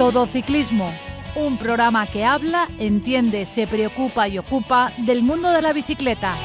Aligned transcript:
Todo 0.00 0.26
Ciclismo, 0.26 0.90
un 1.36 1.58
programa 1.58 2.06
que 2.06 2.24
habla, 2.24 2.66
entiende, 2.78 3.44
se 3.44 3.66
preocupa 3.66 4.28
y 4.28 4.38
ocupa 4.38 4.90
del 4.96 5.22
mundo 5.22 5.50
de 5.50 5.60
la 5.60 5.74
bicicleta. 5.74 6.38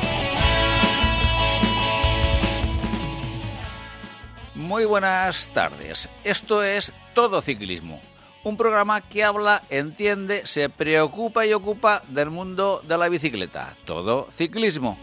Muy 4.56 4.84
buenas 4.84 5.50
tardes. 5.54 6.10
Esto 6.26 6.64
es 6.64 6.92
Todo 7.14 7.42
Ciclismo, 7.42 8.02
un 8.44 8.58
programa 8.58 9.00
que 9.00 9.24
habla, 9.24 9.64
entiende, 9.70 10.46
se 10.46 10.68
preocupa 10.68 11.46
y 11.46 11.54
ocupa 11.54 12.04
del 12.10 12.32
mundo 12.32 12.82
de 12.86 12.98
la 12.98 13.08
bicicleta. 13.08 13.78
Todo 13.86 14.28
Ciclismo. 14.36 14.98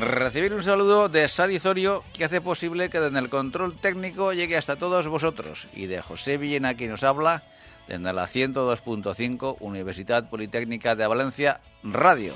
Recibir 0.00 0.54
un 0.54 0.62
saludo 0.62 1.08
de 1.08 1.26
Sari 1.26 1.58
Zorio, 1.58 2.04
que 2.12 2.24
hace 2.24 2.40
posible 2.40 2.88
que 2.88 3.00
desde 3.00 3.18
el 3.18 3.28
control 3.28 3.76
técnico 3.76 4.32
llegue 4.32 4.56
hasta 4.56 4.76
todos 4.76 5.08
vosotros, 5.08 5.66
y 5.74 5.86
de 5.86 6.00
José 6.00 6.38
Villena, 6.38 6.74
que 6.74 6.86
nos 6.86 7.02
habla 7.02 7.42
desde 7.88 8.12
la 8.12 8.26
102.5 8.26 9.56
Universidad 9.58 10.30
Politécnica 10.30 10.94
de 10.94 11.04
Valencia 11.04 11.60
Radio. 11.82 12.34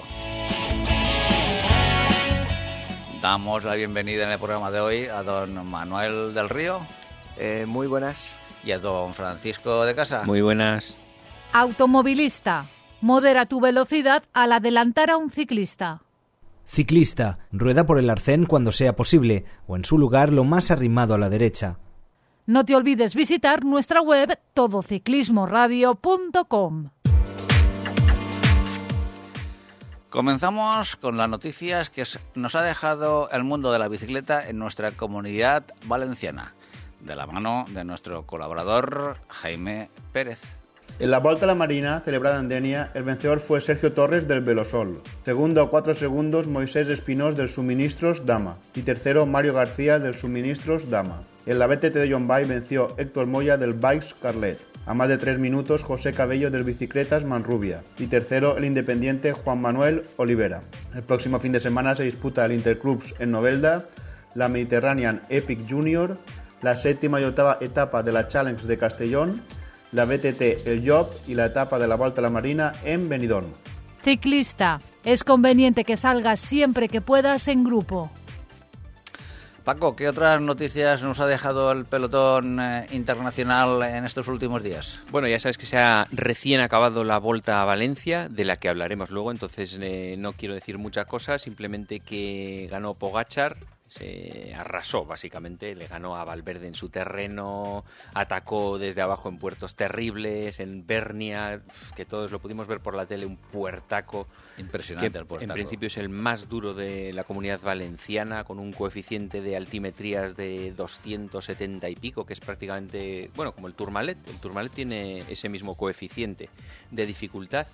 Damos 3.23 3.63
la 3.63 3.77
bienvenida 3.77 4.25
en 4.25 4.31
el 4.31 4.39
programa 4.41 4.73
de 4.73 4.81
hoy 4.81 5.07
a 5.07 5.23
don 5.23 5.65
Manuel 5.65 6.35
del 6.35 6.49
Río. 6.49 6.85
Eh, 7.37 7.65
muy 7.69 7.87
buenas. 7.87 8.37
Y 8.65 8.73
a 8.73 8.81
don 8.81 9.15
Francisco 9.15 9.85
de 9.85 9.95
Casa. 9.95 10.25
Muy 10.25 10.41
buenas. 10.41 10.97
Automovilista. 11.53 12.67
Modera 13.01 13.47
tu 13.47 13.61
velocidad 13.61 14.25
al 14.33 14.51
adelantar 14.51 15.11
a 15.11 15.17
un 15.17 15.31
ciclista. 15.31 16.01
Ciclista, 16.67 17.39
rueda 17.53 17.87
por 17.87 17.99
el 17.99 18.11
arcén 18.11 18.47
cuando 18.47 18.73
sea 18.73 18.97
posible 18.97 19.45
o 19.67 19.77
en 19.77 19.85
su 19.85 19.99
lugar 19.99 20.33
lo 20.33 20.45
más 20.45 20.71
arrimado 20.71 21.15
a 21.15 21.19
la 21.19 21.31
derecha. 21.31 21.79
No 22.47 22.65
te 22.65 22.75
olvides 22.75 23.15
visitar 23.15 23.65
nuestra 23.65 24.01
web 24.01 24.39
todociclismoradio.com. 24.55 26.91
Comenzamos 30.11 30.97
con 30.97 31.17
las 31.17 31.29
noticias 31.29 31.89
que 31.89 32.05
nos 32.35 32.55
ha 32.55 32.63
dejado 32.63 33.31
el 33.31 33.45
mundo 33.45 33.73
de 33.73 33.79
la 33.79 33.89
bicicleta 33.89 34.47
en 34.47 34.59
nuestra 34.59 34.93
comunidad 34.93 35.65
valenciana, 35.87 36.53
de 37.01 37.17
la 37.17 37.27
mano 37.27 37.65
de 37.71 37.85
nuestro 37.85 38.27
colaborador 38.27 39.17
Jaime 39.29 39.89
Pérez. 40.13 40.62
En 41.03 41.11
la 41.11 41.19
Volta 41.19 41.47
a 41.47 41.49
la 41.49 41.57
Marina, 41.57 42.01
celebrada 42.05 42.39
en 42.39 42.47
Denia, 42.47 42.93
el 42.95 43.03
vencedor 43.03 43.41
fue 43.41 43.61
Sergio 43.61 43.93
Torres 43.93 44.29
del 44.29 44.41
Velosol. 44.41 45.03
Segundo 45.25 45.61
a 45.61 45.69
cuatro 45.69 45.95
segundos, 45.95 46.47
Moisés 46.47 46.89
Espinós 46.89 47.35
del 47.35 47.49
Suministros 47.49 48.25
Dama. 48.25 48.59
Y 48.77 48.83
tercero, 48.83 49.27
Mario 49.27 49.53
García 49.53 49.99
del 49.99 50.15
Suministros 50.15 50.91
Dama. 50.91 51.25
En 51.45 51.59
la 51.59 51.67
BTT 51.67 51.95
de 51.95 52.09
John 52.09 52.29
Bay 52.29 52.45
venció 52.45 52.95
Héctor 52.99 53.27
Moya 53.27 53.57
del 53.57 53.73
Bikes 53.73 54.15
Carlet. 54.23 54.61
A 54.87 54.95
más 54.95 55.09
de 55.09 55.19
tres 55.19 55.41
minutos, 55.41 55.83
José 55.83 56.13
Cabello 56.13 56.53
del 56.53 56.63
Bicicletas 56.63 57.25
Manrubia. 57.25 57.83
Y 57.99 58.07
tercero, 58.07 58.57
el 58.57 58.65
independiente 58.65 59.33
Juan 59.33 59.61
Manuel 59.61 60.05
Olivera. 60.19 60.61
El 60.95 61.03
próximo 61.03 61.41
fin 61.41 61.51
de 61.51 61.59
semana 61.59 61.97
se 61.97 62.05
disputa 62.05 62.45
el 62.45 62.53
Interclubs 62.53 63.17
en 63.19 63.33
Novelda, 63.33 63.87
la 64.37 64.47
Mediterranean 64.49 65.23
Epic 65.31 65.69
Junior, 65.69 66.17
la 66.61 66.77
séptima 66.77 67.21
y 67.21 67.25
octava 67.25 67.59
etapa 67.61 68.05
de 68.05 68.13
la 68.13 68.29
Challenge 68.29 68.65
de 68.69 68.79
Castellón 68.79 69.43
la 69.93 70.05
BTT 70.07 70.67
El 70.67 70.83
Job 70.87 71.09
y 71.27 71.35
la 71.35 71.47
etapa 71.47 71.79
de 71.79 71.87
la 71.87 71.97
Volta 71.97 72.21
a 72.21 72.23
la 72.23 72.31
Marina 72.31 72.73
en 72.85 73.09
Benidorm. 73.09 73.53
Ciclista, 74.03 74.81
es 75.05 75.23
conveniente 75.23 75.85
que 75.85 75.97
salgas 75.97 76.41
siempre 76.41 76.89
que 76.89 77.01
puedas 77.01 77.47
en 77.49 77.63
grupo. 77.63 78.11
Paco, 79.65 79.95
¿qué 79.95 80.09
otras 80.09 80.41
noticias 80.41 81.05
nos 81.05 81.21
ha 81.21 81.27
dejado 81.27 81.71
el 81.71 81.85
pelotón 81.85 82.59
eh, 82.59 82.87
internacional 82.91 83.81
en 83.85 84.05
estos 84.05 84.27
últimos 84.27 84.65
días? 84.65 84.99
Bueno, 85.13 85.29
ya 85.29 85.39
sabes 85.39 85.57
que 85.57 85.67
se 85.67 85.79
ha 85.79 86.09
recién 86.11 86.61
acabado 86.61 87.05
la 87.05 87.19
Volta 87.19 87.63
a 87.63 87.65
Valencia, 87.65 88.29
de 88.29 88.45
la 88.45 88.57
que 88.57 88.69
hablaremos 88.69 89.11
luego, 89.11 89.31
entonces 89.31 89.79
eh, 89.81 90.17
no 90.19 90.33
quiero 90.33 90.55
decir 90.55 90.79
muchas 90.79 91.07
cosas, 91.07 91.43
simplemente 91.43 92.01
que 92.01 92.67
ganó 92.73 92.95
Pogachar, 92.95 93.57
se 93.93 94.55
arrasó 94.55 95.05
básicamente, 95.05 95.75
le 95.75 95.87
ganó 95.87 96.17
a 96.17 96.25
Valverde 96.25 96.67
en 96.67 96.75
su 96.75 96.89
terreno, 96.89 97.85
atacó 98.15 98.79
desde 98.79 99.03
abajo 99.03 99.29
en 99.29 99.37
puertos 99.37 99.75
terribles, 99.75 100.61
en 100.61 100.87
Bernia, 100.87 101.63
que 101.95 102.07
todos 102.07 102.31
lo 102.31 102.39
pudimos 102.39 102.67
ver 102.67 102.81
por 102.81 102.95
la 102.95 103.05
tele, 103.05 103.27
un 103.27 103.37
puertaco. 103.37 104.27
Impresionante 104.57 105.19
el 105.19 105.27
puertaco. 105.27 105.51
En 105.51 105.55
principio 105.55 105.89
es 105.89 105.99
el 105.99 106.09
más 106.09 106.49
duro 106.49 106.73
de 106.73 107.13
la 107.13 107.25
comunidad 107.25 107.61
valenciana, 107.61 108.45
con 108.45 108.59
un 108.59 108.73
coeficiente 108.73 109.43
de 109.43 109.57
altimetrías 109.57 110.37
de 110.37 110.73
270 110.73 111.91
y 111.91 111.97
pico, 111.97 112.25
que 112.25 112.33
es 112.33 112.41
prácticamente, 112.41 113.31
bueno, 113.35 113.53
como 113.53 113.67
el 113.67 113.75
Tourmalet. 113.75 114.17
El 114.27 114.39
Tourmalet 114.39 114.73
tiene 114.73 115.19
ese 115.29 115.51
mismo 115.51 115.77
coeficiente 115.77 116.49
de 116.91 117.05
dificultad. 117.05 117.67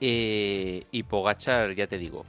Eh, 0.00 0.84
y 0.92 1.02
Pogachar, 1.02 1.74
ya 1.74 1.88
te 1.88 1.98
digo, 1.98 2.24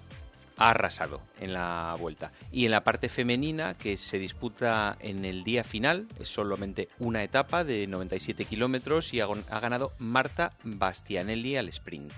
ha 0.60 0.72
arrasado 0.72 1.22
en 1.40 1.54
la 1.54 1.96
vuelta. 1.98 2.32
Y 2.52 2.66
en 2.66 2.72
la 2.72 2.84
parte 2.84 3.10
femenina, 3.10 3.76
que 3.76 3.98
se 3.98 4.20
disputa 4.20 4.98
en 5.00 5.26
el 5.26 5.44
día 5.44 5.64
final, 5.64 6.06
es 6.20 6.28
solamente 6.28 6.90
una 7.00 7.24
etapa 7.24 7.64
de 7.64 7.88
97 7.88 8.46
kilómetros 8.46 9.14
y 9.14 9.22
ha, 9.22 9.28
ganado 9.60 9.92
Marta 10.00 10.52
Bastianelli 10.64 11.56
al 11.56 11.70
sprint. 11.70 12.14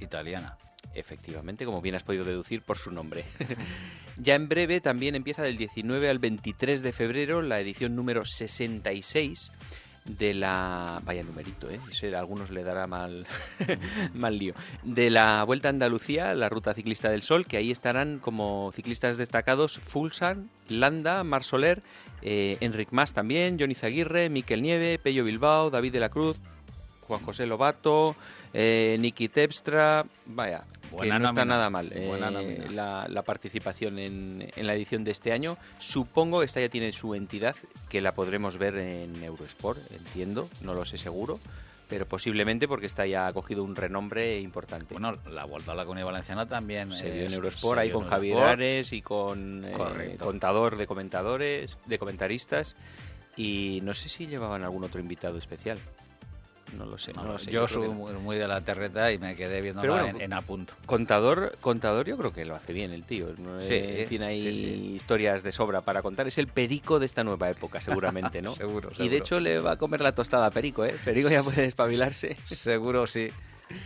Italiana. 0.00 0.58
Efectivamente, 0.92 1.64
como 1.64 1.80
bien 1.80 1.94
has 1.94 2.02
podido 2.02 2.24
deducir 2.24 2.62
por 2.62 2.78
su 2.78 2.90
nombre. 2.90 3.24
ya 4.16 4.34
en 4.34 4.48
breve 4.48 4.80
también 4.80 5.14
empieza 5.14 5.42
del 5.42 5.56
19 5.56 6.08
al 6.08 6.18
23 6.18 6.82
de 6.82 6.92
febrero 6.92 7.42
la 7.42 7.60
edición 7.60 7.94
número 7.94 8.24
66 8.24 9.52
de 10.04 10.34
la 10.34 11.00
vaya 11.04 11.22
numerito, 11.22 11.68
¿eh? 11.70 11.80
a 12.14 12.18
algunos 12.18 12.50
le 12.50 12.62
dará 12.62 12.86
mal 12.86 13.26
mal 14.14 14.38
lío. 14.38 14.54
De 14.82 15.10
la 15.10 15.42
Vuelta 15.44 15.68
a 15.68 15.70
Andalucía, 15.70 16.34
la 16.34 16.48
Ruta 16.48 16.74
Ciclista 16.74 17.08
del 17.10 17.22
Sol, 17.22 17.46
que 17.46 17.56
ahí 17.56 17.70
estarán 17.70 18.18
como 18.18 18.70
ciclistas 18.74 19.16
destacados 19.16 19.78
Fulsan, 19.78 20.50
Landa, 20.68 21.24
Mar 21.24 21.42
Soler, 21.42 21.82
eh, 22.22 22.58
Enric 22.60 22.88
Mas 22.90 23.14
también, 23.14 23.58
Johnny 23.58 23.74
Zaguirre, 23.74 24.28
Miquel 24.28 24.62
Nieve, 24.62 24.98
Pello 24.98 25.24
Bilbao, 25.24 25.70
David 25.70 25.92
de 25.92 26.00
la 26.00 26.10
Cruz, 26.10 26.38
Juan 27.00 27.22
José 27.22 27.46
Lobato, 27.46 28.14
eh, 28.54 28.96
Niki 29.00 29.28
Tepstra, 29.28 30.06
vaya, 30.26 30.64
Buena 30.92 31.18
no 31.18 31.28
está 31.28 31.44
nada 31.44 31.70
mal 31.70 31.90
eh, 31.92 32.68
la, 32.70 33.22
participación 33.24 33.98
en, 33.98 34.48
la 34.56 34.74
edición 34.74 35.02
de 35.02 35.10
este 35.10 35.32
año. 35.32 35.58
Supongo 35.78 36.38
que 36.38 36.46
esta 36.46 36.60
ya 36.60 36.68
tiene 36.68 36.92
su 36.92 37.14
entidad, 37.14 37.56
que 37.88 38.00
la 38.00 38.14
podremos 38.14 38.56
ver 38.56 38.76
en 38.76 39.22
Eurosport, 39.22 39.80
entiendo, 39.92 40.48
no 40.62 40.74
lo 40.74 40.84
sé 40.84 40.98
seguro 40.98 41.38
pero 41.86 42.06
posiblemente 42.06 42.66
porque 42.66 42.86
está 42.86 43.06
ya 43.06 43.26
ha 43.26 43.32
cogido 43.34 43.62
un 43.62 43.76
renombre 43.76 44.40
importante. 44.40 44.94
Bueno, 44.94 45.12
la 45.30 45.44
Vuelta 45.44 45.72
a 45.72 45.74
la 45.74 45.84
Comunidad 45.84 46.06
Valenciana 46.06 46.46
también 46.46 46.94
se 46.94 47.10
vio 47.10 47.26
en 47.26 47.32
Eurosport, 47.32 47.78
ahí 47.78 47.90
con 47.90 48.06
Javier 48.06 48.38
Ares 48.38 48.92
y 48.92 49.02
con 49.02 49.64
eh, 49.66 50.16
contador 50.18 50.76
de 50.78 50.86
comentadores, 50.86 51.76
de 51.84 51.98
comentaristas 51.98 52.74
y 53.36 53.80
no 53.82 53.92
sé 53.92 54.08
si 54.08 54.26
llevaban 54.26 54.62
algún 54.62 54.82
otro 54.82 54.98
invitado 54.98 55.36
especial 55.36 55.78
no 56.74 56.86
lo 56.86 56.98
sé. 56.98 57.12
Yo, 57.50 57.68
soy 57.68 57.88
muy 57.88 58.36
de 58.36 58.48
la 58.48 58.60
terreta 58.60 59.12
y 59.12 59.18
me 59.18 59.34
quedé 59.34 59.60
viendo 59.60 59.82
en, 59.98 60.32
apunto. 60.32 60.74
Contador, 60.86 61.56
contador 61.60 62.06
yo 62.06 62.16
creo 62.16 62.32
que 62.32 62.44
lo 62.44 62.54
hace 62.54 62.72
bien 62.72 62.92
el 62.92 63.04
tío. 63.04 63.28
tiene 64.08 64.26
ahí 64.26 64.94
historias 64.94 65.42
de 65.42 65.52
sobra 65.52 65.80
para 65.82 66.02
contar. 66.02 66.26
Es 66.26 66.38
el 66.38 66.48
perico 66.48 66.98
de 66.98 67.06
esta 67.06 67.24
nueva 67.24 67.50
época, 67.50 67.80
seguramente, 67.80 68.42
¿no? 68.42 68.54
seguro, 68.56 68.90
Y 68.98 69.08
de 69.08 69.18
hecho 69.18 69.40
le 69.40 69.58
va 69.58 69.72
a 69.72 69.76
comer 69.76 70.00
la 70.00 70.14
tostada 70.14 70.46
a 70.46 70.50
Perico, 70.50 70.84
¿eh? 70.84 70.94
Perico 71.04 71.28
ya 71.28 71.42
puede 71.42 71.64
espabilarse. 71.66 72.36
seguro, 72.44 73.06
sí. 73.06 73.28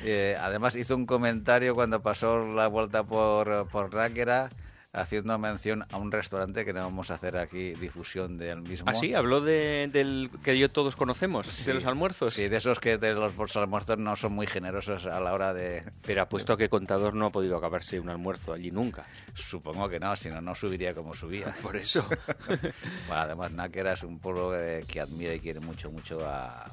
Eh, 0.04 0.36
además 0.40 0.74
hizo 0.76 0.96
un 0.96 1.06
comentario 1.06 1.74
cuando 1.74 2.02
pasó 2.02 2.44
la 2.52 2.66
vuelta 2.66 3.04
por, 3.04 3.68
por 3.68 3.92
Ráquera 3.92 4.50
haciendo 4.92 5.38
mención 5.38 5.84
a 5.90 5.96
un 5.98 6.10
restaurante 6.10 6.64
que 6.64 6.72
no 6.72 6.80
vamos 6.80 7.10
a 7.10 7.14
hacer 7.14 7.36
aquí 7.36 7.74
difusión 7.74 8.38
del 8.38 8.62
mismo. 8.62 8.88
¿Ah, 8.88 8.94
sí? 8.94 9.14
¿Habló 9.14 9.40
de, 9.40 9.88
del 9.92 10.30
que 10.42 10.58
yo 10.58 10.70
todos 10.70 10.96
conocemos, 10.96 11.64
de 11.64 11.74
los 11.74 11.84
almuerzos? 11.84 12.34
Sí, 12.34 12.48
de 12.48 12.56
esos 12.56 12.80
que 12.80 12.98
de 12.98 13.14
los, 13.14 13.56
almuerzos 13.56 13.98
no 13.98 14.16
son 14.16 14.32
muy 14.32 14.46
generosos 14.46 15.06
a 15.06 15.20
la 15.20 15.32
hora 15.32 15.52
de... 15.52 15.84
Pero 16.06 16.22
apuesto 16.22 16.54
a 16.54 16.56
que 16.56 16.68
Contador 16.68 17.14
no 17.14 17.26
ha 17.26 17.30
podido 17.30 17.56
acabarse 17.56 18.00
un 18.00 18.08
almuerzo 18.08 18.52
allí 18.52 18.70
nunca. 18.70 19.06
Supongo 19.34 19.88
que 19.88 20.00
no, 20.00 20.16
si 20.16 20.30
no, 20.30 20.40
no 20.40 20.54
subiría 20.54 20.94
como 20.94 21.14
subía. 21.14 21.54
Por 21.62 21.76
eso. 21.76 22.06
bueno, 22.46 23.22
además 23.22 23.52
Náquera 23.52 23.92
es 23.92 24.02
un 24.02 24.18
pueblo 24.18 24.52
que 24.86 25.00
admira 25.00 25.34
y 25.34 25.40
quiere 25.40 25.60
mucho, 25.60 25.90
mucho 25.90 26.26
a, 26.26 26.64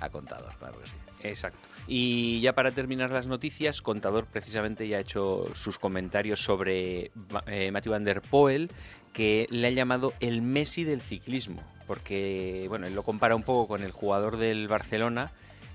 a 0.00 0.10
Contador, 0.10 0.54
claro 0.58 0.80
que 0.80 0.86
sí. 0.86 0.94
Exacto. 1.22 1.58
Y 1.86 2.40
ya 2.40 2.52
para 2.52 2.70
terminar 2.70 3.10
las 3.10 3.26
noticias, 3.26 3.80
Contador 3.80 4.26
precisamente 4.26 4.86
ya 4.86 4.98
ha 4.98 5.00
hecho 5.00 5.44
sus 5.54 5.78
comentarios 5.78 6.40
sobre 6.40 7.10
eh, 7.46 7.70
Matthew 7.72 7.92
Van 7.92 8.04
Der 8.04 8.20
Poel, 8.20 8.70
que 9.12 9.46
le 9.50 9.68
ha 9.68 9.70
llamado 9.70 10.12
el 10.20 10.42
Messi 10.42 10.84
del 10.84 11.00
ciclismo, 11.00 11.62
porque 11.86 12.66
bueno, 12.68 12.86
él 12.86 12.94
lo 12.94 13.02
compara 13.02 13.34
un 13.34 13.42
poco 13.42 13.66
con 13.66 13.82
el 13.82 13.90
jugador 13.90 14.36
del 14.36 14.68
Barcelona 14.68 15.32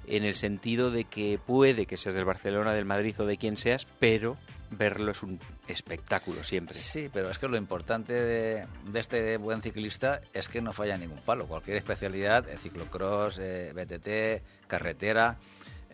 en 0.07 0.24
el 0.24 0.36
sentido 0.36 0.92
de 0.92 1.06
que 1.06 1.40
puede 1.44 1.86
que 1.86 1.98
seas 1.98 2.16
del 2.16 2.25
Barcelona, 2.25 2.74
del 2.74 2.86
Madrid 2.86 3.16
o 3.19 3.25
de 3.25 3.38
quien 3.38 3.57
seas, 3.57 3.88
pero 4.00 4.38
verlo 4.69 5.12
es 5.12 5.24
un 5.24 5.40
espectáculo 5.68 6.44
siempre. 6.44 6.75
Sí, 6.75 7.10
pero 7.12 7.30
es 7.30 7.39
que 7.39 7.48
lo 7.48 7.57
importante 7.57 8.13
de, 8.13 8.65
de 8.86 9.00
este 9.00 9.38
buen 9.38 9.62
ciclista 9.62 10.21
es 10.33 10.50
que 10.50 10.62
no 10.62 10.74
falla 10.74 10.98
ningún 10.98 11.21
palo. 11.21 11.48
Cualquier 11.48 11.77
especialidad, 11.77 12.48
eh, 12.50 12.57
ciclocross, 12.57 13.39
eh, 13.39 13.71
BTT, 13.74 14.68
carretera, 14.68 15.38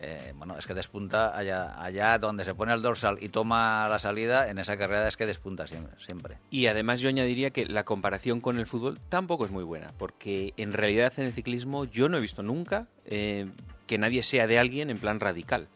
eh, 0.02 0.32
bueno, 0.34 0.56
es 0.58 0.66
que 0.66 0.72
despunta 0.72 1.36
allá, 1.36 1.82
allá 1.82 2.18
donde 2.18 2.46
se 2.46 2.54
pone 2.54 2.72
el 2.72 2.80
dorsal 2.80 3.18
y 3.20 3.28
toma 3.28 3.86
la 3.86 3.98
salida, 3.98 4.48
en 4.48 4.58
esa 4.58 4.78
carrera 4.78 5.06
es 5.06 5.18
que 5.18 5.26
despunta 5.26 5.66
siempre. 5.66 5.94
siempre. 5.98 6.38
Y 6.50 6.66
además 6.68 7.00
yo 7.00 7.10
añadiría 7.10 7.50
que 7.50 7.66
la 7.66 7.84
comparación 7.84 8.40
con 8.40 8.58
el 8.58 8.66
fútbol 8.66 8.98
tampoco 9.10 9.44
es 9.44 9.50
muy 9.50 9.62
buena, 9.62 9.92
porque 9.98 10.54
en 10.56 10.72
realidad 10.72 11.12
en 11.18 11.26
el 11.26 11.34
ciclismo 11.34 11.84
yo 11.84 12.08
no 12.08 12.16
he 12.16 12.20
visto 12.20 12.42
nunca 12.42 12.86
eh, 13.04 13.46
que 13.86 13.98
nadie 13.98 14.22
sea 14.22 14.46
de 14.46 14.58
alguien 14.58 14.88
en 14.88 14.98
plan 14.98 15.20
radical. 15.20 15.68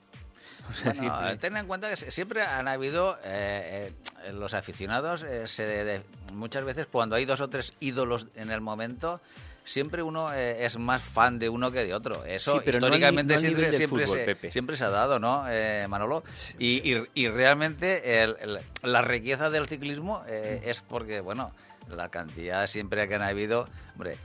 O 0.70 0.74
sea, 0.74 0.92
Bueno, 0.92 1.00
siempre- 1.02 1.32
eh, 1.32 1.36
ten 1.36 1.56
en 1.56 1.66
cuenta 1.66 1.90
que 1.90 1.96
siempre 2.10 2.42
han 2.42 2.68
habido 2.68 3.18
eh, 3.24 3.92
eh, 4.26 4.32
los 4.32 4.54
aficionados, 4.54 5.22
eh, 5.22 5.46
se 5.48 5.64
de- 5.66 5.84
de- 5.84 6.02
muchas 6.32 6.64
veces 6.64 6.86
cuando 6.90 7.16
hay 7.16 7.24
dos 7.24 7.40
o 7.40 7.48
tres 7.48 7.72
ídolos 7.80 8.26
en 8.34 8.50
el 8.50 8.60
momento, 8.60 9.20
siempre 9.64 10.02
uno 10.02 10.32
eh, 10.32 10.64
es 10.66 10.76
más 10.78 11.02
fan 11.02 11.38
de 11.38 11.48
uno 11.48 11.70
que 11.70 11.84
de 11.84 11.94
otro. 11.94 12.24
Eso 12.24 12.58
Sí, 12.58 12.62
pero 12.64 12.80
no 12.80 12.86
al 12.86 12.90
ni- 12.92 12.96
históricamente 12.98 13.34
no 13.34 13.40
siempre, 13.40 13.72
siempre, 13.76 14.06
fútbol, 14.06 14.18
se, 14.18 14.24
Pepe. 14.24 14.52
siempre 14.52 14.76
se 14.76 14.84
ha 14.84 14.90
dado, 14.90 15.18
¿no, 15.18 15.44
eh, 15.48 15.86
Manolo? 15.88 16.22
Y, 16.58 16.92
y- 16.94 17.04
y 17.14 17.28
realmente 17.28 18.22
el- 18.22 18.36
el- 18.40 18.60
la 18.82 19.02
riqueza 19.02 19.50
del 19.50 19.66
ciclismo 19.68 20.20
Mm. 20.20 20.28
es 20.28 20.80
porque, 20.82 21.20
bueno, 21.20 21.52
la 21.88 22.08
cantidad 22.08 22.66
siempre 22.66 23.06
que 23.08 23.14
han 23.16 23.22
habido, 23.22 23.66
hombre, 23.94 24.16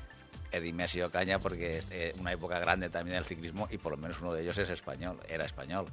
Eddie 0.52 0.74
Messi 0.74 1.02
o 1.04 1.12
Caña, 1.12 1.38
porque 1.40 1.78
es 1.78 1.88
una 2.20 2.32
época 2.34 2.58
grande 2.60 2.90
también 2.90 3.16
del 3.18 3.26
ciclismo 3.26 3.68
y 3.70 3.78
por 3.78 3.92
lo 3.92 3.98
menos 4.00 4.20
uno 4.20 4.34
de 4.34 4.42
ellos 4.42 4.58
es 4.58 4.70
español, 4.72 5.20
era 5.30 5.46
español. 5.46 5.86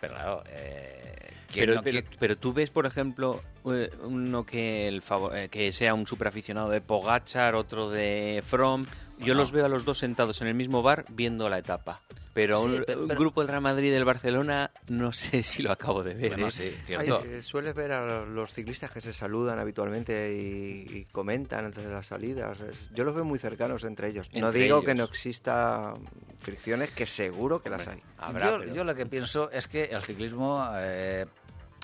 Pero 0.00 0.14
claro, 0.14 0.42
eh, 0.48 1.30
¿quién 1.52 1.66
Pero, 1.66 1.74
no 1.76 2.02
pero, 2.18 2.36
tú 2.36 2.52
ves, 2.52 2.70
por 2.70 2.86
ejemplo, 2.86 3.42
eh, 3.66 3.90
uno 4.02 4.44
que, 4.44 4.88
el 4.88 5.02
eh, 5.34 5.48
que 5.50 5.72
sea 5.72 5.94
un 5.94 6.06
superaficionado 6.06 6.70
de 6.70 6.80
Pogachar, 6.80 7.54
otro 7.54 7.90
de 7.90 8.42
From. 8.46 8.82
Yo 9.18 9.34
los 9.34 9.52
veo 9.52 9.66
a 9.66 9.68
los 9.68 9.84
dos 9.84 9.98
sentados 9.98 10.40
en 10.40 10.48
el 10.48 10.54
mismo 10.54 10.82
bar 10.82 11.04
viendo 11.10 11.48
la 11.50 11.58
etapa. 11.58 12.00
Pero 12.32 12.58
Sí, 12.58 12.64
un, 12.76 12.84
pero- 12.86 13.00
un 13.02 13.08
pero- 13.08 13.20
grupo 13.20 13.40
del 13.40 13.48
Real 13.48 13.60
Madrid 13.60 13.88
y 13.88 13.90
del 13.90 14.04
Barcelona, 14.04 14.70
no 14.88 15.12
sé 15.12 15.42
si 15.42 15.62
lo 15.62 15.72
acabo 15.72 16.02
de 16.04 16.14
ver. 16.14 16.28
Bueno, 16.30 16.48
¿eh? 16.48 16.50
sí, 16.52 16.74
cierto. 16.84 17.24
eh, 17.24 17.42
sueles 17.42 17.74
ver 17.74 17.92
a 17.92 18.24
los 18.24 18.52
ciclistas 18.52 18.90
que 18.90 19.00
se 19.00 19.12
saludan 19.12 19.58
habitualmente 19.58 20.32
y, 20.34 20.98
y 20.98 21.04
comentan 21.06 21.64
antes 21.64 21.84
de 21.84 21.90
las 21.90 22.06
salidas. 22.06 22.58
Yo 22.94 23.04
los 23.04 23.14
veo 23.14 23.24
muy 23.24 23.38
cercanos 23.38 23.82
entre 23.84 24.08
ellos. 24.08 24.28
no 24.32 24.52
digo 24.52 24.82
que 24.82 24.94
no 24.94 25.04
exista 25.04 25.94
fricciones, 26.38 26.90
que 26.90 27.04
seguro 27.06 27.62
que 27.62 27.70
las 27.70 27.86
hay. 27.88 28.00
Habrá, 28.18 28.50
yo, 28.52 28.58
pero- 28.60 28.74
yo 28.74 28.84
lo 28.84 28.94
que 28.94 29.06
pienso 29.06 29.50
es 29.50 29.66
que 29.66 29.84
el 29.84 30.02
ciclismo, 30.02 30.64
eh, 30.76 31.26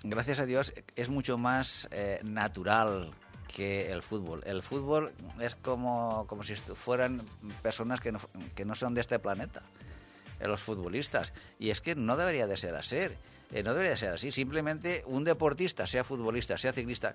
gracias 0.04 0.38
a 0.38 0.46
Dios, 0.46 0.72
es 0.94 1.08
mucho 1.08 1.36
más 1.38 1.88
eh, 1.90 2.20
natural 2.22 3.10
que 3.48 3.90
el 3.90 4.02
fútbol. 4.02 4.42
El 4.46 4.62
fútbol 4.62 5.12
es 5.40 5.54
como, 5.56 6.24
como 6.28 6.42
si 6.44 6.54
fueran 6.54 7.22
personas 7.62 8.00
que 8.00 8.12
no, 8.12 8.20
que 8.54 8.64
no 8.64 8.74
son 8.74 8.94
de 8.94 9.00
este 9.00 9.18
planeta, 9.18 9.62
eh, 10.40 10.46
los 10.48 10.60
futbolistas. 10.60 11.32
Y 11.58 11.70
es 11.70 11.80
que 11.80 11.94
no 11.94 12.16
debería 12.16 12.46
de 12.46 12.56
ser 12.56 12.74
así. 12.74 12.96
eh, 12.96 13.62
no 13.62 13.70
debería 13.72 13.90
de 13.90 13.96
ser 13.96 14.12
así. 14.12 14.30
Simplemente 14.32 15.02
un 15.06 15.24
deportista, 15.24 15.86
sea 15.86 16.04
futbolista, 16.04 16.56
sea 16.58 16.72
ciclista, 16.72 17.14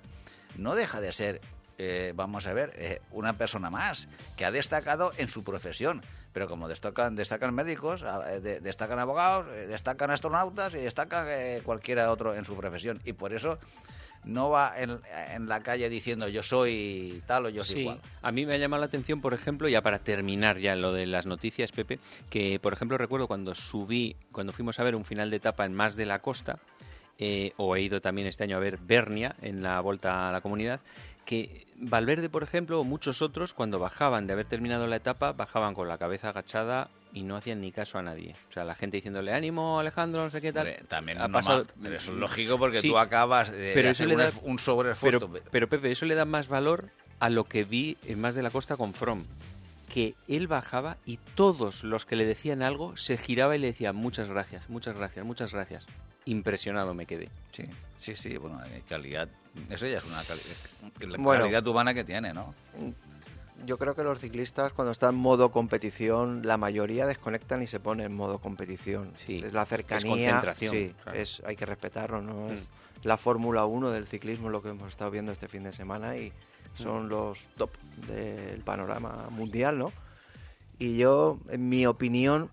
no 0.57 0.75
deja 0.75 1.01
de 1.01 1.12
ser 1.12 1.41
eh, 1.83 2.13
vamos 2.15 2.45
a 2.45 2.53
ver, 2.53 2.73
eh, 2.75 3.01
una 3.09 3.38
persona 3.39 3.71
más 3.71 4.07
que 4.38 4.45
ha 4.45 4.51
destacado 4.51 5.13
en 5.18 5.29
su 5.29 5.44
profesión. 5.44 6.01
Pero 6.31 6.47
como 6.47 6.68
destacan, 6.68 7.15
destacan 7.15 7.56
médicos, 7.56 8.03
eh, 8.29 8.39
de- 8.39 8.59
destacan 8.59 9.00
abogados, 9.00 9.47
eh, 9.50 9.65
destacan 9.65 10.12
astronautas 10.12 10.75
y 10.75 10.77
destacan 10.77 11.25
cualquiera 11.63 12.12
otro 12.12 12.35
en 12.35 12.45
su 12.45 12.56
profesión. 12.56 13.01
Y 13.03 13.13
por 13.13 13.33
eso 13.33 13.57
no 14.23 14.50
va 14.50 14.73
en, 14.77 15.00
en 15.33 15.47
la 15.50 15.62
calle 15.62 15.89
diciendo 15.89 16.27
yo 16.27 16.44
soy 16.44 17.21
tal 17.25 17.47
o 17.47 17.50
yo 17.50 17.63
soy 17.63 17.73
Sí, 17.75 17.81
igual. 17.81 18.00
a 18.21 18.31
mí 18.31 18.45
me 18.45 18.53
ha 18.53 18.57
llamado 18.57 18.81
la 18.81 18.85
atención, 18.85 19.19
por 19.21 19.33
ejemplo, 19.33 19.68
ya 19.68 19.81
para 19.81 20.00
terminar 20.00 20.57
ya 20.59 20.75
lo 20.75 20.94
de 20.94 21.07
las 21.07 21.25
noticias, 21.25 21.71
Pepe, 21.71 22.00
que 22.29 22.59
por 22.59 22.73
ejemplo 22.73 22.97
recuerdo 22.97 23.27
cuando 23.27 23.56
subí, 23.56 24.15
cuando 24.31 24.53
fuimos 24.53 24.79
a 24.79 24.83
ver 24.83 24.95
un 24.95 25.06
final 25.06 25.29
de 25.31 25.38
etapa 25.38 25.65
en 25.65 25.73
Más 25.73 25.95
de 25.95 26.06
la 26.06 26.19
Costa, 26.19 26.59
eh, 27.18 27.53
o 27.57 27.75
he 27.75 27.81
ido 27.81 28.00
también 28.00 28.27
este 28.27 28.44
año 28.44 28.57
a 28.57 28.59
ver 28.59 28.77
Bernia 28.77 29.35
en 29.41 29.62
la 29.63 29.79
Vuelta 29.81 30.29
a 30.29 30.31
la 30.31 30.41
Comunidad, 30.41 30.79
que 31.25 31.68
Valverde, 31.75 32.29
por 32.29 32.41
ejemplo, 32.44 32.79
o 32.79 32.83
muchos 32.83 33.21
otros, 33.21 33.53
cuando 33.53 33.79
bajaban 33.79 34.25
de 34.27 34.33
haber 34.33 34.45
terminado 34.47 34.88
la 34.88 34.95
etapa, 34.95 35.31
bajaban 35.33 35.73
con 35.75 35.88
la 35.88 35.97
cabeza 35.97 36.29
agachada 36.29 36.89
y 37.13 37.23
no 37.23 37.35
hacían 37.35 37.61
ni 37.61 37.71
caso 37.71 37.97
a 37.97 38.01
nadie. 38.01 38.35
O 38.49 38.53
sea, 38.53 38.63
la 38.63 38.75
gente 38.75 38.97
diciéndole, 38.97 39.33
ánimo, 39.33 39.79
Alejandro, 39.79 40.23
no 40.23 40.29
sé 40.29 40.41
qué 40.41 40.53
tal. 40.53 40.67
Hombre, 40.67 40.83
también 40.87 41.17
Ha 41.21 41.27
no 41.27 41.33
pasado- 41.33 41.65
pero 41.81 41.95
eso 41.97 42.11
es 42.13 42.17
lógico 42.17 42.57
porque 42.57 42.81
Sí, 42.81 42.87
tú 42.89 42.97
acabas 42.97 43.51
de, 43.51 43.71
pero 43.73 43.87
de 43.87 43.91
eso 43.91 44.03
hacer 44.03 44.07
le 44.07 44.13
un, 44.15 44.19
da- 44.21 44.39
un 44.43 44.59
sobreesfuerzo. 44.59 45.31
Pero, 45.31 45.45
pero 45.51 45.69
Pepe, 45.69 45.91
eso 45.91 46.05
le 46.05 46.15
da 46.15 46.25
más 46.25 46.47
valor 46.47 46.89
a 47.19 47.29
lo 47.29 47.43
que 47.43 47.63
vi 47.65 47.97
en 48.05 48.19
Más 48.21 48.35
de 48.35 48.41
la 48.43 48.49
Costa 48.49 48.77
con 48.77 48.93
From. 48.93 49.23
Que 49.93 50.15
él 50.29 50.47
bajaba 50.47 50.95
y 51.05 51.17
todos 51.35 51.83
los 51.83 52.05
que 52.05 52.15
le 52.15 52.25
decían 52.25 52.61
algo 52.63 52.95
se 52.95 53.17
giraba 53.17 53.55
y 53.57 53.59
le 53.59 53.67
decían 53.67 53.95
muchas 53.95 54.29
gracias, 54.29 54.69
muchas 54.69 54.95
gracias, 54.95 55.25
muchas 55.25 55.51
gracias. 55.53 55.85
Impresionado 56.23 56.93
me 56.93 57.05
quedé. 57.05 57.29
Sí, 57.51 57.63
sí, 57.97 58.15
sí, 58.15 58.37
bueno, 58.37 58.63
eh, 58.65 58.83
calidad. 58.87 59.27
Eso 59.69 59.85
ya 59.87 59.97
es 59.97 60.05
una 60.05 60.23
cali- 60.23 60.41
la 61.11 61.17
Bueno. 61.17 61.41
calidad 61.43 61.67
humana 61.67 61.93
que 61.93 62.05
tiene, 62.05 62.31
¿no? 62.33 62.55
Yo 63.65 63.77
creo 63.77 63.95
que 63.95 64.03
los 64.03 64.19
ciclistas 64.19 64.73
cuando 64.73 64.91
están 64.91 65.15
en 65.15 65.21
modo 65.21 65.51
competición, 65.51 66.41
la 66.45 66.57
mayoría 66.57 67.05
desconectan 67.05 67.61
y 67.61 67.67
se 67.67 67.79
ponen 67.79 68.07
en 68.07 68.13
modo 68.15 68.39
competición. 68.39 69.11
Sí, 69.15 69.41
Es 69.43 69.53
la 69.53 69.63
es 69.63 69.69
cercanía, 69.69 70.07
concentración, 70.31 70.73
sí, 70.73 70.95
claro. 71.03 71.17
es, 71.19 71.41
hay 71.45 71.55
que 71.55 71.65
respetarlo, 71.65 72.21
¿no? 72.21 72.49
Es 72.51 72.61
Mm. 72.61 73.07
la 73.07 73.17
Fórmula 73.17 73.65
1 73.65 73.89
del 73.91 74.07
ciclismo 74.07 74.49
lo 74.49 74.61
que 74.61 74.69
hemos 74.69 74.89
estado 74.89 75.11
viendo 75.11 75.31
este 75.31 75.47
fin 75.47 75.63
de 75.63 75.71
semana 75.71 76.17
y 76.17 76.29
Mm. 76.29 76.81
son 76.83 77.09
los 77.09 77.45
top 77.57 77.71
del 78.07 78.61
panorama 78.61 79.27
mundial, 79.31 79.77
¿no? 79.77 79.91
Y 80.79 80.97
yo, 80.97 81.39
en 81.49 81.67
mi 81.69 81.85
opinión, 81.85 82.49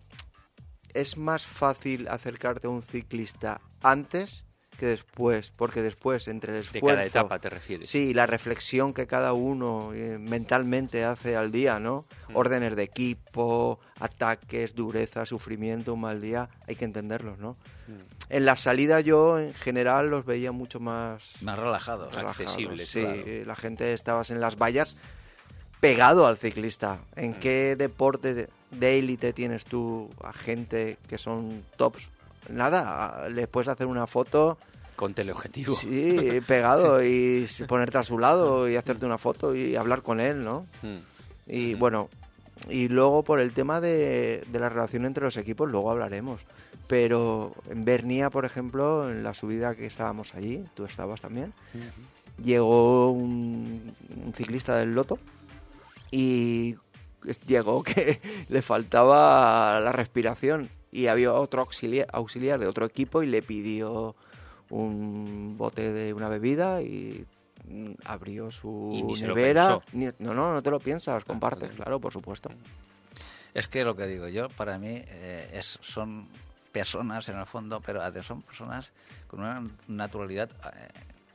es 0.95 1.17
más 1.17 1.47
fácil 1.47 2.09
acercarte 2.09 2.67
a 2.67 2.71
un 2.71 2.83
ciclista 2.83 3.61
antes 3.83 4.45
que 4.79 4.87
después, 4.87 5.53
porque 5.55 5.83
después 5.83 6.29
entre 6.29 6.53
el 6.57 6.61
De 6.63 6.79
esfuerzo... 6.79 6.87
cada 6.87 7.05
etapa 7.05 7.39
te 7.41 7.51
refieres. 7.51 7.91
Sí, 7.91 8.15
la 8.15 8.27
reflexión 8.27 8.95
que 8.95 9.07
cada 9.07 9.33
uno 9.35 9.93
eh, 9.93 10.19
mentalmente 10.19 11.05
hace 11.05 11.37
al 11.37 11.51
día, 11.53 11.79
¿no? 11.81 12.05
Mm. 12.29 12.37
Órdenes 12.37 12.77
de 12.77 12.85
equipo, 12.85 13.81
ataques, 14.01 14.75
dureza, 14.75 15.27
sufrimiento, 15.27 15.95
un 15.95 16.01
mal 16.03 16.21
día, 16.23 16.49
hay 16.67 16.77
que 16.77 16.85
entenderlos, 16.85 17.39
¿no? 17.39 17.57
Mm. 17.89 18.33
En 18.33 18.45
la 18.47 18.57
salida 18.57 19.01
yo 19.01 19.39
en 19.41 19.53
general 19.55 20.09
los 20.11 20.25
veía 20.25 20.53
mucho 20.53 20.79
más 20.81 21.43
Más 21.43 21.59
relajado. 21.59 22.09
relajados, 22.11 22.39
accesibles, 22.41 22.89
Sí, 22.89 23.01
claro. 23.01 23.23
la 23.47 23.57
gente 23.57 23.93
estabas 23.93 24.31
en 24.31 24.41
las 24.41 24.57
vallas 24.57 24.97
pegado 25.81 26.27
al 26.27 26.37
ciclista. 26.39 26.99
¿En 27.17 27.33
Mm. 27.33 27.41
qué 27.41 27.77
deporte 27.77 28.35
de- 28.35 28.49
de 28.71 28.99
élite 28.99 29.33
tienes 29.33 29.65
tú 29.65 30.09
a 30.23 30.33
gente 30.33 30.99
que 31.09 31.19
son 31.19 31.65
tops? 31.77 32.09
Nada, 32.51 33.29
les 33.29 33.47
puedes 33.47 33.69
hacer 33.69 33.87
una 33.87 34.07
foto 34.07 34.57
Con 34.99 35.15
teleobjetivo. 35.15 35.77
Sí, 35.77 36.41
pegado 36.45 37.05
y 37.05 37.47
ponerte 37.69 37.99
a 37.99 38.03
su 38.03 38.19
lado 38.19 38.69
y 38.69 38.75
hacerte 38.75 39.07
una 39.07 39.17
foto 39.17 39.55
y 39.55 39.77
hablar 39.77 40.03
con 40.03 40.19
él, 40.19 40.43
¿no? 40.43 40.67
Mm. 40.83 40.97
Y 41.47 41.75
bueno, 41.75 42.09
y 42.69 42.89
luego 42.89 43.23
por 43.23 43.39
el 43.39 43.53
tema 43.53 43.81
de, 43.81 44.43
de 44.51 44.59
la 44.59 44.69
relación 44.69 45.07
entre 45.07 45.23
los 45.23 45.37
equipos, 45.37 45.71
luego 45.71 45.93
hablaremos. 45.93 46.41
Pero 46.89 47.55
en 47.71 47.85
Bernia, 47.85 48.29
por 48.29 48.45
ejemplo, 48.45 49.09
en 49.09 49.23
la 49.23 49.35
subida 49.35 49.77
que 49.77 49.87
estábamos 49.87 50.35
allí, 50.35 50.65
tú 50.75 50.85
estabas 50.85 51.21
también, 51.21 51.53
llegó 52.43 53.13
un, 53.13 53.95
un 54.27 54.35
ciclista 54.35 54.77
del 54.79 54.97
Loto 54.97 55.21
y 56.11 56.75
llegó 57.47 57.83
que 57.85 58.21
le 58.49 58.63
faltaba 58.63 59.79
la 59.79 59.93
respiración 59.93 60.71
y 60.91 61.07
había 61.07 61.33
otro 61.35 61.61
auxiliar, 61.61 62.09
auxiliar 62.13 62.59
de 62.59 62.67
otro 62.67 62.85
equipo 62.85 63.23
y 63.23 63.27
le 63.27 63.43
pidió 63.43 64.17
un 64.71 65.57
bote 65.57 65.93
de 65.93 66.13
una 66.13 66.29
bebida 66.29 66.83
y 66.83 67.25
mm, 67.69 67.93
abrió 68.05 68.51
su 68.51 68.91
Y 68.93 69.03
ni 69.03 69.17
se 69.17 69.27
lo 69.27 69.35
nevera. 69.35 69.81
Ni- 69.93 70.07
no, 70.19 70.35
no, 70.35 70.53
no 70.53 70.63
te 70.63 70.71
lo 70.71 70.79
piensas, 70.81 71.25
compartes, 71.25 71.69
joder. 71.71 71.77
claro, 71.77 72.01
por 72.01 72.13
supuesto. 72.13 72.51
Es 73.55 73.67
que 73.69 73.85
lo 73.85 73.97
que 73.97 74.07
digo 74.07 74.29
yo, 74.29 74.49
para 74.51 74.79
mí, 74.79 74.89
eh, 75.07 75.51
es, 75.55 75.79
son 75.83 76.29
personas 76.73 77.29
en 77.29 77.39
el 77.39 77.47
fondo, 77.47 77.81
pero 77.81 78.03
además 78.03 78.27
son 78.27 78.43
personas 78.43 78.93
con 79.27 79.41
una 79.41 79.63
naturalidad 79.89 80.51
eh, 80.51 80.89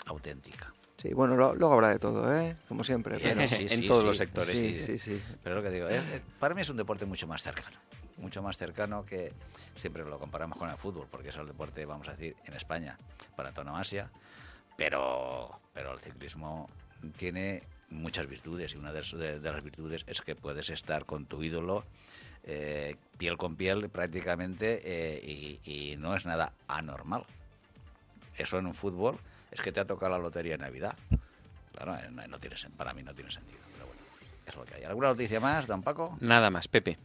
auténtica. 0.06 0.74
Sí, 0.98 1.14
bueno, 1.14 1.36
lo- 1.36 1.56
luego 1.56 1.74
habrá 1.74 1.90
de 1.90 2.00
todo, 2.00 2.34
¿eh? 2.34 2.56
Como 2.68 2.84
siempre. 2.84 3.18
Bien, 3.18 3.36
Pero, 3.38 3.50
sí, 3.56 3.66
en 3.70 3.86
todos 3.88 4.02
sí. 4.02 4.08
los 4.08 4.18
sectores. 4.18 4.56
sí, 4.56 4.80
sí. 4.80 4.98
sí, 4.98 5.16
sí. 5.16 5.22
Pero 5.44 5.56
lo 5.56 5.64
que 5.64 5.70
digo, 5.72 5.88
es- 5.90 6.04
es- 6.14 6.22
para 6.40 6.54
mí 6.56 6.62
es 6.62 6.70
un 6.70 6.78
deporte 6.78 7.06
mucho 7.06 7.28
más 7.28 7.42
cercano. 7.44 7.78
Mucho 8.18 8.42
más 8.42 8.58
cercano 8.58 9.06
que 9.06 9.34
siempre 9.76 10.04
lo 10.06 10.20
comparamos 10.20 10.58
con 10.58 10.70
el 10.70 10.78
fútbol, 10.78 11.08
porque 11.10 11.30
es 11.30 11.36
el 11.38 11.48
deporte, 11.48 11.86
vamos 11.86 12.08
a 12.08 12.12
decir, 12.12 12.36
en 12.46 12.54
España, 12.54 12.98
para 13.36 13.50
antonomasia. 13.50 14.10
Pero, 14.78 15.60
pero 15.74 15.94
el 15.94 16.00
ciclismo 16.00 16.70
tiene 17.18 17.64
muchas 17.90 18.28
virtudes 18.28 18.74
y 18.74 18.78
una 18.78 18.92
de, 18.92 19.02
de- 19.40 19.52
las 19.52 19.64
virtudes 19.64 20.04
es 20.08 20.22
que 20.22 20.36
puedes 20.36 20.70
estar 20.72 21.06
con 21.06 21.26
tu 21.26 21.44
ídolo 21.44 21.86
eh, 22.44 22.96
piel 23.18 23.38
con 23.38 23.56
piel 23.56 23.88
prácticamente 23.90 24.82
eh, 24.84 25.60
y, 25.64 25.96
no 25.98 26.16
es 26.16 26.26
nada 26.26 26.54
anormal. 26.68 27.24
eso 28.38 28.58
en 28.58 28.66
un 28.66 28.74
fútbol 28.74 29.18
es 29.52 29.62
que 29.62 29.72
te 29.72 29.80
ha 29.80 29.86
tocado 29.86 30.12
la 30.14 30.18
lotería 30.18 30.54
de 30.54 30.58
Navidad. 30.64 30.96
Claro, 31.74 31.96
eh, 31.96 32.10
no, 32.12 32.26
no 32.28 32.40
tiene, 32.40 32.56
para 32.76 32.94
mí 32.94 33.04
no 33.04 33.14
tiene 33.14 33.30
sentido. 33.32 33.60
Pero 33.74 33.86
bueno, 33.86 34.02
es 34.46 34.56
lo 34.56 34.66
que 34.66 34.76
hay. 34.76 34.84
¿Alguna 34.84 35.10
noticia 35.10 35.40
más, 35.40 35.68
don 35.68 35.84
Paco? 35.84 36.18
Nada 36.20 36.50
más, 36.50 36.68
Pepe. 36.68 36.98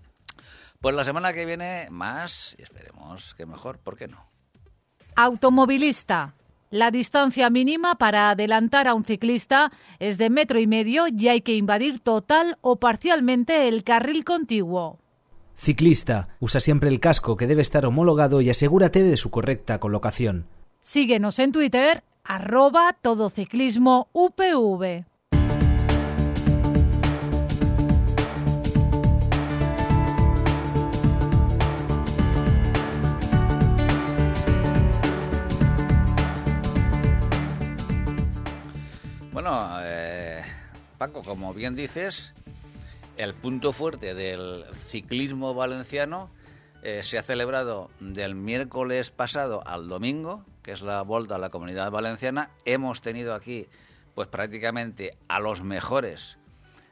Pues 0.80 0.94
la 0.94 1.04
semana 1.04 1.32
que 1.32 1.44
viene 1.44 1.88
más 1.90 2.54
y 2.58 2.62
esperemos 2.62 3.34
que 3.34 3.46
mejor, 3.46 3.78
¿por 3.78 3.96
qué 3.96 4.08
no? 4.08 4.24
Automovilista. 5.16 6.34
La 6.70 6.90
distancia 6.90 7.48
mínima 7.48 7.94
para 7.94 8.30
adelantar 8.30 8.88
a 8.88 8.94
un 8.94 9.04
ciclista 9.04 9.72
es 9.98 10.18
de 10.18 10.28
metro 10.28 10.60
y 10.60 10.66
medio 10.66 11.06
y 11.08 11.28
hay 11.28 11.40
que 11.40 11.56
invadir 11.56 11.98
total 11.98 12.58
o 12.60 12.76
parcialmente 12.76 13.68
el 13.68 13.84
carril 13.84 14.24
contiguo. 14.24 14.98
Ciclista, 15.56 16.28
usa 16.38 16.60
siempre 16.60 16.88
el 16.88 17.00
casco 17.00 17.36
que 17.36 17.46
debe 17.46 17.62
estar 17.62 17.84
homologado 17.86 18.40
y 18.42 18.50
asegúrate 18.50 19.02
de 19.02 19.16
su 19.16 19.30
correcta 19.30 19.80
colocación. 19.80 20.46
Síguenos 20.82 21.38
en 21.38 21.52
Twitter, 21.52 22.04
arroba 22.22 22.94
todociclismo 23.00 24.08
UPV. 24.12 25.04
Bueno, 39.40 39.78
eh, 39.82 40.42
Paco, 40.98 41.22
como 41.22 41.54
bien 41.54 41.76
dices, 41.76 42.34
el 43.16 43.34
punto 43.34 43.72
fuerte 43.72 44.12
del 44.12 44.64
ciclismo 44.74 45.54
valenciano 45.54 46.28
eh, 46.82 47.04
se 47.04 47.18
ha 47.18 47.22
celebrado 47.22 47.88
del 48.00 48.34
miércoles 48.34 49.12
pasado 49.12 49.64
al 49.64 49.86
domingo, 49.86 50.44
que 50.64 50.72
es 50.72 50.82
la 50.82 51.02
vuelta 51.02 51.36
a 51.36 51.38
la 51.38 51.50
comunidad 51.50 51.92
valenciana. 51.92 52.50
Hemos 52.64 53.00
tenido 53.00 53.32
aquí, 53.32 53.68
pues 54.16 54.26
prácticamente 54.26 55.16
a 55.28 55.38
los 55.38 55.62
mejores 55.62 56.36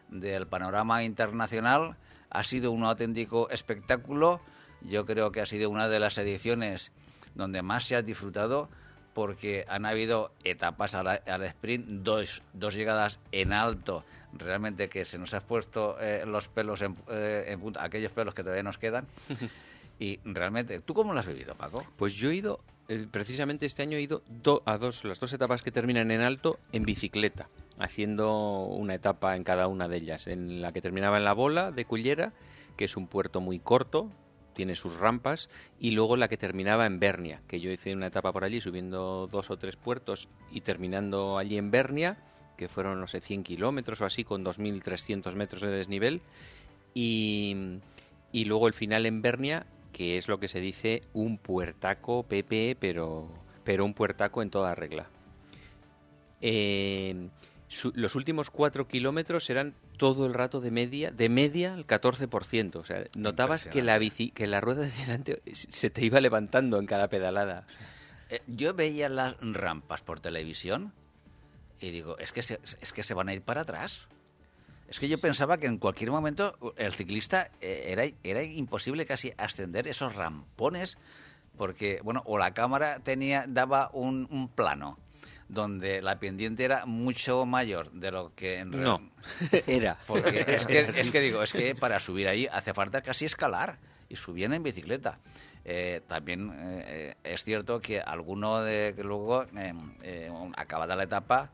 del 0.09 0.47
panorama 0.47 1.03
internacional. 1.03 1.97
Ha 2.31 2.45
sido 2.45 2.71
un 2.71 2.85
auténtico 2.85 3.51
espectáculo. 3.51 4.41
Yo 4.83 5.05
creo 5.05 5.33
que 5.33 5.41
ha 5.41 5.47
sido 5.47 5.69
una 5.69 5.89
de 5.89 5.99
las 5.99 6.17
ediciones 6.17 6.93
donde 7.35 7.63
más 7.63 7.83
se 7.83 7.97
ha 7.97 8.03
disfrutado 8.03 8.69
porque 9.17 9.65
han 9.67 9.87
habido 9.87 10.31
etapas 10.45 10.95
al, 10.95 11.09
sprint, 11.45 11.87
dos, 11.89 12.43
dos 12.53 12.75
llegadas 12.75 13.19
en 13.33 13.55
alto, 13.55 14.05
realmente 14.35 14.91
que 14.91 15.07
se 15.07 15.17
nos 15.19 15.33
ha 15.33 15.41
puesto 15.41 15.97
eh, 16.03 16.25
los 16.27 16.49
pelos 16.49 16.83
en, 16.83 16.95
eh, 17.09 17.47
en 17.49 17.59
punta, 17.59 17.83
aquellos 17.83 18.13
pelos 18.13 18.35
que 18.35 18.43
todavía 18.43 18.63
nos 18.63 18.77
quedan. 18.77 19.07
y 19.99 20.21
realmente, 20.23 20.81
¿tú 20.81 20.93
cómo 20.93 21.15
lo 21.15 21.21
has 21.21 21.27
vivido, 21.27 21.55
Paco? 21.55 21.83
Pues 21.97 22.13
yo 22.13 22.29
he 22.29 22.35
ido, 22.35 22.61
eh, 22.91 23.07
precisamente 23.11 23.65
este 23.65 23.81
año 23.81 23.97
he 23.97 24.03
ido 24.03 24.21
do- 24.29 24.63
a 24.67 24.77
dos, 24.77 25.03
las 25.05 25.19
dos 25.19 25.33
etapas 25.33 25.63
que 25.63 25.73
terminan 25.73 26.11
en 26.11 26.21
alto 26.21 26.59
en 26.73 26.83
bicicleta, 26.85 27.49
haciendo 27.79 28.65
una 28.67 28.93
etapa 28.97 29.35
en 29.35 29.45
cada 29.45 29.67
una 29.67 29.89
de 29.89 29.97
ellas. 29.97 30.27
En 30.27 30.61
la 30.61 30.73
que 30.73 30.83
terminaba 30.83 31.17
en 31.17 31.25
la 31.25 31.33
bola 31.33 31.73
de 31.73 31.87
Cullera, 31.87 32.35
que 32.77 32.85
es 32.85 32.99
un 32.99 33.07
puerto 33.07 33.41
muy 33.41 33.61
corto, 33.61 34.11
tiene 34.57 34.75
sus 34.75 34.99
rampas, 34.99 35.49
y 35.79 35.91
luego 35.91 36.17
la 36.17 36.29
que 36.29 36.39
terminaba 36.39 36.87
en 36.87 36.99
Bernia, 36.99 37.43
que 37.47 37.61
yo 37.61 37.71
hice 37.71 37.93
una 37.93 38.07
etapa 38.07 38.33
por 38.33 38.43
allí 38.43 38.61
subiendo 38.61 39.29
dos 39.31 39.51
o 39.51 39.59
tres 39.59 39.77
puertos 39.77 40.29
y 40.51 40.63
terminando 40.63 41.37
allí 41.37 41.59
en 41.59 41.71
Bernia, 41.71 42.17
que 42.57 42.69
fueron, 42.69 42.99
no 42.99 43.07
sé, 43.07 43.21
100 43.21 43.45
kilómetros 43.45 44.01
o 44.01 44.07
así, 44.07 44.25
con 44.25 44.43
2.300 44.43 45.35
metros 45.35 45.61
de 45.61 45.69
desnivel, 45.69 46.23
y, 46.95 47.55
y 48.33 48.47
luego 48.47 48.67
el 48.67 48.73
final 48.73 49.05
en 49.05 49.21
Bernia, 49.21 49.67
que 49.93 50.17
es 50.17 50.27
lo 50.27 50.41
que 50.41 50.49
se 50.49 50.61
dice 50.61 51.03
un 51.13 51.37
puertaco 51.37 52.23
PP, 52.23 52.79
pero, 52.81 53.29
pero 53.63 53.85
un 53.85 53.93
puertaco 53.93 54.41
en 54.41 54.51
toda 54.51 54.75
regla. 54.75 55.11
Eh, 56.41 57.29
su- 57.69 57.93
los 57.95 58.15
últimos 58.15 58.51
cuatro 58.51 58.87
kilómetros 58.89 59.49
eran 59.51 59.75
todo 59.97 60.27
el 60.27 60.35
rato 60.35 60.61
de 60.61 60.71
media, 60.71 61.11
de 61.11 61.29
media 61.29 61.75
el 61.75 61.87
14%. 61.87 62.77
O 62.77 62.85
sea, 62.85 63.05
notabas 63.17 63.65
que 63.73 63.83
la 63.83 63.99
bici, 63.99 64.31
que 64.31 64.47
la 64.47 64.61
rueda 64.61 64.83
de 64.83 64.91
delante 64.91 65.43
se 65.53 65.91
te 65.91 66.05
iba 66.05 66.21
levantando 66.21 66.79
en 66.79 66.87
cada 66.87 67.09
pedalada. 67.09 67.67
Eh, 68.31 68.43
yo 68.47 68.75
veía 68.75 69.09
las 69.09 69.37
rampas 69.41 70.01
por 70.03 70.21
televisión 70.21 70.93
y 71.81 71.91
digo, 71.91 72.19
es 72.19 72.33
que 72.33 72.43
se, 72.43 72.59
es 72.81 72.93
que 72.93 73.03
se 73.03 73.15
van 73.15 73.29
a 73.29 73.35
ir 73.35 73.43
para 73.43 73.63
atrás. 73.63 74.07
Es 74.89 75.01
que 75.01 75.09
yo 75.09 75.19
pensaba 75.19 75.59
que 75.59 75.67
en 75.67 75.79
cualquier 75.79 76.11
momento 76.13 76.57
el 76.77 76.93
ciclista 76.93 77.51
eh, 77.61 77.87
era, 77.89 78.05
era 78.23 78.43
imposible 78.45 79.05
casi 79.05 79.33
ascender 79.37 79.89
esos 79.89 80.15
rampones 80.15 80.97
porque, 81.57 82.01
bueno, 82.05 82.23
o 82.27 82.39
la 82.39 82.53
cámara 82.55 83.01
tenía 83.01 83.47
daba 83.49 83.91
un, 83.93 84.29
un 84.31 84.49
plano 84.49 84.99
donde 85.49 86.03
la 86.03 86.19
pendiente 86.19 86.65
era 86.65 86.87
mucho 86.87 87.47
mayor 87.47 87.91
de 87.93 88.11
lo 88.11 88.35
que 88.35 88.59
en 88.59 88.71
No, 88.71 89.01
era. 89.67 89.97
porque 90.07 90.45
es 90.49 90.67
que, 90.67 90.81
es 90.81 91.11
que 91.11 91.21
digo, 91.21 91.43
es 91.43 91.53
que 91.53 91.75
para 91.75 92.01
subir 92.01 92.29
ahí 92.29 92.49
hace 92.51 92.75
falta 92.75 93.03
casi 93.03 93.25
escalar 93.25 93.79
y 94.09 94.17
subían 94.17 94.53
en 94.53 94.63
bicicleta. 94.63 95.19
Eh, 95.65 96.01
también 96.07 96.53
eh, 96.55 97.15
es 97.25 97.43
cierto 97.43 97.81
que 97.81 98.01
alguno 98.01 98.61
de 98.61 98.93
que 98.95 99.03
luego, 99.03 99.45
eh, 99.57 99.75
eh, 100.03 100.31
acabada 100.57 100.95
la 100.95 101.05
etapa, 101.05 101.51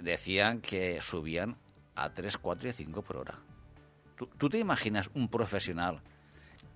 decían 0.00 0.60
que 0.60 1.00
subían 1.00 1.56
a 1.94 2.10
3, 2.12 2.36
4 2.38 2.68
y 2.68 2.72
5 2.72 3.02
por 3.02 3.16
hora. 3.16 3.38
¿Tú, 4.16 4.26
tú 4.38 4.48
te 4.48 4.58
imaginas 4.58 5.10
un 5.14 5.28
profesional? 5.28 6.00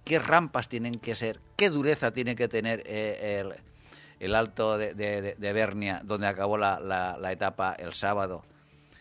¿Qué 0.04 0.18
rampas 0.18 0.68
tienen 0.68 0.98
que 0.98 1.14
ser? 1.14 1.40
¿Qué 1.56 1.68
dureza 1.68 2.12
tiene 2.12 2.36
que 2.36 2.48
tener 2.48 2.82
el, 2.86 3.54
el 4.20 4.34
alto 4.34 4.78
de, 4.78 4.94
de- 4.94 5.34
de- 5.36 5.52
Bernia, 5.52 6.00
donde 6.04 6.26
acabó 6.26 6.56
la, 6.56 6.80
la- 6.80 7.16
la 7.18 7.32
etapa 7.32 7.74
el 7.74 7.92
sábado? 7.92 8.44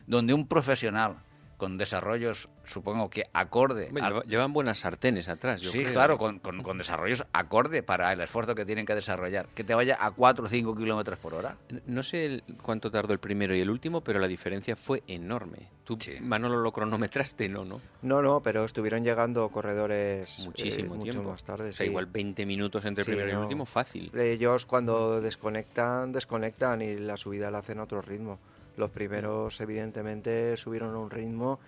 Donde 0.07 0.33
un 0.33 0.47
profesional 0.47 1.15
con 1.57 1.77
desarrollos, 1.77 2.49
supongo 2.65 3.09
que 3.09 3.23
acorde 3.33 3.89
al- 4.01 4.23
llevan 4.23 4.51
buenas 4.53 4.79
sartenes 4.79 5.29
atrás, 5.29 5.61
yo 5.61 5.69
sí, 5.71 5.79
creo. 5.81 5.93
claro, 5.93 6.17
con, 6.17 6.39
con- 6.39 6.61
con 6.63 6.77
desarrollos 6.77 7.25
acorde 7.33 7.81
para 7.83 8.11
el 8.11 8.19
esfuerzo 8.21 8.55
que 8.55 8.65
tienen 8.65 8.85
que 8.85 8.93
desarrollar. 8.95 9.47
Que 9.55 9.63
te 9.63 9.73
vaya 9.73 9.97
a 9.99 10.11
4 10.11 10.45
o 10.45 10.47
5 10.49 10.75
kilómetros 10.75 11.17
por 11.19 11.33
hora. 11.33 11.55
No 11.85 12.03
sé 12.03 12.25
el- 12.25 12.43
cuánto 12.61 12.91
tardó 12.91 13.13
el 13.13 13.19
primero 13.19 13.55
y 13.55 13.61
el 13.61 13.69
último, 13.69 14.01
pero 14.01 14.19
la 14.19 14.27
diferencia 14.27 14.75
fue 14.75 15.03
enorme. 15.07 15.69
Tú, 15.85 15.97
Sí. 16.01 16.13
Manolo, 16.19 16.57
lo 16.61 16.71
cronometraste, 16.71 17.47
¿no? 17.47 17.63
¿no? 17.63 17.79
No, 18.01 18.21
no, 18.21 18.41
pero 18.41 18.65
estuvieron 18.65 19.03
llegando 19.03 19.47
corredores 19.49 20.39
eh, 20.39 20.43
Muchísimo 20.45 20.95
mucho 20.95 21.11
tiempo. 21.11 21.29
más 21.29 21.43
tarde. 21.43 21.69
O 21.69 21.73
sea, 21.73 21.85
sí. 21.85 21.89
igual 21.91 22.07
20 22.07 22.45
minutos 22.45 22.83
entre 22.85 23.03
el 23.03 23.05
Sí, 23.05 23.11
primero 23.11 23.29
y 23.29 23.31
el 23.33 23.37
último, 23.37 23.65
fácil. 23.65 24.11
Ellos 24.17 24.65
cuando 24.65 25.21
desconectan, 25.21 26.11
desconectan 26.11 26.81
y 26.81 26.95
la 26.95 27.17
subida 27.17 27.51
la 27.51 27.59
hacen 27.59 27.79
a 27.79 27.83
otro 27.83 28.01
ritmo. 28.01 28.39
Los 28.77 28.91
primeros, 28.91 29.59
evidentemente, 29.61 30.57
subieron 30.57 30.93
a 30.95 30.99
un 30.99 31.09
ritmo 31.09 31.59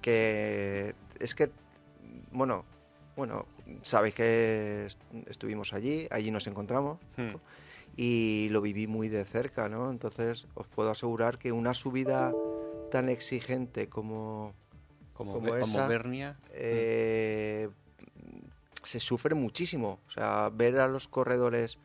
que 0.00 0.94
es 1.18 1.34
que, 1.34 1.50
bueno, 2.30 2.64
bueno, 3.16 3.46
sabéis 3.82 4.14
que 4.14 4.86
est- 4.86 5.00
estuvimos 5.28 5.72
allí, 5.72 6.06
allí 6.10 6.30
nos 6.30 6.46
encontramos 6.46 6.98
Hmm. 7.16 7.36
y 7.96 8.48
lo 8.50 8.60
viví 8.60 8.86
muy 8.86 9.08
de 9.08 9.24
cerca, 9.24 9.68
¿no? 9.68 9.90
Entonces 9.90 10.46
os 10.54 10.66
puedo 10.66 10.90
asegurar 10.90 11.38
que 11.38 11.52
una 11.52 11.74
subida 11.74 12.36
tan 12.88 13.08
exigente 13.08 13.88
como 13.88 14.54
Como, 15.14 15.32
como 15.34 15.52
Be- 15.52 15.60
como 15.60 15.78
esa, 15.78 15.86
Bernia. 15.88 16.36
eh, 16.52 17.68
se 18.82 18.98
sufre 18.98 19.34
muchísimo. 19.34 20.00
O 20.08 20.10
sea, 20.10 20.50
ver 20.52 20.78
a 20.80 20.88
los 20.88 21.06
corredores 21.06 21.78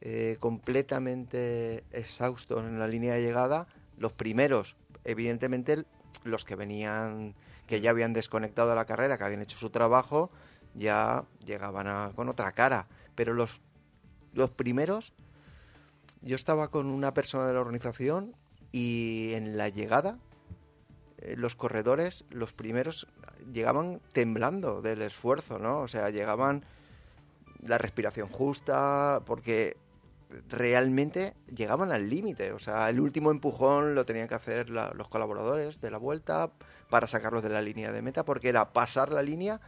eh, 0.00 0.36
completamente 0.40 1.82
exhaustos 1.90 2.64
en 2.64 2.78
la 2.78 2.86
línea 2.86 3.14
de 3.14 3.22
llegada, 3.22 3.66
los 3.98 4.12
primeros, 4.12 4.76
evidentemente 5.04 5.84
los 6.24 6.44
que 6.44 6.56
venían, 6.56 7.34
que 7.66 7.80
ya 7.80 7.90
habían 7.90 8.12
desconectado 8.12 8.70
de 8.70 8.74
la 8.76 8.84
carrera, 8.84 9.18
que 9.18 9.24
habían 9.24 9.42
hecho 9.42 9.58
su 9.58 9.70
trabajo, 9.70 10.30
ya 10.74 11.24
llegaban 11.44 11.86
a- 11.86 12.12
con 12.14 12.28
otra 12.28 12.52
cara. 12.52 12.86
Pero 13.14 13.32
los, 13.34 13.60
los 14.32 14.50
primeros, 14.50 15.12
yo 16.22 16.36
estaba 16.36 16.68
con 16.68 16.86
una 16.86 17.14
persona 17.14 17.46
de 17.46 17.54
la 17.54 17.60
organización 17.60 18.34
y 18.72 19.32
en 19.34 19.56
la 19.56 19.68
llegada 19.68 20.18
eh, 21.18 21.34
los 21.36 21.54
corredores, 21.54 22.24
los 22.30 22.52
primeros, 22.52 23.06
llegaban 23.52 24.00
temblando 24.12 24.82
del 24.82 25.02
esfuerzo, 25.02 25.58
¿no? 25.58 25.80
O 25.80 25.88
sea, 25.88 26.10
llegaban 26.10 26.64
la 27.62 27.78
respiración 27.78 28.28
justa, 28.28 29.22
porque 29.24 29.76
realmente 30.48 31.34
llegaban 31.54 31.92
al 31.92 32.08
límite. 32.08 32.52
O 32.52 32.58
sea, 32.58 32.88
el 32.88 33.00
último 33.00 33.30
empujón 33.30 33.94
lo 33.94 34.04
tenían 34.04 34.28
que 34.28 34.34
hacer 34.34 34.70
los 34.70 35.08
colaboradores 35.08 35.80
de 35.80 35.90
la 35.90 35.98
vuelta 35.98 36.50
para 36.90 37.06
sacarlos 37.06 37.42
de 37.42 37.48
la 37.50 37.62
línea 37.62 37.92
de 37.92 38.02
meta, 38.02 38.24
porque 38.24 38.48
era 38.48 38.72
pasar 38.72 39.10
la 39.10 39.22
línea 39.22 39.60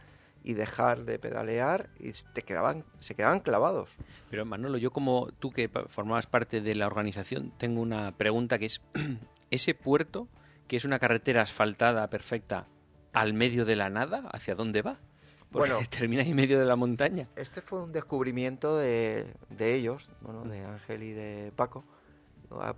y 0.43 0.53
dejar 0.53 1.03
de 1.03 1.19
pedalear 1.19 1.89
y 1.99 2.11
te 2.33 2.43
quedaban, 2.43 2.85
se 2.99 3.15
quedaban 3.15 3.41
clavados. 3.41 3.89
Pero 4.29 4.45
Manolo, 4.45 4.77
yo 4.77 4.91
como 4.91 5.29
tú 5.39 5.51
que 5.51 5.69
formabas 5.87 6.27
parte 6.27 6.61
de 6.61 6.75
la 6.75 6.87
organización, 6.87 7.51
tengo 7.57 7.81
una 7.81 8.15
pregunta 8.17 8.57
que 8.57 8.65
es, 8.65 8.81
¿ese 9.51 9.73
puerto, 9.73 10.27
que 10.67 10.77
es 10.77 10.85
una 10.85 10.99
carretera 10.99 11.41
asfaltada 11.41 12.09
perfecta, 12.09 12.67
al 13.11 13.33
medio 13.33 13.65
de 13.65 13.75
la 13.75 13.89
nada, 13.89 14.29
hacia 14.31 14.55
dónde 14.55 14.81
va? 14.81 14.99
Porque 15.51 15.71
Bueno. 15.73 15.87
termina 15.89 16.21
en 16.23 16.35
medio 16.35 16.59
de 16.59 16.65
la 16.65 16.75
montaña. 16.75 17.27
Este 17.35 17.61
fue 17.61 17.81
un 17.81 17.91
descubrimiento 17.91 18.77
de, 18.77 19.33
de 19.49 19.75
ellos, 19.75 20.09
bueno, 20.21 20.43
de 20.45 20.63
Ángel 20.63 21.03
y 21.03 21.11
de 21.13 21.51
Paco. 21.55 21.83
Ah, 22.51 22.75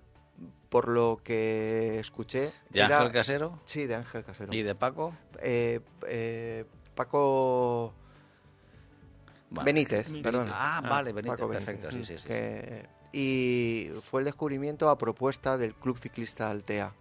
Por 0.69 0.87
lo 0.87 1.19
que 1.23 1.99
escuché. 1.99 2.51
¿De 2.69 2.79
era- 2.81 2.97
Ángel 2.99 3.11
Casero? 3.13 3.59
Sí, 3.65 3.87
de 3.87 3.95
Ángel 3.95 4.23
Casero. 4.23 4.53
¿Y 4.53 4.63
de 4.63 4.75
Paco? 4.75 5.13
Eh, 5.41 5.81
eh, 6.07 6.65
Paco 6.95 7.93
Vale. 9.49 9.65
Benítez, 9.65 10.07
Benítez. 10.07 10.23
perdón. 10.23 10.49
Ah, 10.53 10.81
vale, 10.87 11.11
Benítez, 11.11 11.37
Paco 11.39 11.51
perfecto, 11.51 11.87
Benítez, 11.87 12.07
sí, 12.07 12.17
sí, 12.17 12.21
sí. 12.23 12.27
que- 12.27 13.01
y 13.13 13.89
fue 14.09 14.21
el 14.21 14.25
descubrimiento 14.25 14.89
a 14.89 14.97
propuesta 14.97 15.57
del 15.57 15.75
Club 15.75 15.99
Ciclista 15.99 16.49
Altea. 16.49 16.93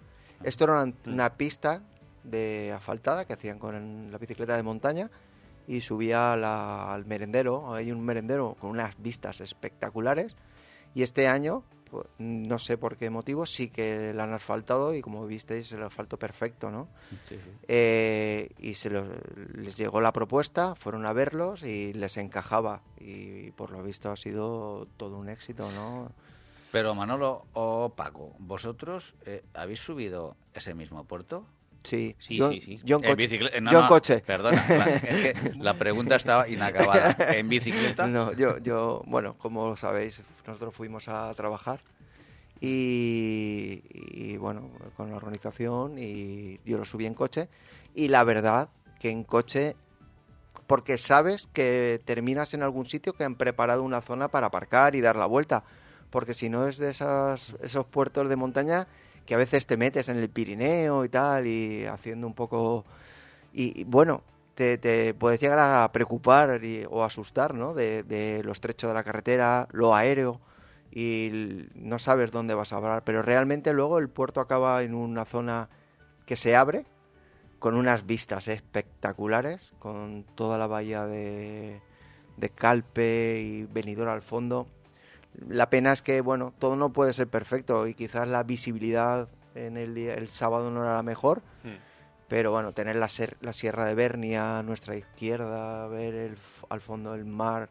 Esto 0.42 0.64
era 0.64 0.82
una, 0.82 0.92
una 1.06 1.36
pista 1.36 1.82
de 2.24 2.72
asfaltada 2.76 3.24
que 3.24 3.34
hacían 3.34 3.60
con 3.60 4.10
la 4.10 4.18
bicicleta 4.18 4.56
de 4.56 4.64
montaña 4.64 5.08
y 5.70 5.82
subía 5.82 6.34
la- 6.34 6.92
al 6.92 7.06
merendero. 7.06 7.72
Hay 7.72 7.92
un 7.92 8.04
merendero 8.04 8.56
con 8.60 8.70
unas 8.70 9.00
vistas 9.00 9.40
espectaculares 9.40 10.34
y 10.94 11.02
este 11.02 11.28
año, 11.28 11.62
pues, 11.88 12.06
no 12.18 12.58
sé 12.58 12.76
por 12.76 12.96
qué 12.96 13.08
motivo, 13.08 13.46
sí 13.46 13.68
que 13.68 14.12
la 14.12 14.24
han 14.24 14.32
asfaltado 14.32 14.94
y 14.94 15.00
como 15.00 15.24
visteis 15.28 15.70
el 15.70 15.84
asfalto 15.84 16.18
perfecto, 16.18 16.72
¿no? 16.72 16.88
Eh, 17.68 18.50
y 18.58 18.74
se 18.74 18.90
lo- 18.90 19.06
les 19.54 19.76
llegó 19.76 20.00
la 20.00 20.12
propuesta, 20.12 20.74
fueron 20.74 21.06
a 21.06 21.12
verlos 21.12 21.62
y 21.62 21.92
les 21.92 22.16
encajaba. 22.16 22.82
Y 22.98 23.52
por 23.52 23.70
lo 23.70 23.80
visto 23.84 24.10
ha 24.10 24.16
sido 24.16 24.88
todo 24.96 25.18
un 25.18 25.28
éxito, 25.28 25.70
¿no? 25.76 26.10
Pero 26.72 26.96
Manolo 26.96 27.46
o 27.52 27.90
Paco, 27.94 28.34
¿vosotros 28.40 29.14
eh, 29.24 29.44
habéis 29.54 29.80
subido 29.80 30.36
ese 30.52 30.74
mismo 30.74 31.04
puerto? 31.04 31.46
Sí, 31.82 32.14
Sí, 32.18 32.36
yo, 32.36 32.50
sí, 32.52 32.60
sí. 32.60 32.80
yo 32.84 32.96
en 32.96 33.02
coche. 33.02 33.16
bicicleta- 33.16 33.60
no, 33.60 33.70
yo 33.72 33.80
en 33.80 33.86
coche. 33.86 34.22
Perdona, 34.26 34.64
la, 34.68 34.84
es 34.96 35.34
que 35.34 35.52
la 35.58 35.74
pregunta 35.74 36.16
estaba 36.16 36.46
inacabada. 36.48 37.16
¿En 37.32 37.48
bicicleta? 37.48 38.06
No, 38.06 38.32
yo, 38.34 38.58
yo, 38.58 39.02
bueno, 39.06 39.34
como 39.38 39.76
sabéis, 39.76 40.20
nosotros 40.46 40.74
fuimos 40.74 41.08
a 41.08 41.32
trabajar 41.34 41.80
y, 42.60 43.82
y, 43.90 44.36
bueno, 44.36 44.70
con 44.96 45.10
la 45.10 45.16
organización 45.16 45.94
y 45.98 46.60
yo 46.64 46.76
lo 46.78 46.84
subí 46.84 47.06
en 47.06 47.14
coche 47.14 47.48
y 47.94 48.08
la 48.08 48.22
verdad 48.24 48.68
que 48.98 49.10
en 49.10 49.24
coche, 49.24 49.76
porque 50.66 50.98
sabes 50.98 51.48
que 51.52 52.00
terminas 52.04 52.52
en 52.54 52.62
algún 52.62 52.86
sitio 52.86 53.14
que 53.14 53.24
han 53.24 53.34
preparado 53.36 53.82
una 53.82 54.02
zona 54.02 54.28
para 54.28 54.48
aparcar 54.48 54.94
y 54.94 55.00
dar 55.00 55.16
la 55.16 55.26
vuelta, 55.26 55.64
porque 56.10 56.34
si 56.34 56.50
no 56.50 56.66
es 56.68 56.76
de 56.76 56.90
esas, 56.90 57.54
esos 57.62 57.86
puertos 57.86 58.28
de 58.28 58.36
montaña 58.36 58.86
que 59.30 59.34
a 59.34 59.38
veces 59.38 59.64
te 59.64 59.76
metes 59.76 60.08
en 60.08 60.16
el 60.16 60.28
Pirineo 60.28 61.04
y 61.04 61.08
tal 61.08 61.46
y 61.46 61.86
haciendo 61.86 62.26
un 62.26 62.34
poco... 62.34 62.84
Y, 63.52 63.84
bueno, 63.84 64.24
te, 64.56 65.14
puedes 65.14 65.38
llegar 65.38 65.60
a 65.60 65.92
preocupar 65.92 66.64
y- 66.64 66.84
o 66.90 67.04
asustar, 67.04 67.54
¿no? 67.54 67.72
De, 67.72 68.02
de 68.02 68.42
los 68.42 68.60
trechos 68.60 68.90
de 68.90 68.94
la 68.94 69.04
carretera, 69.04 69.68
lo 69.70 69.94
aéreo 69.94 70.40
y 70.90 71.68
no 71.76 72.00
sabes 72.00 72.32
dónde 72.32 72.54
vas 72.54 72.72
a 72.72 72.78
hablar. 72.78 73.04
Pero 73.04 73.22
realmente 73.22 73.72
luego 73.72 74.00
el 74.00 74.08
puerto 74.08 74.40
acaba 74.40 74.82
en 74.82 74.94
una 74.94 75.24
zona 75.24 75.68
que 76.26 76.36
se 76.36 76.56
abre 76.56 76.84
con 77.60 77.76
unas 77.76 78.06
vistas 78.06 78.48
espectaculares, 78.48 79.70
con 79.78 80.24
toda 80.34 80.58
la 80.58 80.66
bahía 80.66 81.06
de, 81.06 81.80
de 82.36 82.48
Calpe 82.50 83.38
y 83.40 83.62
Benidorm 83.62 84.10
al 84.10 84.22
fondo. 84.22 84.66
La 85.48 85.70
pena 85.70 85.92
es 85.92 86.02
que, 86.02 86.20
bueno, 86.20 86.52
todo 86.58 86.76
no 86.76 86.92
puede 86.92 87.12
ser 87.12 87.28
perfecto 87.28 87.86
y 87.86 87.94
quizás 87.94 88.28
la 88.28 88.42
visibilidad 88.42 89.28
en 89.54 89.76
el, 89.76 89.94
día, 89.94 90.14
el 90.14 90.28
sábado 90.28 90.70
no 90.70 90.82
era 90.82 90.94
la 90.94 91.02
mejor, 91.02 91.42
pero 92.28 92.50
bueno, 92.52 92.72
tener 92.72 92.96
la, 92.96 93.08
ser- 93.08 93.36
la 93.40 93.52
Sierra 93.52 93.84
de 93.84 93.94
Bernia 93.94 94.58
a 94.58 94.62
nuestra 94.62 94.96
izquierda, 94.96 95.86
ver 95.88 96.14
el 96.14 96.38
al 96.68 96.80
fondo 96.80 97.14
el 97.14 97.24
mar 97.24 97.68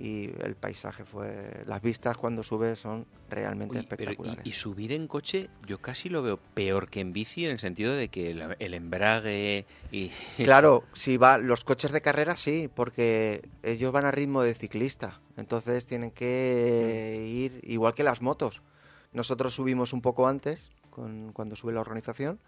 y 0.00 0.32
el 0.42 0.54
paisaje 0.56 1.04
fue... 1.04 1.62
Las 1.66 1.82
vistas 1.82 2.16
cuando 2.16 2.42
subes 2.42 2.78
son 2.78 3.06
realmente 3.28 3.78
Uy, 3.78 3.86
pero 3.88 4.10
espectaculares. 4.10 4.46
y, 4.46 4.48
y 4.48 4.52
subir 4.52 4.92
en 4.92 5.06
coche 5.06 5.50
yo 5.66 5.78
casi 5.78 6.08
lo 6.08 6.22
veo 6.22 6.38
peor 6.54 6.88
que 6.88 7.00
en 7.00 7.12
bici 7.12 7.44
en 7.44 7.50
el 7.52 7.58
sentido 7.58 7.94
de 7.94 8.08
que 8.08 8.30
el, 8.30 8.56
el 8.58 8.74
embrague 8.74 9.66
y... 9.92 10.10
Claro, 10.38 10.84
si 10.94 11.18
va 11.18 11.36
los 11.36 11.64
coches 11.64 11.92
de 11.92 12.00
carrera 12.00 12.34
sí, 12.36 12.70
porque 12.74 13.46
ellos 13.62 13.92
van 13.92 14.06
a 14.06 14.10
ritmo 14.10 14.42
de 14.42 14.54
ciclista, 14.54 15.20
entonces 15.36 15.86
tienen 15.86 16.10
que 16.10 17.26
ir 17.28 17.60
igual 17.62 17.94
que 17.94 18.02
las 18.02 18.22
motos. 18.22 18.62
Nosotros 19.12 19.54
subimos 19.54 19.92
un 19.92 20.00
poco 20.00 20.28
antes, 20.28 20.70
con, 20.88 21.32
cuando 21.32 21.56
sube 21.56 21.72
la 21.72 21.80
organización, 21.80 22.40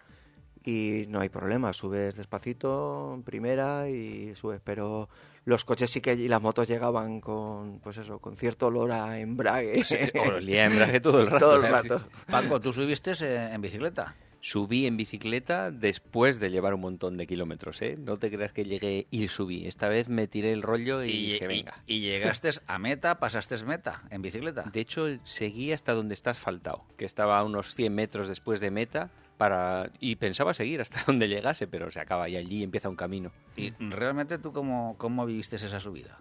y 0.65 1.05
no 1.09 1.19
hay 1.19 1.29
problema, 1.29 1.73
subes 1.73 2.15
despacito 2.15 3.13
en 3.15 3.23
primera 3.23 3.89
y 3.89 4.33
subes, 4.35 4.61
pero 4.63 5.09
los 5.45 5.65
coches 5.65 5.91
sí 5.91 5.99
que 6.01 6.13
y 6.13 6.27
las 6.27 6.41
motos 6.41 6.67
llegaban 6.67 7.19
con, 7.19 7.79
pues 7.79 7.97
eso, 7.97 8.19
con 8.19 8.37
cierto 8.37 8.67
olor 8.67 8.91
a 8.91 9.19
embrague. 9.19 9.83
Olía 10.35 10.63
a 10.63 10.65
embrague 10.67 10.99
todo 10.99 11.19
el 11.21 11.27
rato. 11.27 11.45
Todo 11.45 11.55
el 11.57 11.63
Sí. 11.63 11.69
rato. 11.69 12.07
Paco, 12.29 12.59
¿tú 12.61 12.71
subiste 12.71 13.11
eh, 13.21 13.49
en 13.53 13.61
bicicleta? 13.61 14.15
Subí 14.45 14.87
en 14.87 14.97
bicicleta 14.97 15.71
después 15.71 16.41
de 16.41 16.51
llevar 16.51 16.73
un 16.73 16.81
montón 16.81 17.15
de 17.15 17.25
kilómetros, 17.27 17.81
¿eh? 17.81 17.95
No 17.97 18.17
te 18.19 18.29
creas 18.29 18.51
que 18.51 18.65
llegué 18.65 19.07
y 19.09 19.29
subí. 19.29 19.65
Esta 19.65 19.87
vez 19.87 20.09
me 20.09 20.27
tiré 20.27 20.51
el 20.51 20.61
rollo 20.61 21.01
y, 21.01 21.11
dije, 21.31 21.47
venga. 21.47 21.81
y 21.87 22.01
llegaste 22.01 22.49
a 22.67 22.77
meta, 22.77 23.19
pasaste 23.19 23.55
meta 23.63 24.03
en 24.09 24.21
bicicleta. 24.21 24.63
De 24.63 24.81
hecho, 24.81 25.07
seguí 25.23 25.71
hasta 25.71 25.93
donde 25.93 26.13
está 26.13 26.31
asfaltado, 26.31 26.83
que 26.97 27.05
estaba 27.05 27.39
a 27.39 27.43
unos 27.45 27.73
100 27.73 27.95
metros 27.95 28.27
después 28.27 28.59
de 28.59 28.69
meta, 28.69 29.11
para 29.37 29.89
y 29.99 30.15
pensaba 30.15 30.53
seguir 30.53 30.81
hasta 30.81 31.03
donde 31.07 31.27
llegase, 31.27 31.67
pero 31.67 31.91
se 31.91 31.99
acaba 31.99 32.29
y 32.29 32.35
allí 32.35 32.63
empieza 32.63 32.89
un 32.89 32.95
camino. 32.95 33.31
¿Y 33.55 33.71
realmente 33.79 34.37
tú 34.37 34.53
cómo, 34.53 34.95
cómo 34.97 35.25
viviste 35.25 35.55
esa 35.55 35.79
subida? 35.79 36.19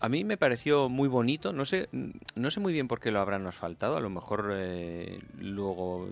A 0.00 0.08
mí 0.08 0.24
me 0.24 0.36
pareció 0.36 0.88
muy 0.88 1.08
bonito, 1.08 1.52
no 1.52 1.64
sé, 1.64 1.88
no 2.34 2.50
sé 2.50 2.58
muy 2.58 2.72
bien 2.72 2.88
por 2.88 2.98
qué 2.98 3.12
lo 3.12 3.20
habrán 3.20 3.46
asfaltado, 3.46 3.96
a 3.96 4.00
lo 4.00 4.10
mejor 4.10 4.50
eh, 4.52 5.20
luego 5.38 6.08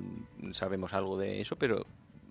sabemos 0.52 0.94
algo 0.94 1.18
de 1.18 1.40
eso, 1.40 1.56
pero 1.56 1.86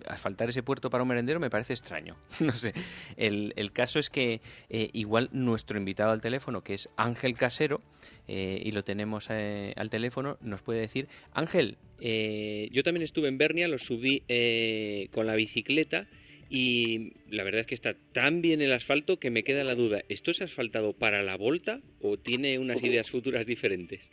asfaltar 0.07 0.49
ese 0.49 0.63
puerto 0.63 0.89
para 0.89 1.03
un 1.03 1.09
merendero 1.09 1.39
me 1.39 1.49
parece 1.49 1.73
extraño. 1.73 2.15
No 2.39 2.53
sé. 2.53 2.73
El, 3.17 3.53
el 3.57 3.71
caso 3.71 3.99
es 3.99 4.09
que 4.09 4.41
eh, 4.69 4.89
igual 4.93 5.29
nuestro 5.31 5.77
invitado 5.77 6.11
al 6.11 6.21
teléfono, 6.21 6.63
que 6.63 6.73
es 6.73 6.89
Ángel 6.97 7.35
Casero, 7.35 7.81
eh, 8.27 8.61
y 8.63 8.71
lo 8.71 8.83
tenemos 8.83 9.27
eh, 9.29 9.73
al 9.75 9.89
teléfono, 9.89 10.37
nos 10.41 10.61
puede 10.61 10.79
decir, 10.79 11.07
Ángel, 11.33 11.77
eh, 12.01 12.69
yo 12.71 12.83
también 12.83 13.03
estuve 13.03 13.27
en 13.27 13.37
Bernia, 13.37 13.67
lo 13.67 13.77
subí 13.77 14.23
eh, 14.27 15.09
con 15.11 15.25
la 15.27 15.35
bicicleta 15.35 16.07
y 16.49 17.13
la 17.29 17.43
verdad 17.43 17.61
es 17.61 17.67
que 17.67 17.75
está 17.75 17.95
tan 18.13 18.41
bien 18.41 18.61
el 18.61 18.73
asfalto 18.73 19.19
que 19.19 19.29
me 19.29 19.43
queda 19.43 19.63
la 19.63 19.75
duda, 19.75 20.03
¿esto 20.09 20.31
es 20.31 20.41
asfaltado 20.41 20.93
para 20.93 21.21
la 21.21 21.37
volta 21.37 21.81
o 22.01 22.17
tiene 22.17 22.57
unas 22.59 22.81
ideas 22.83 23.09
futuras 23.09 23.45
diferentes? 23.45 24.09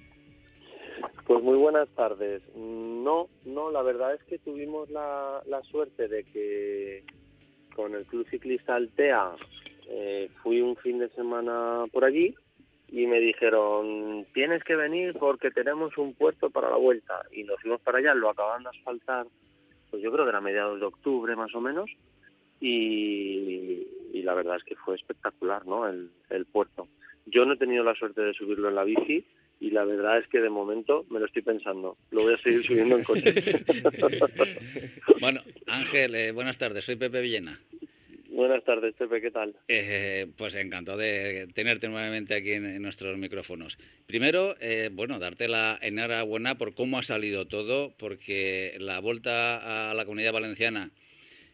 Pues 1.26 1.42
muy 1.42 1.56
buenas 1.56 1.88
tardes. 1.96 2.40
No, 2.54 3.28
no, 3.44 3.72
la 3.72 3.82
verdad 3.82 4.14
es 4.14 4.22
que 4.24 4.38
tuvimos 4.38 4.88
la, 4.90 5.42
la 5.46 5.60
suerte 5.62 6.06
de 6.06 6.22
que 6.22 7.02
con 7.74 7.96
el 7.96 8.06
Club 8.06 8.28
Ciclista 8.30 8.76
Altea 8.76 9.32
eh, 9.88 10.30
fui 10.42 10.60
un 10.60 10.76
fin 10.76 11.00
de 11.00 11.08
semana 11.10 11.84
por 11.92 12.04
allí 12.04 12.32
y 12.88 13.08
me 13.08 13.18
dijeron 13.18 14.24
tienes 14.34 14.62
que 14.62 14.76
venir 14.76 15.14
porque 15.18 15.50
tenemos 15.50 15.98
un 15.98 16.14
puerto 16.14 16.48
para 16.50 16.70
la 16.70 16.76
vuelta 16.76 17.20
y 17.32 17.42
nos 17.42 17.60
fuimos 17.60 17.80
para 17.80 17.98
allá, 17.98 18.14
lo 18.14 18.30
acaban 18.30 18.62
de 18.62 18.68
asfaltar, 18.68 19.26
pues 19.90 20.00
yo 20.02 20.12
creo 20.12 20.24
que 20.24 20.30
era 20.30 20.40
mediados 20.40 20.78
de 20.78 20.86
octubre 20.86 21.34
más 21.34 21.52
o 21.56 21.60
menos 21.60 21.90
y, 22.60 23.84
la 24.22 24.34
verdad 24.34 24.56
es 24.56 24.64
que 24.64 24.76
fue 24.76 24.96
espectacular, 24.96 25.66
¿no? 25.66 25.86
El 25.86 26.46
puerto. 26.50 26.88
Yo 27.26 27.44
no 27.44 27.52
he 27.52 27.56
tenido 27.56 27.84
la 27.84 27.94
suerte 27.94 28.22
de 28.22 28.34
subirlo 28.34 28.68
en 28.68 28.74
la 28.74 28.82
bici 28.82 29.24
y 29.60 29.70
la 29.70 29.84
verdad 29.84 30.18
es 30.18 30.28
que 30.28 30.40
de 30.40 30.50
momento 30.50 31.06
me 31.10 31.18
lo 31.18 31.26
estoy 31.26 31.42
pensando. 31.42 31.96
Lo 32.10 32.22
voy 32.22 32.34
a 32.34 32.38
seguir 32.38 32.64
subiendo 32.64 32.96
en 32.96 33.04
coche. 33.04 33.34
Bueno, 35.20 35.40
Ángel, 35.66 36.14
eh, 36.14 36.30
buenas 36.32 36.58
tardes, 36.58 36.84
soy 36.84 36.96
Pepe 36.96 37.22
Villena. 37.22 37.58
Buenas 38.28 38.62
tardes, 38.64 38.94
Pepe, 38.94 39.22
¿qué 39.22 39.30
tal? 39.30 39.54
Eh, 39.66 40.26
pues 40.36 40.54
encantado 40.56 40.98
de 40.98 41.48
tenerte 41.54 41.88
nuevamente 41.88 42.34
aquí 42.34 42.52
en, 42.52 42.66
en 42.66 42.82
nuestros 42.82 43.16
micrófonos. 43.16 43.78
Primero, 44.06 44.56
eh, 44.60 44.90
bueno, 44.92 45.18
darte 45.18 45.48
la 45.48 45.78
enhorabuena 45.80 46.58
por 46.58 46.74
cómo 46.74 46.98
ha 46.98 47.02
salido 47.02 47.46
todo, 47.46 47.94
porque 47.96 48.76
la 48.78 49.00
vuelta 49.00 49.90
a 49.90 49.94
la 49.94 50.04
comunidad 50.04 50.34
valenciana, 50.34 50.90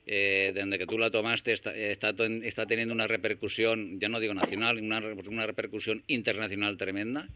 eh, 0.06 0.52
desde 0.54 0.78
que 0.78 0.86
tú 0.86 0.98
la 0.98 1.10
tomaste, 1.10 1.52
está, 1.52 1.74
está, 1.76 2.14
está 2.42 2.66
teniendo 2.66 2.92
una 2.94 3.06
repercusión, 3.06 4.00
ya 4.00 4.08
no 4.08 4.20
digo 4.20 4.34
nacional, 4.34 4.78
una, 4.78 4.98
una 4.98 5.46
repercusión 5.46 6.02
internacional 6.08 6.76
tremenda. 6.76 7.28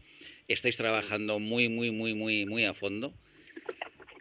Estáis 0.47 0.77
trabajando 0.77 1.39
muy, 1.39 1.69
muy, 1.69 1.91
muy, 1.91 2.13
muy, 2.13 2.45
muy 2.45 2.65
a 2.65 2.73
fondo. 2.73 3.13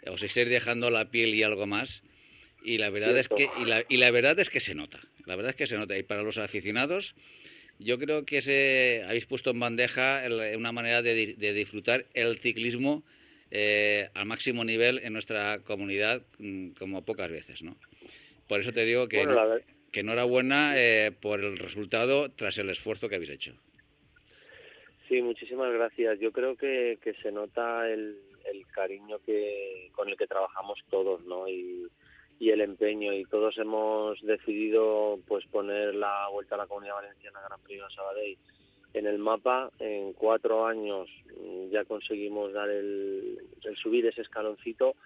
Os 0.07 0.23
estáis 0.23 0.49
dejando 0.49 0.91
la 0.91 1.11
piel 1.11 1.35
y 1.35 1.43
algo 1.43 1.67
más. 1.67 2.03
Y 2.65 2.79
la 2.79 2.91
verdad 2.91 3.17
es 3.19 3.29
que 3.29 3.49
y 3.61 3.65
la, 3.65 3.85
y 3.89 3.97
la 3.97 4.11
verdad 4.11 4.39
es 4.39 4.51
que 4.51 4.61
se 4.61 4.75
nota. 4.75 5.01
La 5.25 5.37
verdad 5.37 5.51
es 5.51 5.57
que 5.57 5.67
se 5.67 5.77
nota. 5.77 5.97
Y 5.99 6.03
para 6.03 6.23
los 6.23 6.39
aficionados, 6.39 7.15
yo 7.79 7.99
creo 7.99 8.25
que 8.25 9.05
habéis 9.07 9.27
puesto 9.27 9.51
en 9.51 9.61
bandeja 9.61 10.25
el- 10.25 10.57
una 10.57 10.73
manera 10.73 11.03
de, 11.03 11.35
de 11.35 11.53
disfrutar 11.53 12.07
el 12.15 12.39
ciclismo 12.39 13.05
eh, 13.51 14.09
al 14.15 14.27
máximo 14.27 14.65
nivel 14.65 15.01
en 15.05 15.13
nuestra 15.13 15.61
comunidad 15.65 16.23
mm, 16.39 16.71
como 16.71 17.05
pocas 17.05 17.31
veces, 17.31 17.63
¿no? 17.63 17.77
Por 18.49 18.61
eso 18.61 18.73
te 18.73 18.85
digo 18.85 19.09
que 19.09 19.19
Bueno, 19.25 19.49
ver- 19.49 19.65
que 19.93 20.01
enhorabuena 20.01 20.75
eh, 20.77 21.11
por 21.13 21.41
el 21.41 21.57
resultado 21.59 22.31
tras 22.31 22.59
el 22.59 22.71
esfuerzo 22.71 23.09
que 23.09 23.17
habéis 23.17 23.31
hecho. 23.31 23.55
Sí, 25.09 25.23
muchísimas 25.23 25.73
gracias. 25.73 26.19
Yo 26.21 26.33
creo 26.33 26.57
que, 26.57 26.99
que 27.03 27.15
se 27.15 27.31
nota 27.31 27.89
el, 27.89 28.19
el 28.53 28.67
cariño 28.69 29.19
que 29.25 29.89
con 29.93 30.09
el 30.09 30.17
que 30.17 30.27
trabajamos 30.27 30.79
todos, 30.91 31.25
¿no? 31.25 31.49
Y, 31.49 31.87
y 32.39 32.51
el 32.51 32.61
empeño 32.61 33.13
y 33.13 33.25
todos 33.25 33.57
hemos 33.59 34.21
decidido 34.23 35.19
pues 35.27 35.47
poner 35.47 35.95
la 35.95 36.29
vuelta 36.33 36.57
a 36.57 36.59
la 36.59 36.67
Comunidad 36.67 36.97
Valenciana 36.97 37.41
Gran 37.49 37.61
Premio 37.63 37.85
de 37.85 37.95
Sabadell 37.95 38.39
en 38.95 39.07
el 39.07 39.19
mapa. 39.19 39.71
En 39.79 40.13
cuatro 40.13 40.67
años 40.67 41.09
mm, 41.41 41.71
ya 41.71 41.85
conseguimos 41.85 42.53
dar 42.53 42.69
el, 42.69 43.39
el 43.65 43.77
subir 43.77 44.07
ese 44.07 44.23
escaloncito 44.23 44.97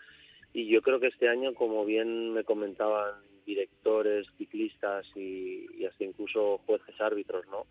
y 0.52 0.66
yo 0.66 0.80
creo 0.82 0.98
que 0.98 1.08
este 1.08 1.28
año, 1.28 1.54
como 1.54 1.84
bien 1.84 2.32
me 2.32 2.42
comentaban 2.42 3.14
directores, 3.44 4.26
ciclistas 4.38 5.06
y, 5.14 5.66
y 5.78 5.84
hasta 5.86 6.04
incluso 6.04 6.58
jueces 6.66 7.00
árbitros, 7.00 7.46
¿no? 7.48 7.66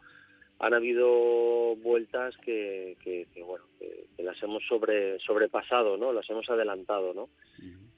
han 0.60 0.73
habido 0.73 1.75
vueltas 1.77 2.36
que, 2.38 2.97
que, 3.01 3.27
que 3.34 3.43
bueno 3.43 3.65
que, 3.79 4.08
que, 4.15 4.23
las 4.23 4.41
hemos 4.43 4.62
sobre 4.67 5.17
sobrepasado 5.19 5.97
no 5.97 6.12
las 6.12 6.29
hemos 6.29 6.49
adelantado 6.49 7.13
no 7.13 7.29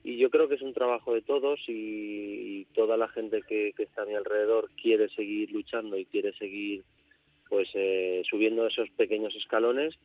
y 0.03 0.17
yo 0.17 0.29
creo 0.29 0.47
que 0.47 0.55
es 0.55 0.61
un 0.61 0.73
trabajo 0.73 1.13
de 1.13 1.21
todos 1.21 1.59
y, 1.67 1.71
y 2.61 2.65
toda 2.73 2.97
la 2.97 3.07
gente 3.07 3.41
que, 3.47 3.73
está 3.77 4.03
a 4.03 4.05
mi 4.05 4.15
alrededor 4.15 4.69
quiere 4.79 5.09
seguir 5.09 5.51
luchando 5.51 5.97
y 5.97 6.05
quiere 6.05 6.33
seguir 6.33 6.83
pues 7.49 7.67
eh, 7.73 8.21
subiendo 8.29 8.65
esos 8.67 8.89
pequeños 8.91 9.35
escalones 9.35 9.95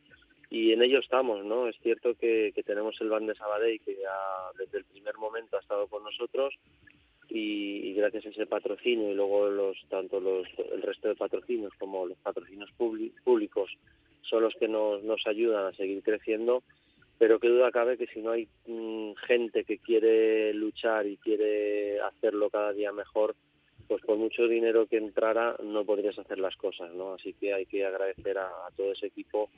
y 0.49 0.71
en 0.71 0.81
ello 0.81 0.99
estamos 0.99 1.45
no 1.45 1.67
es 1.67 1.75
cierto 1.83 2.15
que, 2.15 2.53
que 2.55 2.63
tenemos 2.63 2.99
el 3.01 3.09
Ban 3.09 3.27
de 3.27 3.35
Sabadell 3.35 3.79
que 3.81 3.95
ya 3.95 4.17
desde 4.57 4.79
el 4.79 4.85
primer 4.85 5.15
momento 5.17 5.57
ha 5.57 5.61
estado 5.61 5.87
con 5.87 6.03
nosotros 6.03 6.55
y, 7.29 7.89
y, 7.89 7.93
gracias 7.93 8.25
a 8.25 8.29
ese 8.29 8.45
patrocinio 8.45 9.11
y 9.11 9.15
luego 9.15 9.49
los 9.49 9.77
tanto 9.89 10.19
los 10.19 10.47
el 10.73 10.81
resto 10.81 11.09
de 11.09 11.15
patrocinios 11.15 11.73
como 11.77 12.05
los 12.05 12.17
patrocinios 12.19 12.71
públicos 12.71 13.71
son 14.21 14.43
los 14.43 14.53
que 14.55 14.67
nos, 14.67 15.03
nos 15.03 15.25
ayudan 15.27 15.65
a 15.65 15.73
seguir 15.75 16.01
creciendo 16.03 16.63
pero 17.17 17.39
qué 17.39 17.49
duda 17.49 17.71
cabe 17.71 17.97
que 17.97 18.07
si 18.07 18.21
no 18.21 18.31
hay 18.31 18.47
mmm, 18.67 19.13
gente 19.25 19.63
que 19.63 19.79
quiere 19.79 20.53
luchar 20.53 21.07
y 21.07 21.17
quiere 21.17 21.99
hacerlo 22.01 22.49
cada 22.49 22.73
día 22.73 22.91
mejor 22.91 23.35
pues 23.87 24.01
por 24.03 24.17
mucho 24.17 24.47
dinero 24.47 24.85
que 24.87 24.97
entrara 24.97 25.55
no 25.63 25.85
podrías 25.85 26.17
hacer 26.19 26.39
las 26.39 26.55
cosas 26.55 26.93
no 26.93 27.13
así 27.13 27.33
que 27.33 27.53
hay 27.53 27.65
que 27.65 27.85
agradecer 27.85 28.37
a 28.37 28.51
todo 28.75 28.91
ese 28.93 29.07
equipo 29.07 29.49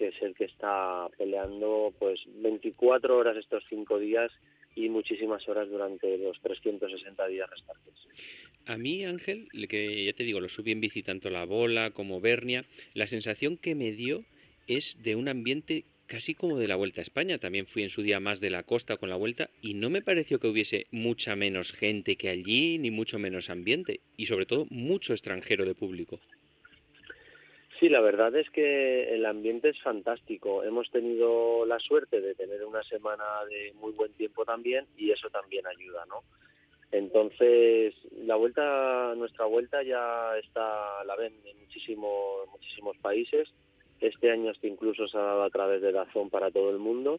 que 0.00 0.08
es 0.08 0.22
el 0.22 0.34
que 0.34 0.44
está 0.44 1.08
peleando 1.18 1.92
pues 1.98 2.20
24 2.26 3.18
horas 3.18 3.36
estos 3.36 3.62
cinco 3.68 3.98
días 3.98 4.32
y 4.74 4.88
muchísimas 4.88 5.46
horas 5.46 5.68
durante 5.68 6.16
los 6.16 6.40
360 6.40 7.26
días 7.26 7.50
restantes. 7.50 7.94
A 8.64 8.78
mí, 8.78 9.04
Ángel, 9.04 9.48
que 9.68 10.06
ya 10.06 10.14
te 10.14 10.24
digo, 10.24 10.40
lo 10.40 10.48
subí 10.48 10.72
en 10.72 10.80
bici 10.80 11.02
tanto 11.02 11.28
la 11.28 11.44
bola 11.44 11.90
como 11.90 12.18
Bernia, 12.18 12.64
la 12.94 13.06
sensación 13.06 13.58
que 13.58 13.74
me 13.74 13.92
dio 13.92 14.24
es 14.66 15.02
de 15.02 15.16
un 15.16 15.28
ambiente 15.28 15.84
casi 16.06 16.34
como 16.34 16.56
de 16.56 16.66
la 16.66 16.76
Vuelta 16.76 17.02
a 17.02 17.04
España. 17.04 17.36
También 17.36 17.66
fui 17.66 17.82
en 17.82 17.90
su 17.90 18.00
día 18.00 18.20
más 18.20 18.40
de 18.40 18.48
la 18.48 18.62
costa 18.62 18.96
con 18.96 19.10
la 19.10 19.16
Vuelta 19.16 19.50
y 19.60 19.74
no 19.74 19.90
me 19.90 20.00
pareció 20.00 20.40
que 20.40 20.48
hubiese 20.48 20.86
mucha 20.90 21.36
menos 21.36 21.72
gente 21.72 22.16
que 22.16 22.30
allí, 22.30 22.78
ni 22.78 22.90
mucho 22.90 23.18
menos 23.18 23.50
ambiente 23.50 24.00
y 24.16 24.26
sobre 24.26 24.46
todo 24.46 24.66
mucho 24.70 25.12
extranjero 25.12 25.66
de 25.66 25.74
público. 25.74 26.20
Sí, 27.80 27.88
la 27.88 28.02
verdad 28.02 28.36
es 28.36 28.50
que 28.50 29.14
el 29.14 29.24
ambiente 29.24 29.70
es 29.70 29.80
fantástico. 29.80 30.62
Hemos 30.62 30.90
tenido 30.90 31.64
la 31.64 31.78
suerte 31.78 32.20
de 32.20 32.34
tener 32.34 32.62
una 32.66 32.82
semana 32.82 33.24
de 33.48 33.72
muy 33.80 33.92
buen 33.92 34.12
tiempo 34.12 34.44
también 34.44 34.84
y 34.98 35.10
eso 35.12 35.30
también 35.30 35.66
ayuda, 35.66 36.04
¿no? 36.04 36.22
Entonces, 36.92 37.94
la 38.12 38.36
vuelta, 38.36 39.14
nuestra 39.16 39.46
vuelta 39.46 39.82
ya 39.82 40.36
está, 40.36 41.02
la 41.04 41.16
ven 41.16 41.32
en 41.46 41.58
muchísimos, 41.58 42.46
muchísimos 42.52 42.98
países. 42.98 43.48
Este 43.98 44.30
año 44.30 44.50
hasta 44.50 44.66
incluso 44.66 45.08
se 45.08 45.16
ha 45.16 45.22
dado 45.22 45.44
a 45.44 45.50
través 45.50 45.80
de 45.80 45.92
Dazón 45.92 46.28
para 46.28 46.50
todo 46.50 46.68
el 46.68 46.78
mundo. 46.78 47.18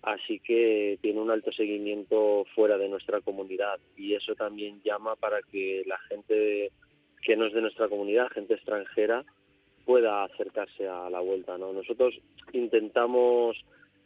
Así 0.00 0.40
que 0.40 0.98
tiene 1.02 1.20
un 1.20 1.30
alto 1.30 1.52
seguimiento 1.52 2.46
fuera 2.54 2.78
de 2.78 2.88
nuestra 2.88 3.20
comunidad 3.20 3.78
y 3.98 4.14
eso 4.14 4.34
también 4.34 4.80
llama 4.82 5.14
para 5.16 5.42
que 5.42 5.82
la 5.84 5.98
gente 6.08 6.70
que 7.20 7.36
no 7.36 7.44
es 7.44 7.52
de 7.52 7.60
nuestra 7.60 7.86
comunidad, 7.88 8.30
gente 8.30 8.54
extranjera, 8.54 9.26
pueda 9.90 10.22
acercarse 10.22 10.86
a 10.86 11.10
la 11.10 11.18
vuelta 11.18 11.58
no 11.58 11.72
nosotros 11.72 12.14
intentamos 12.52 13.56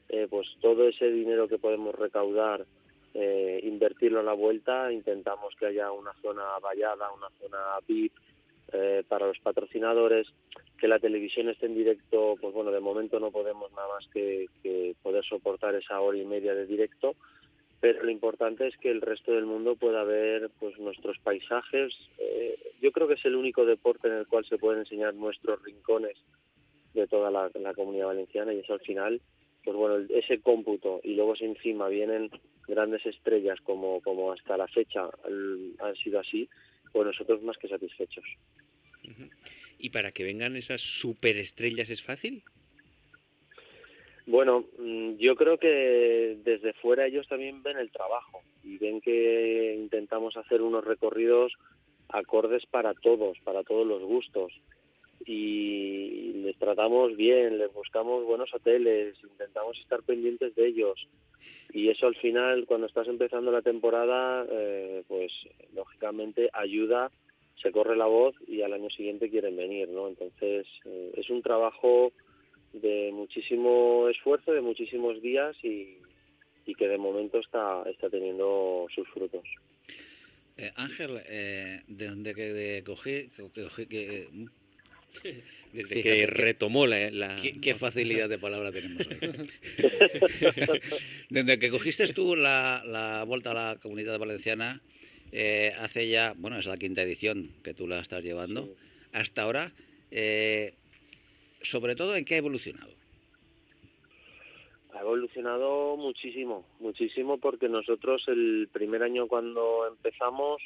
eh, 0.08 0.26
pues 0.30 0.46
todo 0.62 0.88
ese 0.88 1.10
dinero 1.10 1.46
que 1.46 1.58
podemos 1.58 1.94
recaudar 1.94 2.64
eh, 3.12 3.60
invertirlo 3.62 4.20
en 4.20 4.26
la 4.26 4.32
vuelta. 4.32 4.90
Intentamos 4.92 5.54
que 5.58 5.66
haya 5.66 5.92
una 5.92 6.12
zona 6.22 6.58
vallada 6.62 7.12
una 7.12 7.28
zona 7.38 7.58
VIP 7.86 8.12
eh, 8.72 9.04
para 9.06 9.26
los 9.26 9.38
patrocinadores 9.40 10.26
que 10.78 10.88
la 10.88 10.98
televisión 10.98 11.50
esté 11.50 11.66
en 11.66 11.74
directo 11.74 12.36
pues 12.40 12.54
bueno 12.54 12.70
de 12.70 12.80
momento 12.80 13.20
no 13.20 13.30
podemos 13.30 13.70
nada 13.72 13.88
más 13.88 14.08
que, 14.08 14.46
que 14.62 14.96
poder 15.02 15.22
soportar 15.24 15.74
esa 15.74 16.00
hora 16.00 16.16
y 16.16 16.24
media 16.24 16.54
de 16.54 16.66
directo 16.66 17.14
pero 17.84 18.02
lo 18.02 18.10
importante 18.10 18.66
es 18.66 18.74
que 18.78 18.90
el 18.90 19.02
resto 19.02 19.32
del 19.32 19.44
mundo 19.44 19.76
pueda 19.76 20.04
ver 20.04 20.48
pues 20.58 20.78
nuestros 20.78 21.18
paisajes. 21.18 21.92
Eh, 22.16 22.58
yo 22.80 22.92
creo 22.92 23.06
que 23.06 23.12
es 23.12 23.24
el 23.26 23.36
único 23.36 23.66
deporte 23.66 24.08
en 24.08 24.14
el 24.14 24.26
cual 24.26 24.46
se 24.46 24.56
pueden 24.56 24.80
enseñar 24.80 25.12
nuestros 25.12 25.62
rincones 25.62 26.16
de 26.94 27.06
toda 27.06 27.30
la, 27.30 27.74
comunidad 27.74 28.06
valenciana 28.06 28.54
y 28.54 28.60
eso 28.60 28.72
al 28.72 28.80
final, 28.80 29.20
pues 29.62 29.76
bueno, 29.76 30.02
ese 30.08 30.40
cómputo 30.40 31.02
y 31.04 31.12
luego 31.14 31.36
si 31.36 31.44
encima 31.44 31.88
vienen 31.88 32.30
grandes 32.66 33.04
estrellas 33.04 33.60
como, 33.62 34.00
como 34.00 34.32
hasta 34.32 34.56
la 34.56 34.66
fecha 34.66 35.02
han 35.80 35.96
sido 35.96 36.20
así, 36.20 36.48
pues 36.90 37.04
nosotros 37.04 37.42
más 37.42 37.58
que 37.58 37.68
satisfechos. 37.68 38.24
¿Y 39.78 39.90
para 39.90 40.12
que 40.12 40.24
vengan 40.24 40.56
esas 40.56 40.80
superestrellas 40.80 41.90
es 41.90 42.02
fácil? 42.02 42.44
Bueno, 44.26 44.64
mm, 44.78 45.16
yo 45.16 45.36
creo 45.36 45.58
que 45.58 46.38
desde 46.42 46.72
fuera 46.74 47.06
ellos 47.06 47.28
también 47.28 47.62
ven 47.62 47.76
el 47.76 47.90
trabajo 47.90 48.42
y 48.62 48.78
ven 48.78 49.00
que 49.00 49.76
intentamos 49.78 50.36
hacer 50.36 50.62
unos 50.62 50.84
recorridos 50.84 51.52
acordes 52.08 52.64
para 52.66 52.94
todos, 52.94 53.38
para 53.44 53.62
todos 53.64 53.86
los 53.86 54.02
gustos. 54.02 54.52
Y 55.26 56.32
les 56.44 56.56
tratamos 56.58 57.16
bien, 57.16 57.58
les 57.58 57.72
buscamos 57.72 58.24
buenos 58.24 58.52
hoteles, 58.54 59.16
intentamos 59.22 59.78
estar 59.78 60.02
pendientes 60.02 60.54
de 60.54 60.68
ellos. 60.68 61.06
Y 61.72 61.88
eso 61.88 62.06
al 62.06 62.16
final, 62.16 62.66
cuando 62.66 62.86
estás 62.86 63.08
empezando 63.08 63.50
la 63.50 63.62
temporada, 63.62 64.46
eh, 64.50 65.02
pues 65.08 65.32
lógicamente 65.74 66.50
ayuda, 66.52 67.10
se 67.62 67.72
corre 67.72 67.96
la 67.96 68.06
voz 68.06 68.34
y 68.46 68.62
al 68.62 68.72
año 68.72 68.90
siguiente 68.90 69.30
quieren 69.30 69.56
venir, 69.56 69.88
¿no? 69.88 70.08
Entonces 70.08 70.66
eh, 70.84 71.12
es 71.16 71.30
un 71.30 71.42
trabajo 71.42 72.12
de 72.74 73.10
muchísimo 73.12 74.08
esfuerzo, 74.08 74.52
de 74.52 74.60
muchísimos 74.60 75.22
días 75.22 75.56
y, 75.62 75.96
y 76.66 76.74
que 76.74 76.88
de 76.88 76.98
momento 76.98 77.38
está, 77.38 77.84
está 77.88 78.10
teniendo 78.10 78.86
sus 78.94 79.08
frutos. 79.08 79.44
Eh, 80.56 80.72
Ángel, 80.76 81.20
eh, 81.26 81.82
¿de 81.88 82.08
dónde 82.08 82.34
que 82.34 82.52
de 82.52 82.84
cogí, 82.84 83.28
cogí 83.54 83.86
que, 83.86 84.28
desde 85.72 85.72
Fíjate, 85.72 86.02
que 86.02 86.26
retomó 86.26 86.86
la, 86.86 87.10
la... 87.10 87.36
¿Qué, 87.42 87.60
qué, 87.60 87.74
facilidad 87.74 88.28
de 88.28 88.38
palabra 88.38 88.70
tenemos 88.70 89.06
hoy. 89.06 89.18
desde 91.30 91.58
que 91.58 91.70
cogiste 91.70 92.06
tú 92.08 92.36
la, 92.36 92.82
la 92.86 93.24
vuelta 93.24 93.50
a 93.50 93.54
la 93.54 93.76
comunidad 93.80 94.18
valenciana, 94.18 94.80
eh, 95.32 95.72
hace 95.78 96.08
ya, 96.08 96.34
bueno, 96.36 96.58
es 96.58 96.66
la 96.66 96.76
quinta 96.76 97.02
edición 97.02 97.50
que 97.64 97.74
tú 97.74 97.88
la 97.88 97.98
estás 97.98 98.22
llevando, 98.22 98.66
sí. 98.66 98.72
hasta 99.12 99.42
ahora, 99.42 99.72
eh, 100.12 100.74
sobre 101.64 101.96
todo 101.96 102.14
en 102.16 102.24
qué 102.24 102.34
ha 102.34 102.38
evolucionado. 102.38 102.92
Ha 104.92 105.00
evolucionado 105.00 105.96
muchísimo, 105.96 106.64
muchísimo 106.78 107.38
porque 107.38 107.68
nosotros 107.68 108.22
el 108.28 108.68
primer 108.72 109.02
año 109.02 109.26
cuando 109.26 109.86
empezamos, 109.88 110.62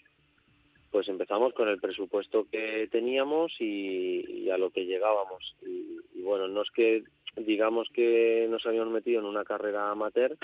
pues 0.91 1.09
empezamos 1.09 1.55
con 1.55 1.69
el 1.69 1.81
presupuesto 1.81 2.47
que 2.51 2.89
teníamos 2.91 3.53
y, 3.59 4.51
a 4.51 4.59
lo 4.59 4.71
que 4.71 4.85
llegábamos. 4.85 5.57
Y, 5.63 5.99
y, 6.15 6.23
bueno, 6.23 6.47
no 6.49 6.63
es 6.63 6.71
que 6.71 7.05
digamos 7.37 7.89
que 7.95 8.47
nos 8.51 8.67
habíamos 8.67 8.93
metido 8.93 9.21
en 9.21 9.27
una 9.27 9.45
carrera 9.45 9.91
amateur, 9.91 10.37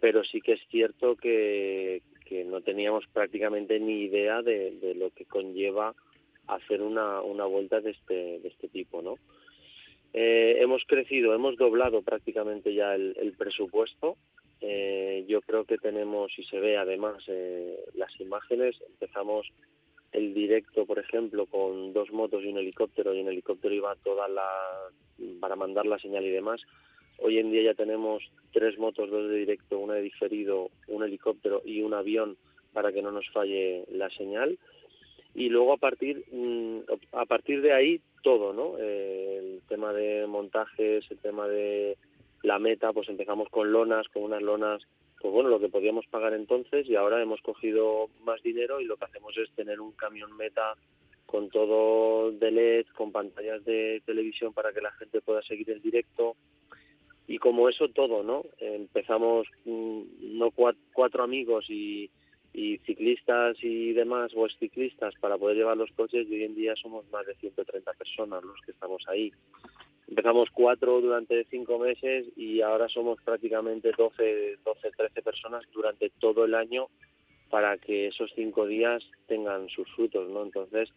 pero 0.00 0.22
sí 0.24 0.40
que 0.40 0.52
es 0.52 0.60
cierto 0.68 1.16
que, 1.16 2.02
que 2.26 2.44
no 2.44 2.60
teníamos 2.60 3.04
prácticamente 3.12 3.80
ni 3.80 4.02
idea 4.02 4.42
de, 4.42 4.72
de 4.72 4.94
lo 4.94 5.10
que 5.10 5.24
conlleva 5.24 5.94
hacer 6.46 6.82
una, 6.82 7.22
una 7.22 7.44
vuelta 7.44 7.80
de 7.80 7.90
este, 7.90 8.40
de 8.40 8.48
este 8.48 8.68
tipo, 8.68 9.02
¿no? 9.02 9.16
Eh, 10.12 10.56
hemos 10.60 10.82
crecido, 10.86 11.34
hemos 11.34 11.56
doblado 11.56 12.02
prácticamente 12.02 12.74
ya 12.74 12.94
el, 12.94 13.34
presupuesto. 13.36 14.16
Eh, 14.60 15.24
yo 15.28 15.40
creo 15.42 15.64
que 15.64 15.78
tenemos, 15.78 16.36
y 16.38 16.44
se 16.44 16.58
ve 16.58 16.76
además 16.76 17.22
eh, 17.28 17.78
las 17.94 18.10
imágenes, 18.20 18.76
empezamos 18.88 19.46
el 20.12 20.34
directo, 20.34 20.86
por 20.86 20.98
ejemplo, 20.98 21.46
con 21.46 21.92
dos 21.92 22.10
motos 22.10 22.42
y 22.42 22.48
un 22.48 22.58
helicóptero, 22.58 23.14
y 23.14 23.20
en 23.20 23.28
helicóptero 23.28 23.74
iba 23.74 23.94
toda 23.96 24.28
la. 24.28 24.48
para 25.40 25.56
mandar 25.56 25.86
la 25.86 25.98
señal 25.98 26.24
y 26.24 26.30
demás. 26.30 26.60
Hoy 27.18 27.38
en 27.38 27.50
día 27.50 27.62
ya 27.62 27.74
tenemos 27.74 28.22
tres 28.52 28.78
motos, 28.78 29.10
dos 29.10 29.28
de 29.28 29.36
directo, 29.36 29.78
una 29.78 29.94
de 29.94 30.02
diferido, 30.02 30.70
un 30.86 31.02
helicóptero 31.02 31.62
y 31.64 31.82
un 31.82 31.92
avión 31.92 32.36
para 32.72 32.92
que 32.92 33.02
no 33.02 33.10
nos 33.10 33.28
falle 33.30 33.84
la 33.90 34.08
señal 34.10 34.58
y 35.34 35.48
luego 35.48 35.72
a 35.72 35.76
partir 35.76 36.24
mm, 36.30 36.80
a 37.12 37.24
partir 37.26 37.62
de 37.62 37.72
ahí 37.72 38.00
todo 38.22 38.52
no 38.52 38.76
Eh, 38.78 39.38
el 39.38 39.62
tema 39.68 39.92
de 39.92 40.26
montajes 40.26 41.04
el 41.10 41.18
tema 41.18 41.46
de 41.48 41.96
la 42.42 42.58
meta 42.58 42.92
pues 42.92 43.08
empezamos 43.08 43.48
con 43.48 43.72
lonas 43.72 44.06
con 44.08 44.22
unas 44.24 44.42
lonas 44.42 44.82
pues 45.20 45.32
bueno 45.34 45.48
lo 45.50 45.58
que 45.60 45.68
podíamos 45.68 46.06
pagar 46.06 46.32
entonces 46.34 46.88
y 46.88 46.94
ahora 46.94 47.20
hemos 47.20 47.40
cogido 47.42 48.08
más 48.24 48.40
dinero 48.42 48.80
y 48.80 48.84
lo 48.84 48.96
que 48.96 49.06
hacemos 49.06 49.36
es 49.36 49.50
tener 49.52 49.80
un 49.80 49.92
camión 49.92 50.36
meta 50.36 50.74
con 51.26 51.50
todo 51.50 52.30
de 52.32 52.50
LED 52.50 52.86
con 52.96 53.12
pantallas 53.12 53.64
de 53.64 54.00
televisión 54.06 54.52
para 54.54 54.72
que 54.72 54.80
la 54.80 54.92
gente 54.92 55.20
pueda 55.20 55.42
seguir 55.42 55.70
el 55.70 55.82
directo 55.82 56.36
y 57.26 57.38
como 57.38 57.68
eso 57.68 57.88
todo 57.88 58.22
no 58.22 58.44
empezamos 58.58 59.46
mm, 59.64 60.02
no 60.38 60.50
cua- 60.52 60.76
cuatro 60.94 61.22
amigos 61.24 61.66
y 61.68 62.10
y 62.58 62.78
ciclistas 62.78 63.56
y 63.62 63.92
demás 63.92 64.32
o 64.34 64.48
ciclistas 64.58 65.14
para 65.20 65.38
poder 65.38 65.58
llevar 65.58 65.76
los 65.76 65.92
coches 65.92 66.26
hoy 66.28 66.42
en 66.42 66.56
día 66.56 66.74
somos 66.74 67.08
más 67.12 67.24
de 67.24 67.36
130 67.36 67.92
personas 67.92 68.42
los 68.42 68.60
que 68.62 68.72
estamos 68.72 69.00
ahí. 69.06 69.32
Empezamos 70.08 70.48
cuatro 70.52 71.00
durante 71.00 71.44
cinco 71.44 71.78
meses 71.78 72.26
y 72.36 72.60
ahora 72.60 72.88
somos 72.88 73.22
prácticamente 73.22 73.92
12, 73.96 74.58
12, 74.64 74.90
13 74.90 75.22
personas 75.22 75.62
durante 75.72 76.10
todo 76.18 76.44
el 76.46 76.54
año 76.56 76.88
para 77.48 77.78
que 77.78 78.08
esos 78.08 78.32
cinco 78.34 78.66
días 78.66 79.04
tengan 79.28 79.68
sus 79.68 79.88
frutos, 79.94 80.28
¿no? 80.28 80.42
Entonces, 80.42 80.88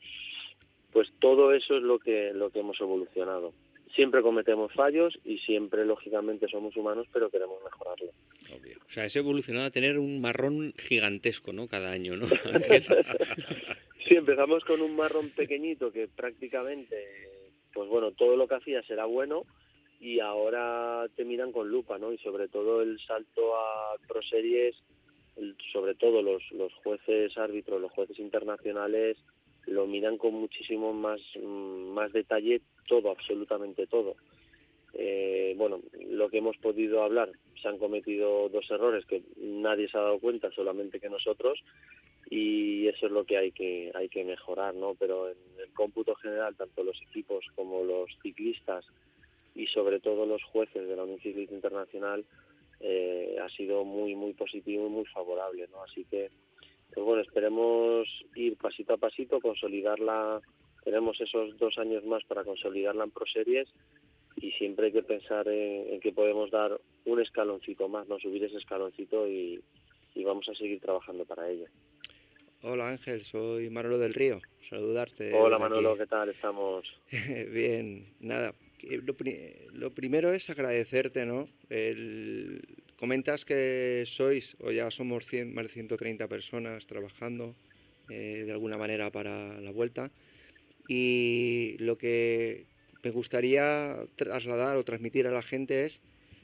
pues 0.91 1.09
todo 1.19 1.53
eso 1.53 1.77
es 1.77 1.83
lo 1.83 1.99
que 1.99 2.33
lo 2.33 2.49
que 2.49 2.61
hemos 2.61 2.81
evolucionado. 2.81 3.53
Siempre 3.95 4.21
cometemos 4.21 4.71
fallos 4.73 5.17
y 5.25 5.37
siempre, 5.39 5.85
lógicamente, 5.85 6.47
somos 6.47 6.75
humanos, 6.77 7.07
pero 7.11 7.29
queremos 7.29 7.61
mejorarlo. 7.63 8.11
Obvio. 8.55 8.77
O 8.85 8.89
sea, 8.89 9.05
es 9.05 9.15
evolucionado 9.15 9.67
a 9.67 9.71
tener 9.71 9.99
un 9.99 10.21
marrón 10.21 10.73
gigantesco, 10.77 11.53
¿no? 11.53 11.67
Cada 11.67 11.91
año, 11.91 12.15
¿no? 12.15 12.27
Sí, 14.07 14.17
empezamos 14.17 14.65
con 14.65 14.81
un 14.81 14.95
marrón 14.95 15.29
pequeñito 15.29 15.91
que 15.91 16.07
prácticamente, 16.09 16.97
pues 17.73 17.87
bueno, 17.87 18.11
todo 18.11 18.35
lo 18.35 18.45
que 18.45 18.55
hacías 18.55 18.89
era 18.89 19.05
bueno 19.05 19.45
y 20.01 20.19
ahora 20.19 21.05
te 21.15 21.23
miran 21.23 21.51
con 21.51 21.69
lupa, 21.69 21.97
¿no? 21.97 22.11
Y 22.11 22.17
sobre 22.17 22.47
todo 22.47 22.81
el 22.81 22.99
salto 22.99 23.55
a 23.55 23.95
Pro 24.07 24.21
Series, 24.23 24.75
sobre 25.71 25.95
todo 25.95 26.21
los, 26.21 26.43
los 26.51 26.73
jueces 26.83 27.37
árbitros, 27.37 27.79
los 27.79 27.91
jueces 27.91 28.19
internacionales, 28.19 29.17
lo 29.67 29.87
miran 29.87 30.17
con 30.17 30.33
muchísimo 30.33 30.93
más, 30.93 31.21
mm, 31.41 31.93
más 31.93 32.11
detalle 32.13 32.61
todo, 32.87 33.11
absolutamente 33.11 33.87
todo. 33.87 34.15
Eh, 34.93 35.53
bueno, 35.57 35.79
lo 36.09 36.29
que 36.29 36.39
hemos 36.39 36.57
podido 36.57 37.03
hablar, 37.03 37.31
se 37.61 37.67
han 37.67 37.77
cometido 37.77 38.49
dos 38.49 38.69
errores 38.69 39.05
que 39.05 39.21
nadie 39.37 39.87
se 39.89 39.97
ha 39.97 40.01
dado 40.01 40.19
cuenta, 40.19 40.51
solamente 40.51 40.99
que 40.99 41.09
nosotros, 41.09 41.63
y 42.29 42.87
eso 42.87 43.07
es 43.07 43.11
lo 43.11 43.25
que 43.25 43.37
hay 43.37 43.51
que 43.51 43.91
hay 43.93 44.09
que 44.09 44.23
mejorar, 44.23 44.73
¿no? 44.73 44.95
Pero 44.95 45.29
en 45.29 45.37
el 45.59 45.71
cómputo 45.73 46.15
general, 46.15 46.55
tanto 46.55 46.83
los 46.83 46.99
equipos 47.01 47.45
como 47.55 47.83
los 47.83 48.09
ciclistas 48.21 48.85
y 49.55 49.67
sobre 49.67 49.99
todo 49.99 50.25
los 50.25 50.43
jueces 50.43 50.87
de 50.87 50.95
la 50.95 51.03
Unión 51.03 51.19
Internacional 51.23 52.23
eh, 52.79 53.35
ha 53.41 53.49
sido 53.49 53.83
muy 53.83 54.15
muy 54.15 54.33
positivo 54.33 54.87
y 54.87 54.89
muy 54.89 55.05
favorable, 55.05 55.67
¿no? 55.71 55.83
Así 55.83 56.05
que 56.05 56.29
pues 56.93 57.05
bueno, 57.05 57.21
esperemos 57.21 58.07
ir 58.35 58.57
pasito 58.57 58.93
a 58.93 58.97
pasito, 58.97 59.39
consolidarla. 59.39 60.41
Tenemos 60.83 61.19
esos 61.21 61.57
dos 61.57 61.77
años 61.77 62.03
más 62.05 62.23
para 62.25 62.43
consolidarla 62.43 63.03
en 63.03 63.11
Pro 63.11 63.25
Series 63.31 63.67
y 64.37 64.51
siempre 64.53 64.87
hay 64.87 64.91
que 64.91 65.03
pensar 65.03 65.47
en, 65.47 65.93
en 65.93 65.99
que 65.99 66.11
podemos 66.11 66.49
dar 66.51 66.79
un 67.05 67.21
escaloncito 67.21 67.87
más, 67.87 68.07
no 68.07 68.17
subir 68.19 68.43
ese 68.43 68.57
escaloncito 68.57 69.27
y, 69.27 69.61
y 70.15 70.23
vamos 70.23 70.47
a 70.49 70.55
seguir 70.55 70.79
trabajando 70.79 71.25
para 71.25 71.49
ello. 71.49 71.65
Hola 72.63 72.89
Ángel, 72.89 73.23
soy 73.25 73.69
Manolo 73.69 73.97
del 73.97 74.13
Río. 74.13 74.39
Saludarte. 74.69 75.33
Hola 75.33 75.57
Manolo. 75.59 75.97
¿qué 75.97 76.05
tal? 76.07 76.29
Estamos. 76.29 76.85
Bien, 77.51 78.05
nada. 78.19 78.53
Lo, 78.83 79.13
pri- 79.13 79.53
lo 79.73 79.91
primero 79.91 80.31
es 80.31 80.49
agradecerte, 80.49 81.25
¿no? 81.25 81.47
El- 81.69 82.40
comentas 83.03 83.45
que 83.49 84.03
sois, 84.17 84.45
o 84.65 84.69
ya 84.71 84.87
somos 84.97 85.21
100, 85.29 85.53
más 85.55 85.65
de 85.67 85.73
130 85.77 86.25
personas 86.35 86.85
trabajando 86.91 87.45
eh, 88.07 88.43
de 88.45 88.51
alguna 88.51 88.77
manera 88.83 89.11
para 89.11 89.59
la 89.61 89.71
vuelta. 89.71 90.11
Y 90.87 91.77
lo 91.79 91.97
que 91.97 92.67
me 93.03 93.11
gustaría 93.11 93.97
trasladar 94.15 94.77
o 94.77 94.83
transmitir 94.85 95.27
a 95.27 95.31
la 95.31 95.41
gente 95.43 95.85
es 95.85 96.01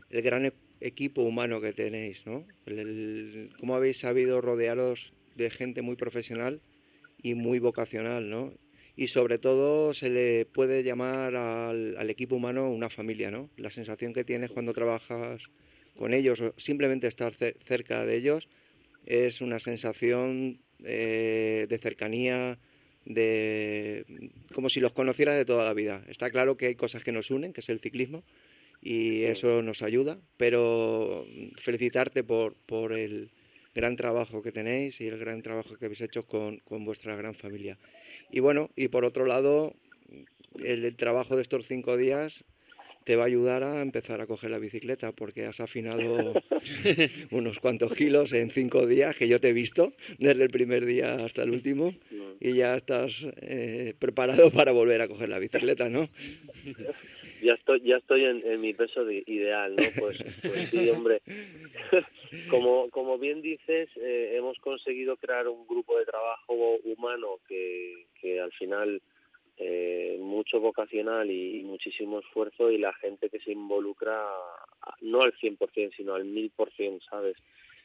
el 0.10 0.22
gran 0.22 0.46
e- 0.46 0.54
equipo 0.82 1.22
humano 1.24 1.62
que 1.62 1.74
tenéis, 1.74 2.26
¿no? 2.26 2.48
El- 2.66 2.80
el- 2.80 3.50
cómo 3.60 3.76
habéis 3.76 4.00
sabido 4.00 4.42
rodearos 4.42 5.14
de 5.36 5.50
gente 5.52 5.82
muy 5.82 5.96
profesional 5.98 6.62
y 7.18 7.36
muy 7.36 7.60
vocacional, 7.60 8.30
¿no? 8.30 8.54
Y 8.96 9.08
sobre 9.08 9.38
todo 9.40 9.94
se 9.94 10.10
le 10.10 10.46
puede 10.46 10.84
llamar 10.84 11.36
al, 11.36 11.98
al 11.98 12.10
equipo 12.10 12.36
humano 12.36 12.70
una 12.72 12.90
familia, 12.90 13.32
¿no? 13.32 13.50
La 13.58 13.70
sensación 13.72 14.14
que 14.14 14.24
tienes 14.26 14.52
cuando 14.52 14.74
trabajas 14.74 15.50
con 15.98 16.14
ellos 16.14 16.40
o 16.42 16.54
simplemente 16.58 17.08
estar 17.08 17.34
cer- 17.34 17.58
cerca 17.66 18.06
de 18.06 18.16
ellos 18.16 18.48
es 19.06 19.42
una 19.42 19.60
sensación 19.60 20.60
eh, 20.84 21.66
de 21.70 21.78
cercanía, 21.78 22.60
de 23.06 24.06
como 24.54 24.70
si 24.70 24.80
los 24.80 24.94
conocieras 24.94 25.36
de 25.36 25.46
toda 25.46 25.64
la 25.64 25.74
vida. 25.74 26.04
Está 26.08 26.30
claro 26.30 26.58
que 26.58 26.68
hay 26.68 26.76
cosas 26.76 27.04
que 27.04 27.12
nos 27.12 27.32
unen, 27.32 27.54
que 27.54 27.62
es 27.62 27.70
el 27.70 27.80
ciclismo, 27.80 28.24
y 28.82 29.24
eso 29.24 29.62
nos 29.64 29.82
ayuda, 29.82 30.20
pero 30.38 31.26
felicitarte 31.58 32.24
por, 32.24 32.56
por 32.68 32.94
el 32.94 33.32
gran 33.74 33.96
trabajo 33.96 34.42
que 34.42 34.52
tenéis 34.52 35.02
y 35.02 35.08
el 35.08 35.18
gran 35.18 35.42
trabajo 35.42 35.78
que 35.78 35.86
habéis 35.86 36.02
hecho 36.02 36.26
con, 36.26 36.60
con 36.60 36.86
vuestra 36.86 37.16
gran 37.16 37.34
familia. 37.34 37.78
Y 38.32 38.40
bueno, 38.40 38.70
y 38.76 38.90
por 38.90 39.06
otro 39.06 39.26
lado, 39.26 39.74
el, 40.60 40.86
el 40.86 40.96
trabajo 40.96 41.36
de 41.36 41.42
estos 41.42 41.66
cinco 41.68 41.98
días 41.98 42.44
te 43.08 43.16
va 43.16 43.24
a 43.24 43.28
ayudar 43.28 43.64
a 43.64 43.82
empezar 43.82 44.20
a 44.20 44.28
coger 44.28 44.52
la 44.52 44.60
bicicleta 44.60 45.14
porque 45.14 45.46
has 45.46 45.62
afinado 45.62 46.34
unos 47.32 47.58
cuantos 47.60 47.94
kilos 47.96 48.34
en 48.34 48.50
cinco 48.52 48.86
días 48.86 49.16
que 49.16 49.30
yo 49.30 49.40
te 49.40 49.48
he 49.48 49.54
visto 49.54 49.94
desde 50.20 50.44
el 50.44 50.50
primer 50.50 50.86
día 50.86 51.16
hasta 51.24 51.44
el 51.44 51.52
último 51.52 51.96
y 52.42 52.56
ya 52.56 52.76
estás 52.76 53.14
eh, 53.38 53.94
preparado 53.98 54.52
para 54.52 54.74
volver 54.74 55.02
a 55.02 55.08
coger 55.08 55.30
la 55.30 55.40
bicicleta, 55.40 55.88
¿no? 55.88 56.10
Ya 57.42 57.54
estoy, 57.54 57.80
ya 57.86 57.96
estoy 57.96 58.26
en, 58.26 58.46
en 58.46 58.60
mi 58.60 58.74
peso 58.74 59.06
de- 59.06 59.24
ideal, 59.26 59.74
¿no? 59.78 59.84
Pues, 59.98 60.18
pues 60.42 60.70
sí, 60.70 60.90
hombre. 60.90 61.22
como, 62.50 62.90
como 62.90 63.18
bien 63.18 63.42
dices, 63.42 63.88
eh, 63.96 64.34
hemos 64.36 64.58
conseguido 64.60 65.16
crear 65.16 65.48
un 65.48 65.66
grupo 65.66 65.98
de 65.98 66.04
trabajo 66.06 66.76
humano 66.84 67.40
que, 67.48 68.06
que 68.20 68.42
al 68.42 68.52
final 68.52 69.02
eh, 69.58 70.18
mucho 70.22 70.60
vocacional 70.60 71.30
y, 71.32 71.64
muchísimo 71.64 72.20
esfuerzo 72.20 72.72
y 72.72 72.78
la 72.78 72.94
gente 72.94 73.30
que 73.30 73.40
se 73.40 73.52
involucra 73.52 74.24
no 75.02 75.22
al 75.22 75.34
100% 75.34 75.96
sino 75.96 76.14
al 76.14 76.26
1000%, 76.26 77.02
¿sabes? 77.10 77.38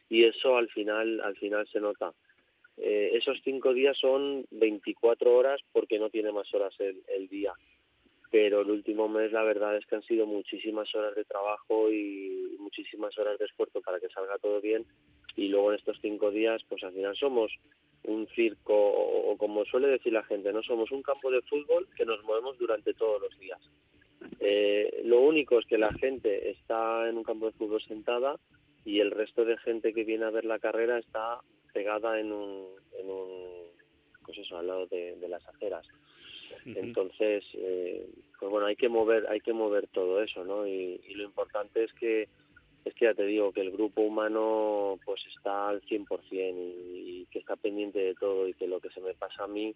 Y 0.08 0.24
eso 0.24 0.56
al 0.56 0.68
final 0.68 1.20
al 1.20 1.36
final 1.36 1.66
se 1.68 1.80
nota. 1.80 2.12
Eh, 2.76 3.10
esos 3.14 3.38
cinco 3.44 3.72
días 3.72 3.96
son 3.98 4.46
24 4.50 5.34
horas 5.34 5.60
porque 5.72 5.98
no 5.98 6.10
tiene 6.10 6.32
más 6.32 6.52
horas 6.54 6.74
el, 6.78 7.02
el 7.08 7.28
día 7.28 7.52
pero 8.32 8.62
el 8.62 8.70
último 8.70 9.08
mes 9.08 9.30
la 9.30 9.42
verdad 9.42 9.76
es 9.76 9.84
que 9.84 9.94
han 9.94 10.02
sido 10.02 10.26
muchísimas 10.26 10.92
horas 10.94 11.14
de 11.14 11.24
trabajo 11.24 11.92
y 11.92 12.56
muchísimas 12.58 13.16
horas 13.18 13.38
de 13.38 13.44
esfuerzo 13.44 13.82
para 13.82 14.00
que 14.00 14.08
salga 14.08 14.38
todo 14.38 14.58
bien 14.60 14.86
y 15.36 15.48
luego 15.48 15.70
en 15.70 15.78
estos 15.78 15.98
cinco 16.00 16.30
días 16.30 16.62
pues 16.66 16.82
al 16.82 16.94
final 16.94 17.14
somos 17.14 17.52
un 18.04 18.26
circo 18.28 18.74
o, 18.74 19.32
o 19.32 19.36
como 19.36 19.64
suele 19.64 19.88
decir 19.88 20.12
la 20.12 20.24
gente 20.24 20.52
no 20.52 20.62
somos 20.62 20.90
un 20.90 21.02
campo 21.02 21.30
de 21.30 21.42
fútbol 21.42 21.86
que 21.96 22.04
nos 22.04 22.22
movemos 22.24 22.58
durante 22.58 22.94
todos 22.94 23.20
los 23.20 23.38
días. 23.38 23.60
Eh, 24.40 25.02
lo 25.04 25.20
único 25.20 25.58
es 25.58 25.66
que 25.66 25.78
la 25.78 25.92
gente 25.94 26.50
está 26.50 27.08
en 27.08 27.16
un 27.16 27.24
campo 27.24 27.46
de 27.46 27.52
fútbol 27.52 27.82
sentada 27.82 28.38
y 28.84 29.00
el 29.00 29.10
resto 29.10 29.44
de 29.44 29.56
gente 29.58 29.92
que 29.92 30.04
viene 30.04 30.24
a 30.24 30.30
ver 30.30 30.44
la 30.44 30.58
carrera 30.58 30.98
está 30.98 31.40
pegada 31.72 32.18
en 32.18 32.32
un, 32.32 32.66
en 32.98 33.08
un 33.08 33.62
pues 34.24 34.38
eso 34.38 34.58
al 34.58 34.66
lado 34.66 34.86
de, 34.86 35.16
de 35.16 35.28
las 35.28 35.46
aceras. 35.48 35.86
Entonces 36.64 37.44
eh, 37.54 38.06
pues 38.38 38.50
bueno 38.50 38.66
hay 38.66 38.76
que 38.76 38.88
mover 38.88 39.26
hay 39.28 39.40
que 39.40 39.52
mover 39.52 39.88
todo 39.88 40.22
eso 40.22 40.44
no 40.44 40.66
y, 40.66 41.00
y 41.08 41.14
lo 41.14 41.24
importante 41.24 41.84
es 41.84 41.92
que 41.94 42.28
es 42.84 42.94
que 42.94 43.04
ya 43.06 43.14
te 43.14 43.24
digo 43.24 43.52
que 43.52 43.60
el 43.60 43.70
grupo 43.70 44.02
humano 44.02 44.98
pues 45.04 45.20
está 45.36 45.68
al 45.68 45.82
100% 45.82 46.06
y, 46.32 47.20
y 47.22 47.26
que 47.30 47.38
está 47.38 47.56
pendiente 47.56 47.98
de 47.98 48.14
todo 48.14 48.48
y 48.48 48.54
que 48.54 48.66
lo 48.66 48.80
que 48.80 48.90
se 48.90 49.00
me 49.00 49.14
pasa 49.14 49.44
a 49.44 49.48
mí 49.48 49.74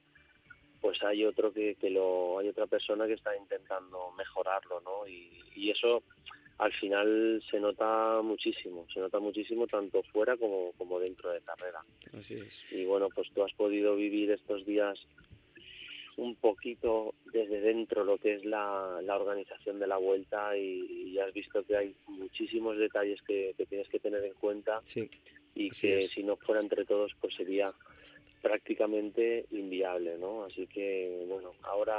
pues 0.81 1.03
hay 1.03 1.25
otro 1.25 1.53
que, 1.53 1.75
que 1.77 1.91
lo 1.91 2.39
hay 2.39 2.49
otra 2.49 2.67
persona 2.67 3.07
que 3.07 3.15
está 3.15 3.37
intentando 3.37 4.13
mejorarlo 4.17 4.81
no 4.81 5.07
y, 5.07 5.31
y 5.55 5.71
eso 5.71 6.03
al 6.59 6.73
final 6.73 7.43
se 7.51 7.61
nota 7.61 8.21
muchísimo 8.23 8.87
se 8.93 9.01
nota 9.01 9.19
muchísimo 9.19 9.67
tanto 9.67 10.03
fuera 10.13 10.37
como 10.37 10.73
como 10.73 10.99
dentro 10.99 11.31
de 11.31 11.41
carrera 11.43 11.81
Así 12.19 12.35
es. 12.35 12.65
y 12.71 12.85
bueno 12.85 13.09
pues 13.15 13.29
tú 13.35 13.43
has 13.43 13.53
podido 13.55 13.95
vivir 13.97 14.31
estos 14.31 14.65
días 14.67 14.99
un 16.17 16.35
poquito 16.37 17.15
desde 17.33 17.61
dentro 17.61 18.05
lo 18.05 18.17
que 18.19 18.35
es 18.35 18.45
la, 18.45 19.01
la 19.03 19.17
organización 19.17 19.79
de 19.79 19.87
la 19.87 19.99
vuelta 19.99 20.57
y, 20.57 21.11
y 21.13 21.19
has 21.19 21.33
visto 21.33 21.63
que 21.65 21.77
hay 21.77 21.95
muchísimos 22.09 22.79
detalles 22.79 23.21
que, 23.23 23.55
que 23.57 23.67
tienes 23.67 23.89
que 23.89 23.99
tener 23.99 24.25
en 24.25 24.35
cuenta 24.35 24.81
Sí, 24.83 25.11
y 25.55 25.71
que 25.71 25.99
es. 25.99 26.11
si 26.11 26.23
no 26.23 26.37
fuera 26.37 26.61
entre 26.63 26.85
todos 26.87 27.13
pues 27.21 27.35
sería 27.35 27.73
prácticamente 28.43 29.47
inviable, 29.51 30.19
¿no? 30.19 30.45
Así 30.45 30.67
que, 30.67 31.25
bueno, 31.29 31.53
ahora, 31.63 31.99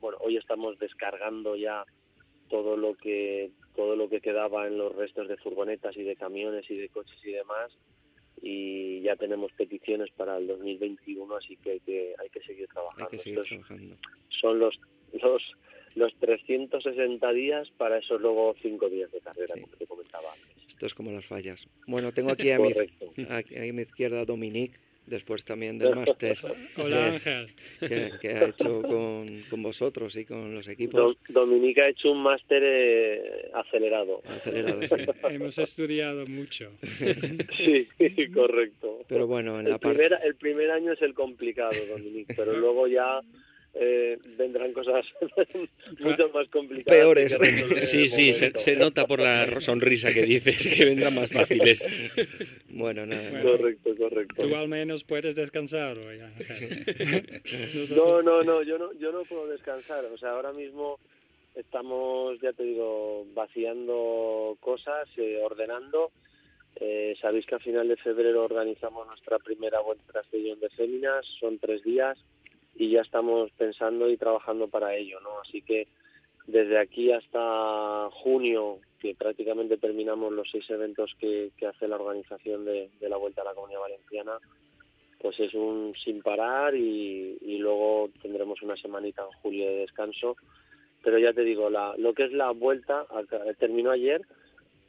bueno, 0.00 0.18
hoy 0.20 0.36
estamos 0.36 0.78
descargando 0.78 1.56
ya 1.56 1.84
todo 2.48 2.76
lo 2.76 2.94
que 2.94 3.50
todo 3.74 3.96
lo 3.96 4.08
que 4.08 4.20
quedaba 4.20 4.66
en 4.66 4.76
los 4.76 4.94
restos 4.96 5.28
de 5.28 5.36
furgonetas 5.36 5.96
y 5.96 6.02
de 6.02 6.16
camiones 6.16 6.68
y 6.70 6.76
de 6.76 6.88
coches 6.88 7.18
y 7.24 7.32
demás 7.32 7.72
y 8.42 9.00
ya 9.02 9.16
tenemos 9.16 9.52
peticiones 9.52 10.10
para 10.16 10.36
el 10.38 10.46
2021 10.46 11.34
así 11.36 11.56
que 11.56 11.72
hay 11.72 11.80
que 11.80 12.14
hay 12.18 12.28
que 12.30 12.40
seguir 12.42 12.68
trabajando, 12.68 13.04
Hay 13.04 13.10
que 13.16 13.22
seguir 13.22 13.42
trabajando. 13.42 13.94
son 14.40 14.58
los 14.58 14.78
los 15.22 15.42
los 15.94 16.14
360 16.20 17.32
días 17.32 17.68
para 17.76 17.98
esos 17.98 18.20
luego 18.20 18.54
cinco 18.62 18.88
días 18.88 19.10
de 19.10 19.20
carrera 19.20 19.54
Sí. 19.54 19.60
como 19.62 19.76
te 19.76 19.86
comentaba 19.86 20.32
antes 20.32 20.64
Esto 20.68 20.86
es 20.86 20.94
como 20.94 21.10
las 21.10 21.26
fallas. 21.26 21.66
Bueno, 21.86 22.12
tengo 22.12 22.30
aquí 22.32 22.50
a 22.50 22.58
mi, 22.58 22.72
aquí 23.30 23.56
a 23.56 23.72
mi 23.72 23.82
izquierda 23.82 24.20
a 24.20 24.24
Dominique, 24.24 24.78
después 25.08 25.44
también 25.44 25.78
del 25.78 25.94
máster 25.96 26.38
Hola 26.76 26.96
que- 26.96 27.30
Ángel. 27.30 27.54
que, 27.80 28.10
que 28.20 28.28
ha 28.30 28.44
hecho 28.48 28.82
con, 28.82 29.42
con 29.50 29.62
vosotros 29.62 30.14
y 30.16 30.24
con 30.24 30.54
los 30.54 30.68
equipos. 30.68 31.00
Do- 31.00 31.16
Dominica 31.46 31.82
ha 31.84 31.88
hecho 31.88 32.10
un 32.12 32.22
máster 32.22 32.62
eh, 32.64 33.50
acelerado 33.54 34.22
Acelerado, 34.26 34.80
sí. 34.82 34.94
Hemos 35.30 35.58
estudiado 35.58 36.26
mucho. 36.26 36.70
sí 37.56 37.88
correcto 38.34 39.00
Pero 39.08 39.26
bueno, 39.26 39.58
en 39.60 39.66
el 39.66 39.72
la 39.72 39.78
parte... 39.78 39.98
primer, 39.98 40.20
el 40.24 40.34
primer 40.36 40.70
año 40.70 40.92
es 40.92 41.02
el 41.02 41.14
complicado, 41.14 41.74
Dominic, 41.88 42.34
pero 42.36 42.52
luego 42.56 42.86
ya 42.86 43.20
eh, 43.74 44.18
vendrán 44.36 44.72
cosas 44.72 45.04
mucho 46.00 46.28
más 46.30 46.48
complicadas. 46.48 46.86
Peores. 46.86 47.36
Sí, 47.88 48.08
sí, 48.08 48.34
se, 48.34 48.76
nota 48.76 49.06
por 49.06 49.20
la 49.20 49.60
sonrisa 49.60 50.12
que 50.12 50.22
dices 50.22 50.66
que 50.66 50.84
vendrán 50.84 51.14
más 51.14 51.30
fáciles. 51.30 51.86
Bueno, 52.68 53.06
nada. 53.06 53.30
Bueno. 53.30 53.50
Correcto, 53.50 53.90
correcto. 53.96 54.42
Tú 54.42 54.56
al 54.56 54.68
menos 54.68 55.04
puedes 55.04 55.34
descansar 55.34 55.98
hoy, 55.98 56.18
No, 57.94 58.22
no, 58.22 58.42
no, 58.42 58.62
yo 58.62 58.78
no, 58.78 58.92
yo 58.94 59.12
no 59.12 59.22
puedo 59.24 59.46
descansar. 59.46 60.04
O 60.06 60.18
sea, 60.18 60.30
ahora 60.30 60.52
mismo 60.52 60.98
estamos, 61.54 62.40
ya 62.40 62.52
te 62.52 62.62
digo, 62.62 63.26
vaciando 63.34 64.56
cosas, 64.60 65.08
eh, 65.18 65.40
ordenando. 65.42 66.10
Eh, 66.80 67.16
Sabéis 67.20 67.44
que 67.46 67.56
a 67.56 67.60
final 67.60 67.88
de 67.88 67.96
febrero 67.96 68.44
organizamos 68.44 69.06
nuestra 69.06 69.38
primera 69.38 69.80
vuelta 69.80 70.22
de 70.32 70.68
Féminas, 70.76 71.26
son 71.40 71.58
tres 71.58 71.82
días 71.82 72.18
y 72.78 72.90
ya 72.90 73.00
estamos 73.00 73.50
pensando 73.58 74.08
y 74.08 74.16
trabajando 74.16 74.68
para 74.68 74.94
ello, 74.94 75.20
¿no? 75.20 75.40
Así 75.40 75.62
que 75.62 75.88
desde 76.46 76.78
aquí 76.78 77.10
hasta 77.10 78.08
junio, 78.12 78.78
que 79.00 79.16
prácticamente 79.16 79.76
terminamos 79.78 80.32
los 80.32 80.48
seis 80.50 80.64
eventos 80.70 81.12
que, 81.18 81.50
hace 81.68 81.88
la 81.88 81.96
organización 81.96 82.64
de, 82.64 82.88
la 83.00 83.16
Vuelta 83.16 83.42
a 83.42 83.46
la 83.46 83.54
Comunidad 83.54 83.80
Valenciana, 83.80 84.38
pues 85.20 85.40
es 85.40 85.52
un 85.54 85.92
sin 86.04 86.22
parar 86.22 86.76
y, 86.76 87.58
luego 87.58 88.10
tendremos 88.22 88.62
una 88.62 88.76
semanita 88.76 89.22
en 89.22 89.40
julio 89.42 89.66
de 89.66 89.78
descanso. 89.78 90.36
Pero 91.02 91.18
ya 91.18 91.32
te 91.32 91.42
digo, 91.42 91.68
lo 91.70 92.14
que 92.14 92.24
es 92.24 92.32
la 92.32 92.52
vuelta 92.52 93.06
terminó 93.58 93.90
ayer, 93.90 94.22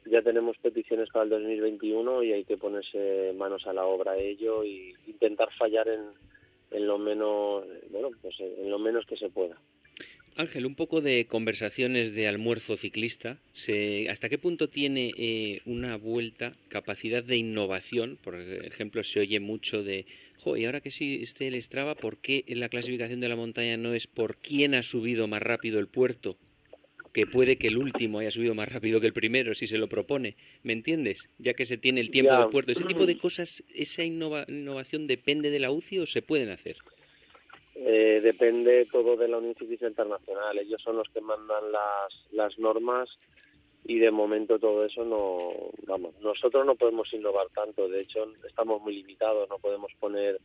ya 0.06 0.22
tenemos 0.22 0.56
peticiones 0.58 1.08
para 1.10 1.24
el 1.24 1.30
2021 1.30 2.22
y 2.22 2.32
hay 2.32 2.44
que 2.44 2.56
ponerse 2.56 3.32
manos 3.36 3.66
a 3.66 3.72
la 3.72 3.84
obra 3.84 4.16
ello 4.16 4.64
y 4.64 4.94
intentar 5.06 5.48
fallar 5.58 5.88
en, 5.88 6.10
en 6.70 6.86
lo 6.86 6.98
menos, 6.98 7.64
bueno, 7.90 8.10
pues 8.22 8.34
en 8.40 8.70
lo 8.70 8.78
menos 8.78 9.04
que 9.06 9.16
se 9.16 9.28
pueda. 9.28 9.56
Ángel, 10.36 10.64
un 10.64 10.74
poco 10.76 11.00
de 11.00 11.26
conversaciones 11.26 12.14
de 12.14 12.28
almuerzo 12.28 12.76
ciclista. 12.76 13.38
Se- 13.52 14.08
¿Hasta 14.08 14.28
qué 14.28 14.38
punto 14.38 14.68
tiene 14.68 15.12
eh, 15.16 15.60
una 15.66 15.96
vuelta 15.96 16.54
capacidad 16.68 17.22
de 17.22 17.36
innovación? 17.36 18.16
Por 18.22 18.36
ejemplo, 18.40 19.02
se 19.04 19.20
oye 19.20 19.40
mucho 19.40 19.82
de, 19.82 20.06
jo, 20.38 20.56
y 20.56 20.64
ahora 20.64 20.80
que 20.80 20.88
existe 20.90 21.46
el 21.48 21.60
Strava, 21.60 21.94
¿por 21.96 22.18
qué 22.18 22.44
en 22.46 22.60
la 22.60 22.68
clasificación 22.68 23.20
de 23.20 23.28
la 23.28 23.36
montaña 23.36 23.76
no 23.76 23.92
es 23.92 24.06
por 24.06 24.36
quién 24.36 24.74
ha 24.74 24.82
subido 24.82 25.26
más 25.26 25.42
rápido 25.42 25.78
el 25.80 25.88
puerto? 25.88 26.38
Que 27.12 27.26
puede 27.26 27.56
que 27.56 27.66
el 27.68 27.76
último 27.78 28.20
haya 28.20 28.30
subido 28.30 28.54
más 28.54 28.68
rápido 28.72 29.00
que 29.00 29.08
el 29.08 29.12
primero 29.12 29.54
si 29.54 29.66
se 29.66 29.78
lo 29.78 29.88
propone. 29.88 30.36
¿Me 30.62 30.72
entiendes? 30.72 31.28
Ya 31.38 31.54
que 31.54 31.66
se 31.66 31.76
tiene 31.76 32.00
el 32.00 32.10
tiempo 32.10 32.32
Ya. 32.32 32.40
del 32.40 32.50
puerto. 32.50 32.70
¿Ese 32.72 32.84
tipo 32.84 33.04
de 33.06 33.18
cosas, 33.18 33.64
esa 33.74 34.04
innova- 34.04 34.44
innovación 34.48 35.06
depende 35.08 35.50
de 35.50 35.58
la 35.58 35.70
UCI 35.72 35.98
o 36.00 36.06
se 36.06 36.22
pueden 36.22 36.50
hacer? 36.50 36.76
Eh, 37.74 38.20
depende 38.22 38.86
todo 38.92 39.16
de 39.16 39.26
la 39.26 39.38
Unión 39.38 39.54
Ciclista 39.58 39.88
Internacional. 39.88 40.58
Ellos 40.58 40.80
son 40.82 40.96
los 40.96 41.08
que 41.08 41.20
mandan 41.20 41.72
las, 41.72 42.12
las 42.32 42.58
normas 42.58 43.08
y 43.84 43.98
de 43.98 44.10
momento 44.10 44.58
todo 44.58 44.84
eso 44.84 45.04
no, 45.04 45.70
vamos, 45.86 46.14
nosotros 46.20 46.64
no 46.66 46.74
podemos 46.76 47.12
innovar 47.14 47.48
tanto. 47.54 47.88
De 47.88 48.02
hecho, 48.02 48.30
estamos 48.46 48.82
muy 48.82 48.94
limitados. 48.94 49.48
No 49.48 49.58
podemos 49.58 49.90
poner 49.98 50.38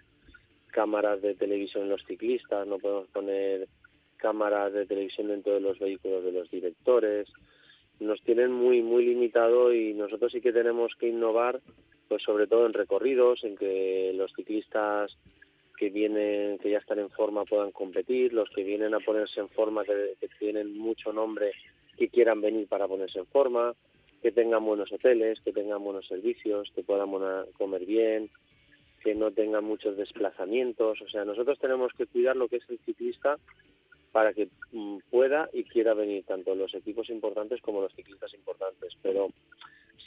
cámaras 0.67 1.21
de 1.21 1.35
televisión 1.35 1.83
en 1.83 1.89
los 1.89 2.03
ciclistas, 2.05 2.65
no 2.67 2.79
podemos 2.79 3.07
poner 3.09 3.67
cámaras 4.17 4.73
de 4.73 4.85
televisión 4.85 5.27
dentro 5.27 5.53
de 5.53 5.61
los 5.61 5.79
vehículos 5.79 6.23
de 6.23 6.31
los 6.31 6.49
directores. 6.49 7.27
Nos 7.99 8.21
tienen 8.21 8.51
muy, 8.51 8.81
muy 8.81 9.05
limitado 9.05 9.73
y 9.73 9.93
nosotros 9.93 10.31
sí 10.31 10.41
que 10.41 10.51
tenemos 10.51 10.93
que 10.99 11.07
innovar, 11.07 11.61
pues 12.07 12.23
sobre 12.23 12.47
todo 12.47 12.65
en 12.65 12.73
recorridos, 12.73 13.43
en 13.43 13.55
que 13.55 14.11
los 14.15 14.31
ciclistas 14.33 15.15
que 15.75 15.89
vienen, 15.89 16.57
que 16.59 16.71
ya 16.71 16.77
están 16.77 16.99
en 16.99 17.09
forma 17.09 17.45
puedan 17.45 17.71
competir, 17.71 18.33
los 18.33 18.49
que 18.49 18.63
vienen 18.63 18.93
a 18.93 18.99
ponerse 18.99 19.39
en 19.39 19.49
forma, 19.49 19.83
que, 19.83 20.15
tienen 20.39 20.77
mucho 20.77 21.13
nombre, 21.13 21.51
que 21.97 22.09
quieran 22.09 22.41
venir 22.41 22.67
para 22.67 22.87
ponerse 22.87 23.19
en 23.19 23.25
forma, 23.27 23.73
que 24.21 24.31
tengan 24.31 24.65
buenos 24.65 24.91
hoteles, 24.91 25.39
que 25.41 25.51
tengan 25.51 25.83
buenos 25.83 26.07
servicios, 26.07 26.71
que 26.73 26.83
puedan 26.83 27.09
comer 27.57 27.85
bien, 27.85 28.29
que 29.03 29.13
no 29.13 29.31
tengan 29.31 29.63
muchos 29.63 29.97
desplazamientos. 29.97 31.01
O 31.01 31.09
sea, 31.09 31.25
nosotros 31.25 31.59
tenemos 31.59 31.91
que 31.93 32.07
cuidar 32.07 32.35
lo 32.35 32.47
que 32.47 32.57
es 32.57 32.69
el 32.69 32.79
ciclista 32.79 33.37
para 34.15 34.31
que 34.31 34.47
mm, 34.71 34.99
pueda 35.11 35.49
y 35.51 35.65
quiera 35.65 35.93
venir 35.93 36.23
tanto 36.23 36.55
los 36.55 36.73
equipos 36.73 37.09
importantes 37.09 37.59
como 37.61 37.81
los 37.81 37.93
ciclistas 37.93 38.33
importantes. 38.33 38.93
Pero 39.01 39.27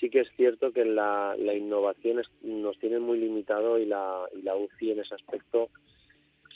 sí 0.01 0.09
que 0.09 0.21
es 0.21 0.29
cierto 0.35 0.73
que 0.73 0.87
la, 0.87 1.37
la 1.39 1.53
innovación 1.53 2.21
es- 2.21 2.31
nos 2.43 2.79
tiene 2.79 3.01
muy 3.01 3.19
limitado 3.19 3.79
y 3.79 3.85
la, 3.85 4.25
y 4.35 4.41
la 4.41 4.57
UCI 4.57 4.93
en 4.93 5.01
ese 5.01 5.15
aspecto 5.15 5.69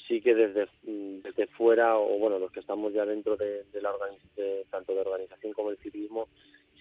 sí 0.08 0.22
que 0.22 0.34
desde, 0.34 0.64
mm, 0.84 1.20
desde 1.24 1.46
fuera, 1.48 1.98
o 1.98 2.18
bueno, 2.18 2.38
los 2.38 2.50
que 2.52 2.60
estamos 2.60 2.94
ya 2.94 3.04
dentro 3.04 3.36
de, 3.36 3.64
de 3.64 3.82
la 3.82 3.92
de- 4.34 4.64
tanto 4.70 4.94
de 4.94 5.02
organización 5.02 5.52
como 5.52 5.68
el 5.72 5.76
ciclismo, 5.76 6.28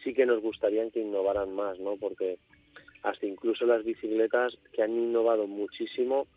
sí 0.05 0.13
que 0.13 0.25
nos 0.25 0.41
gustaría 0.41 0.89
que 0.89 1.01
innovaran 1.01 1.53
más, 1.53 1.79
¿no? 1.81 1.97
Porque 1.97 2.38
hasta 3.03 3.25
incluso 3.25 3.65
las 3.65 3.84
bicicletas 3.84 4.57
que 4.71 4.84
han 4.84 4.91
innovado 4.97 5.47
muchísimo, 5.47 6.27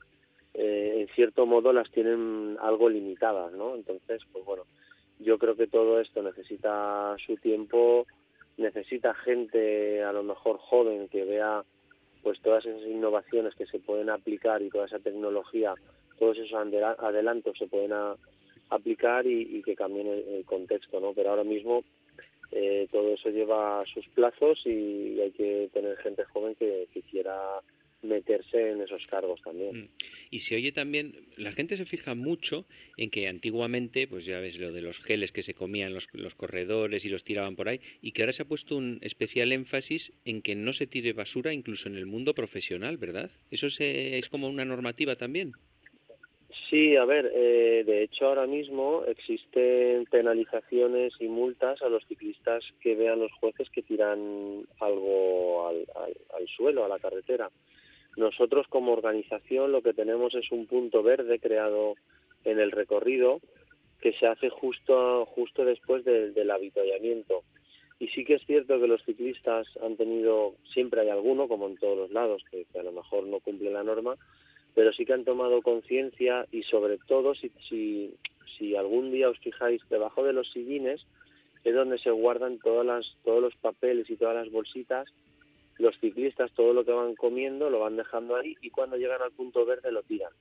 eh, 0.55 1.01
en 1.01 1.09
cierto 1.15 1.47
modo 1.47 1.73
las 1.73 1.91
tienen 1.91 2.57
algo 2.61 2.89
limitadas, 2.89 3.53
¿no? 3.53 3.75
Entonces, 3.75 4.23
pues 4.33 4.45
bueno, 4.45 4.65
yo 5.19 5.39
creo 5.39 5.57
que 5.57 5.67
todo 5.67 6.01
esto 6.01 6.23
necesita 6.23 7.17
su 7.25 7.37
tiempo, 7.37 8.07
necesita 8.57 9.15
gente 9.15 10.03
a 10.03 10.13
lo 10.13 10.23
mejor 10.23 10.59
joven 10.59 11.09
que 11.09 11.25
vea 11.25 11.65
pues 12.23 12.41
todas 12.41 12.65
esas 12.65 12.83
innovaciones 12.83 13.55
que 13.55 13.67
se 13.67 13.79
pueden 13.81 14.09
aplicar 14.09 14.63
y 14.63 14.71
toda 14.71 14.87
esa 14.87 14.99
tecnología, 14.99 15.75
todos 16.19 16.39
esos 16.39 16.55
adelantos 16.55 17.59
se 17.59 17.67
pueden 17.67 17.93
aplicar 18.71 19.27
y, 19.27 19.59
y 19.59 19.63
que 19.63 19.77
cambien 19.77 20.07
el, 20.07 20.25
el 20.29 20.45
contexto, 20.45 21.01
¿no? 21.01 21.13
Pero 21.13 21.31
ahora 21.31 21.45
mismo 21.45 21.85
eh, 22.57 22.87
todo 22.93 23.15
eso 23.15 23.31
lleva 23.31 23.85
sus 23.93 24.07
plazos 24.09 24.61
y 24.65 25.21
hay 25.21 25.33
que 25.33 25.69
tener 25.73 25.97
gente 25.97 26.25
joven 26.25 26.55
que, 26.55 26.87
que 26.93 27.03
quiera 27.03 27.61
meterse 28.05 28.71
en 28.71 28.81
esos 28.83 29.07
cargos 29.07 29.41
también. 29.43 29.83
Mm. 29.83 29.89
Y 30.31 30.41
se 30.41 30.57
oye 30.57 30.73
también, 30.73 31.15
la 31.37 31.53
gente 31.53 31.77
se 31.77 31.85
fija 31.85 32.15
mucho 32.15 32.67
en 32.97 33.11
que 33.11 33.29
antiguamente, 33.29 34.07
pues 34.07 34.25
ya 34.25 34.41
ves 34.41 34.59
lo 34.59 34.73
de 34.73 34.83
los 34.83 34.99
geles 34.99 35.33
que 35.33 35.43
se 35.43 35.55
comían 35.55 35.95
los, 35.95 36.09
los 36.13 36.35
corredores 36.35 37.05
y 37.05 37.09
los 37.09 37.25
tiraban 37.25 37.57
por 37.57 37.69
ahí, 37.69 37.81
y 38.03 38.13
que 38.13 38.23
ahora 38.23 38.33
se 38.33 38.43
ha 38.43 38.47
puesto 38.49 38.77
un 38.77 38.99
especial 39.03 39.53
énfasis 39.53 40.13
en 40.25 40.43
que 40.43 40.55
no 40.55 40.73
se 40.73 40.87
tire 40.87 41.13
basura 41.13 41.53
incluso 41.53 41.89
en 41.89 41.97
el 41.97 42.07
mundo 42.07 42.35
profesional, 42.35 42.97
¿verdad? 42.97 43.31
Eso 43.51 43.71
se- 43.71 44.19
es 44.19 44.29
como 44.29 44.49
una 44.49 44.65
normativa 44.65 45.17
también. 45.17 45.53
Sí, 46.71 46.97
a 46.97 47.05
ver, 47.05 47.31
eh, 47.35 47.83
de 47.85 48.03
hecho 48.05 48.27
ahora 48.27 48.47
mismo 48.47 49.05
existen 49.07 50.07
penalizaciones 50.11 51.13
y 51.21 51.27
multas 51.29 51.81
a 51.83 51.89
los 51.89 52.05
ciclistas 52.07 52.65
que 52.81 52.95
vean 52.95 53.21
los 53.21 53.33
jueces 53.33 53.69
que 53.71 53.83
tiran 53.83 54.65
algo 54.81 55.69
al, 55.69 55.85
al- 55.95 56.17
al 56.37 56.49
suelo, 56.49 56.85
a 56.85 56.89
la 56.89 56.99
carretera. 56.99 57.51
Nosotros 58.17 58.67
como 58.69 58.93
organización 58.93 59.73
lo 59.73 59.83
que 59.83 59.93
tenemos 59.93 60.35
es 60.35 60.51
un 60.53 60.67
punto 60.67 61.03
verde 61.03 61.39
creado 61.39 61.95
en 62.45 62.61
el 62.61 62.71
recorrido 62.71 63.41
que 64.01 64.13
se 64.13 64.27
hace 64.27 64.51
justo, 64.51 65.25
justo 65.27 65.65
después 65.65 66.05
del- 66.05 66.51
avituallamiento. 66.51 67.43
Y 67.99 68.09
sí 68.09 68.25
que 68.25 68.35
es 68.35 68.47
cierto 68.47 68.79
que 68.79 68.87
los 68.87 69.03
ciclistas 69.05 69.67
han 69.83 69.97
tenido, 69.97 70.55
siempre 70.73 71.01
hay 71.01 71.09
alguno, 71.09 71.49
como 71.49 71.69
en 71.69 71.77
todos 71.79 71.97
los 71.97 72.11
lados, 72.11 72.43
que, 72.51 72.67
que 72.71 72.79
a 72.79 72.83
lo 72.83 72.93
mejor 72.93 73.27
no 73.27 73.41
cumple 73.41 73.71
la 73.71 73.83
norma, 73.83 74.17
pero 74.75 74.93
sí 74.93 75.07
que 75.07 75.13
han 75.13 75.25
tomado 75.25 75.63
conciencia 75.63 76.47
y 76.53 76.65
sobre 76.65 76.99
todo 76.99 77.35
si, 77.35 77.51
si, 77.69 78.13
si 78.59 78.77
algún 78.77 79.11
día 79.11 79.31
os 79.31 79.39
fijáis 79.39 79.81
debajo 79.89 80.25
de 80.25 80.33
los 80.33 80.51
sillines 80.53 81.07
es 81.63 81.75
donde 81.75 81.99
se 81.99 82.11
guardan 82.11 82.59
todas 82.59 82.85
las, 82.85 83.07
todos 83.25 83.41
los 83.41 83.55
papeles 83.57 84.11
y 84.11 84.17
todas 84.17 84.35
las 84.35 84.51
bolsitas, 84.53 85.07
los 85.79 85.99
ciclistas 85.99 86.53
todo 86.53 86.73
lo 86.73 86.85
que 86.85 86.93
van 86.93 87.15
comiendo 87.15 87.71
lo 87.71 87.81
van 87.81 87.97
dejando 87.97 88.37
ahí 88.37 88.57
y 88.61 88.71
cuando 88.71 88.97
llegan 88.97 89.23
al 89.23 89.33
punto 89.33 89.65
verde 89.65 89.93
lo 89.93 90.03
tiran. 90.03 90.33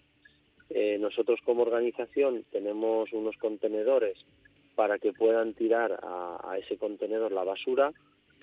Eh, 0.70 0.98
nosotros 1.00 1.40
como 1.46 1.64
organización 1.64 2.46
tenemos 2.52 3.12
unos 3.14 3.38
contenedores 3.38 4.18
para 4.76 4.98
que 4.98 5.14
puedan 5.14 5.54
tirar 5.54 6.00
a, 6.02 6.58
ese 6.58 6.78
contenedor 6.78 7.32
la 7.32 7.44
basura. 7.44 7.94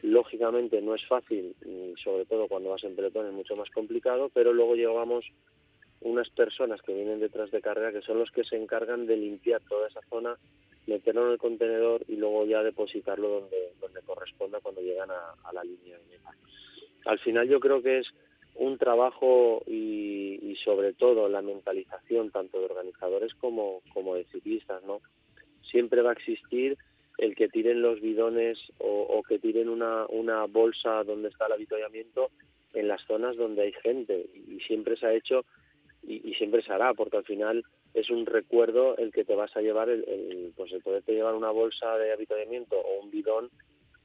Lógicamente 0.03 0.81
no 0.81 0.95
es 0.95 1.05
fácil, 1.07 1.55
y 1.65 1.95
sobre 2.03 2.25
todo 2.25 2.49
cuando 2.49 2.71
vas 2.71 2.85
en 2.85 2.97
pelotón 2.97 3.27
es 3.27 3.33
mucho 3.33 3.57
más 3.57 3.69
complicado, 3.71 4.31
pero 4.33 4.53
luego 4.53 4.75
llevamos 4.75 5.27
unas 6.01 6.31
personas 6.31 6.81
que 6.83 6.95
vienen 6.95 7.21
detrás 7.21 7.51
de 7.51 7.61
carrera 7.61 7.93
que 7.93 8.01
son 8.01 8.19
los 8.19 8.31
que 8.31 8.45
se 8.45 8.57
encargan 8.57 9.07
de 9.07 9.17
limpiar 9.17 9.61
toda 9.69 9.89
esa 9.89 10.01
zona, 10.09 10.39
meterlo 10.87 11.27
en 11.27 11.33
el 11.33 11.39
contenedor 11.39 12.03
y 12.09 12.17
luego 12.17 12.47
ya 12.47 12.63
depositarlo 12.63 13.29
donde, 13.41 13.73
donde 13.81 14.01
corresponda 14.03 14.61
cuando 14.61 14.81
llegan 14.81 15.11
a, 15.11 15.35
a 15.45 15.53
la 15.53 15.63
línea 15.63 15.99
de 15.99 16.05
meta. 16.05 16.35
Al 17.07 17.19
final 17.19 17.49
yo 17.49 17.61
creo 17.61 17.83
que 17.83 17.99
es 17.99 18.07
un 18.55 18.79
trabajo 18.79 19.63
y, 19.67 20.39
y 20.43 20.57
sobre 20.65 20.93
todo 20.93 21.29
la 21.29 21.43
mentalización 21.43 22.31
tanto 22.31 22.59
de 22.59 22.67
organizadores 22.67 23.35
como, 23.35 23.83
de 24.15 24.25
ciclistas, 24.25 24.83
¿no? 24.85 25.01
Siempre 25.71 26.03
va 26.03 26.11
a 26.11 26.15
existir 26.15 26.77
el 27.19 27.35
que 27.37 27.49
tiren 27.49 27.83
los 27.83 28.01
bidones 28.01 28.59
o, 28.79 29.03
o 29.03 29.23
que 29.23 29.39
tiren 29.39 29.69
una, 29.69 30.07
una 30.07 30.45
bolsa 30.47 31.05
donde 31.05 31.29
está 31.29 31.47
el 31.47 31.53
avituallamiento 31.53 32.31
en 32.75 32.89
las 32.89 33.03
zonas 33.07 33.37
donde 33.37 33.63
hay 33.63 33.73
gente 33.73 34.27
y 34.35 34.61
siempre 34.61 34.97
se 34.97 35.07
ha 35.07 35.13
hecho 35.13 35.45
y, 36.03 36.29
y, 36.29 36.35
siempre 36.35 36.63
se 36.63 36.73
hará 36.73 36.95
porque 36.95 37.19
al 37.19 37.25
final 37.25 37.63
es 37.93 38.09
un 38.11 38.25
recuerdo 38.25 38.97
el 38.97 39.13
que 39.13 39.25
te 39.25 39.35
vas 39.35 39.55
a 39.57 39.61
llevar 39.61 39.91
el, 39.91 40.05
el 40.09 40.53
pues 40.57 40.73
el 40.73 40.81
poderte 40.81 41.13
llevar 41.13 41.35
una 41.35 41.51
bolsa 41.51 41.99
de 41.99 42.13
avituallamiento 42.13 42.77
o 42.77 43.03
un 43.03 43.11
bidón 43.11 43.51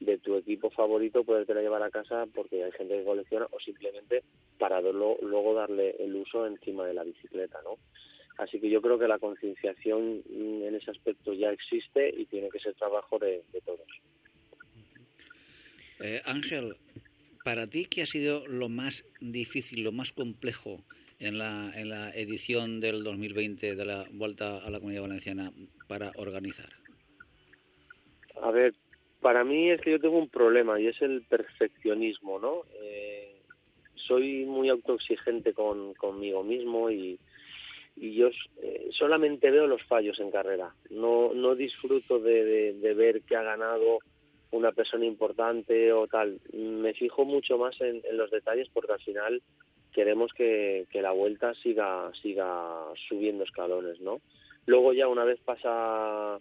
de 0.00 0.18
tu 0.18 0.36
equipo 0.36 0.70
favorito 0.70 1.24
podértela 1.24 1.62
llevar 1.62 1.82
a 1.82 1.90
casa 1.90 2.26
porque 2.34 2.62
hay 2.62 2.72
gente 2.72 2.98
que 2.98 3.04
colecciona 3.04 3.46
o 3.50 3.60
simplemente 3.60 4.22
para 4.58 4.80
luego, 4.80 5.18
luego 5.22 5.54
darle 5.54 5.96
el 5.98 6.14
uso 6.16 6.46
encima 6.46 6.86
de 6.86 6.94
la 6.94 7.04
bicicleta 7.04 7.60
no 7.62 7.78
así 8.38 8.60
que 8.60 8.68
yo 8.68 8.82
creo 8.82 8.98
que 8.98 9.08
la 9.08 9.18
concienciación 9.18 10.22
en 10.28 10.74
ese 10.74 10.90
aspecto 10.90 11.32
ya 11.32 11.50
existe 11.50 12.12
y 12.16 12.26
tiene 12.26 12.50
que 12.50 12.60
ser 12.60 12.74
trabajo 12.74 13.18
de, 13.18 13.42
de 13.52 13.60
todos 13.62 13.86
eh, 16.00 16.20
Ángel 16.24 16.76
para 17.42 17.66
ti 17.66 17.86
qué 17.86 18.02
ha 18.02 18.06
sido 18.06 18.46
lo 18.46 18.68
más 18.68 19.04
difícil 19.20 19.82
lo 19.82 19.92
más 19.92 20.12
complejo 20.12 20.84
en 21.18 21.38
la, 21.38 21.72
en 21.74 21.88
la 21.88 22.10
edición 22.10 22.80
del 22.80 23.02
2020 23.02 23.74
de 23.74 23.84
la 23.84 24.06
Vuelta 24.12 24.58
a 24.58 24.70
la 24.70 24.78
Comunidad 24.78 25.02
Valenciana 25.02 25.52
para 25.88 26.12
organizar? 26.16 26.70
A 28.42 28.50
ver, 28.50 28.74
para 29.20 29.44
mí 29.44 29.70
es 29.70 29.80
que 29.80 29.92
yo 29.92 30.00
tengo 30.00 30.18
un 30.18 30.28
problema 30.28 30.78
y 30.80 30.88
es 30.88 31.00
el 31.02 31.22
perfeccionismo, 31.22 32.38
¿no? 32.38 32.62
Eh, 32.80 33.36
soy 33.94 34.44
muy 34.44 34.68
autoexigente 34.68 35.52
con, 35.52 35.94
conmigo 35.94 36.42
mismo 36.42 36.90
y, 36.90 37.18
yo 37.98 38.28
eh, 38.62 38.88
solamente 38.90 39.50
veo 39.50 39.66
los 39.66 39.82
fallos 39.84 40.20
en 40.20 40.30
carrera. 40.30 40.74
No, 40.90 41.54
disfruto 41.54 42.18
de, 42.18 42.94
ver 42.94 43.22
que 43.22 43.36
ha 43.36 43.42
ganado 43.42 44.00
una 44.50 44.72
persona 44.72 45.06
importante 45.06 45.92
o 45.94 46.06
tal. 46.06 46.38
Me 46.52 46.92
fijo 46.92 47.24
mucho 47.24 47.56
más 47.56 47.80
en, 47.80 48.02
en 48.04 48.18
los 48.18 48.30
detalles 48.30 48.68
porque 48.72 48.92
al 48.92 49.00
final 49.00 49.42
queremos 49.94 50.30
que, 50.34 50.86
que, 50.90 51.00
la 51.00 51.12
vuelta 51.12 51.54
siga 51.54 52.12
siga 52.20 52.84
subiendo 53.08 53.44
escalones, 53.44 53.98
¿no? 54.00 54.20
Luego 54.66 54.92
ya 54.92 55.08
una 55.08 55.24
vez 55.24 55.40
pasa 55.40 56.38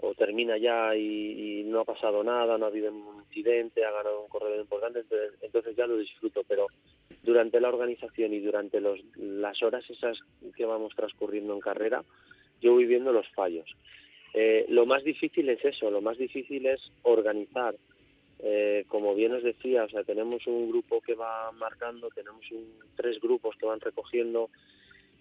o 0.00 0.14
termina 0.14 0.56
ya 0.58 0.96
y, 0.96 1.60
y, 1.60 1.64
no 1.64 1.80
ha 1.80 1.84
pasado 1.84 2.24
nada, 2.24 2.58
no 2.58 2.64
ha 2.64 2.68
habido 2.68 2.92
un 2.92 3.22
incidente, 3.22 3.84
ha 3.84 3.92
ganado 3.92 4.22
un 4.22 4.28
corredor 4.28 4.58
importante, 4.58 5.00
entonces, 5.00 5.32
entonces 5.40 5.76
ya 5.76 5.86
lo 5.86 5.96
disfruto, 5.96 6.42
pero 6.48 6.66
durante 7.22 7.60
la 7.60 7.68
organización 7.68 8.34
y 8.34 8.40
durante 8.40 8.80
los, 8.80 9.00
las 9.16 9.62
horas 9.62 9.88
esas 9.88 10.18
que 10.56 10.66
vamos 10.66 10.94
transcurriendo 10.96 11.54
en 11.54 11.60
carrera, 11.60 12.04
yo 12.60 12.72
voy 12.72 12.86
viendo 12.86 13.12
los 13.12 13.28
fallos. 13.30 13.70
Eh, 14.32 14.66
lo 14.68 14.84
más 14.84 15.04
difícil 15.04 15.48
es 15.48 15.64
eso, 15.64 15.90
lo 15.90 16.00
más 16.00 16.18
difícil 16.18 16.66
es 16.66 16.80
organizar 17.02 17.76
eh, 18.46 18.84
como 18.88 19.14
bien 19.14 19.32
os 19.32 19.42
decía, 19.42 19.84
o 19.84 19.88
sea, 19.88 20.04
tenemos 20.04 20.46
un 20.46 20.68
grupo 20.68 21.00
que 21.00 21.14
va 21.14 21.50
marcando, 21.52 22.08
tenemos 22.10 22.44
un, 22.50 22.74
tres 22.94 23.18
grupos 23.20 23.56
que 23.56 23.64
van 23.64 23.80
recogiendo, 23.80 24.50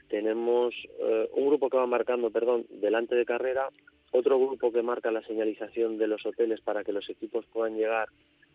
tenemos 0.09 0.73
eh, 0.99 1.29
un 1.33 1.47
grupo 1.47 1.69
que 1.69 1.77
va 1.77 1.87
marcando, 1.87 2.31
perdón, 2.31 2.65
delante 2.69 3.15
de 3.15 3.25
carrera, 3.25 3.69
otro 4.13 4.39
grupo 4.39 4.71
que 4.71 4.81
marca 4.81 5.11
la 5.11 5.23
señalización 5.23 5.97
de 5.97 6.07
los 6.07 6.25
hoteles 6.25 6.61
para 6.61 6.83
que 6.83 6.93
los 6.93 7.09
equipos 7.09 7.45
puedan 7.47 7.75
llegar 7.75 8.07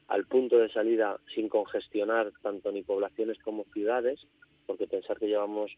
al 0.06 0.24
punto 0.24 0.58
de 0.58 0.70
salida 0.70 1.18
sin 1.34 1.48
congestionar 1.48 2.32
tanto 2.42 2.72
ni 2.72 2.82
poblaciones 2.82 3.38
como 3.40 3.64
ciudades, 3.74 4.20
porque 4.66 4.86
pensar 4.86 5.18
que 5.18 5.26
llevamos 5.26 5.70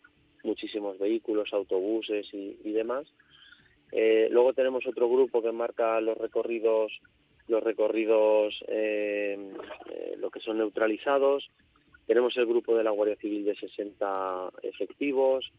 muchísimos 0.44 0.98
vehículos, 0.98 1.52
autobuses 1.52 2.26
y, 2.32 2.72
demás. 2.72 3.06
Eh, 3.90 4.28
luego 4.30 4.52
tenemos 4.52 4.86
otro 4.86 5.08
grupo 5.08 5.42
que 5.42 5.50
marca 5.50 6.00
los 6.00 6.16
recorridos 6.16 6.92
los 7.48 7.62
recorridos, 7.64 8.54
eh, 8.68 9.36
eh, 9.90 10.14
lo 10.18 10.30
que 10.30 10.38
son 10.38 10.58
neutralizados. 10.58 11.50
Tenemos 12.06 12.36
el 12.36 12.46
grupo 12.46 12.76
de 12.76 12.84
la 12.84 12.92
Guardia 12.92 13.16
Civil 13.16 13.44
de 13.44 13.56
60 13.56 14.50
efectivos. 14.62 15.50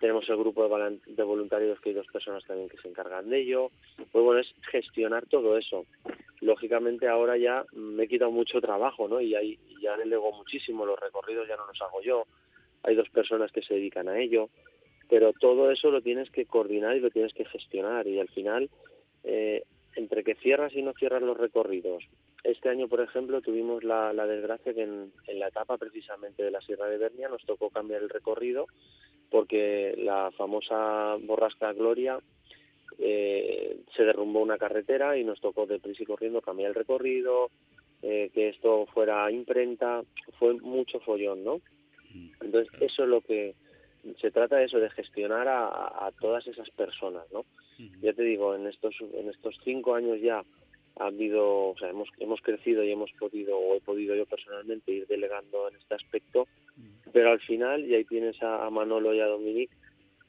Tenemos 0.00 0.28
el 0.28 0.36
grupo 0.36 0.62
de, 0.62 1.22
voluntarios 1.22 1.80
que 1.80 1.90
hay 1.90 1.94
dos 1.94 2.06
personas 2.08 2.44
también 2.44 2.68
que 2.68 2.78
se 2.78 2.88
encargan 2.88 3.30
de 3.30 3.40
ello. 3.40 3.70
Pues 3.96 4.24
bueno, 4.24 4.40
es 4.40 4.52
gestionar 4.70 5.26
todo 5.26 5.56
eso. 5.56 5.86
Lógicamente 6.40 7.08
ahora 7.08 7.36
ya 7.36 7.64
me 7.72 8.04
he 8.04 8.08
quitado 8.08 8.30
mucho 8.30 8.60
trabajo, 8.60 9.08
¿no? 9.08 9.20
Y 9.20 9.34
ahí 9.34 9.58
ya 9.80 9.96
delego 9.96 10.32
muchísimo. 10.32 10.84
Los 10.84 10.98
recorridos 10.98 11.48
ya 11.48 11.56
no 11.56 11.66
los 11.66 11.80
hago 11.80 12.02
yo. 12.02 12.26
Hay 12.82 12.94
dos 12.96 13.08
personas 13.10 13.52
que 13.52 13.62
se 13.62 13.74
dedican 13.74 14.08
a 14.08 14.18
ello. 14.18 14.50
Pero 15.08 15.32
todo 15.32 15.70
eso 15.70 15.90
lo 15.90 16.00
tienes 16.00 16.30
que 16.30 16.46
coordinar 16.46 16.96
y 16.96 17.00
lo 17.00 17.10
tienes 17.10 17.32
que 17.34 17.44
gestionar. 17.44 18.06
Y 18.06 18.18
al 18.18 18.28
final 18.28 18.70
eh, 19.22 19.64
entre 19.96 20.24
que 20.24 20.34
cierras 20.36 20.74
y 20.74 20.82
no 20.82 20.92
cierras 20.92 21.22
los 21.22 21.36
recorridos. 21.36 22.04
Este 22.44 22.68
año, 22.68 22.88
por 22.88 23.00
ejemplo, 23.00 23.40
tuvimos 23.40 23.82
la, 23.82 24.12
la 24.12 24.26
desgracia 24.26 24.74
que 24.74 24.82
en, 24.82 25.12
en, 25.26 25.38
la 25.38 25.48
etapa 25.48 25.78
precisamente 25.78 26.42
de 26.42 26.50
la 26.50 26.60
Sierra 26.60 26.86
de 26.88 26.98
Bernia 26.98 27.28
nos 27.28 27.44
tocó 27.44 27.70
cambiar 27.70 28.02
el 28.02 28.10
recorrido 28.10 28.66
porque 29.30 29.94
la 29.98 30.30
famosa 30.36 31.16
borrasca 31.22 31.72
Gloria 31.72 32.18
eh, 32.98 33.78
se 33.96 34.04
derrumbó 34.04 34.40
una 34.40 34.58
carretera 34.58 35.16
y 35.18 35.24
nos 35.24 35.40
tocó 35.40 35.66
deprisa 35.66 36.02
y 36.02 36.06
corriendo 36.06 36.40
cambiar 36.40 36.68
el 36.68 36.74
recorrido, 36.74 37.50
eh, 38.02 38.30
que 38.32 38.50
esto 38.50 38.86
fuera 38.86 39.30
imprenta, 39.30 40.02
fue 40.38 40.54
mucho 40.54 41.00
follón, 41.00 41.42
¿no? 41.42 41.60
Entonces, 42.40 42.72
eso 42.80 43.02
es 43.02 43.08
lo 43.08 43.22
que 43.22 43.54
se 44.20 44.30
trata 44.30 44.56
de 44.56 44.66
eso, 44.66 44.78
de 44.78 44.90
gestionar 44.90 45.48
a, 45.48 46.06
a 46.06 46.12
todas 46.20 46.46
esas 46.46 46.70
personas, 46.70 47.24
¿no? 47.32 47.44
ya 48.00 48.12
te 48.12 48.22
digo, 48.22 48.54
en 48.54 48.68
estos, 48.68 48.94
en 49.00 49.28
estos 49.28 49.56
cinco 49.64 49.96
años 49.96 50.20
ya 50.20 50.44
ha 50.96 51.06
habido, 51.06 51.70
o 51.70 51.76
sea, 51.78 51.90
hemos, 51.90 52.08
hemos 52.18 52.40
crecido 52.40 52.84
y 52.84 52.92
hemos 52.92 53.10
podido, 53.12 53.58
o 53.58 53.76
he 53.76 53.80
podido 53.80 54.14
yo 54.14 54.26
personalmente 54.26 54.92
ir 54.92 55.06
delegando 55.06 55.68
en 55.68 55.76
este 55.76 55.94
aspecto, 55.94 56.46
pero 57.12 57.30
al 57.32 57.40
final, 57.40 57.84
y 57.84 57.94
ahí 57.94 58.04
tienes 58.04 58.40
a, 58.42 58.64
a 58.64 58.70
Manolo 58.70 59.14
y 59.14 59.20
a 59.20 59.26
Dominic, 59.26 59.70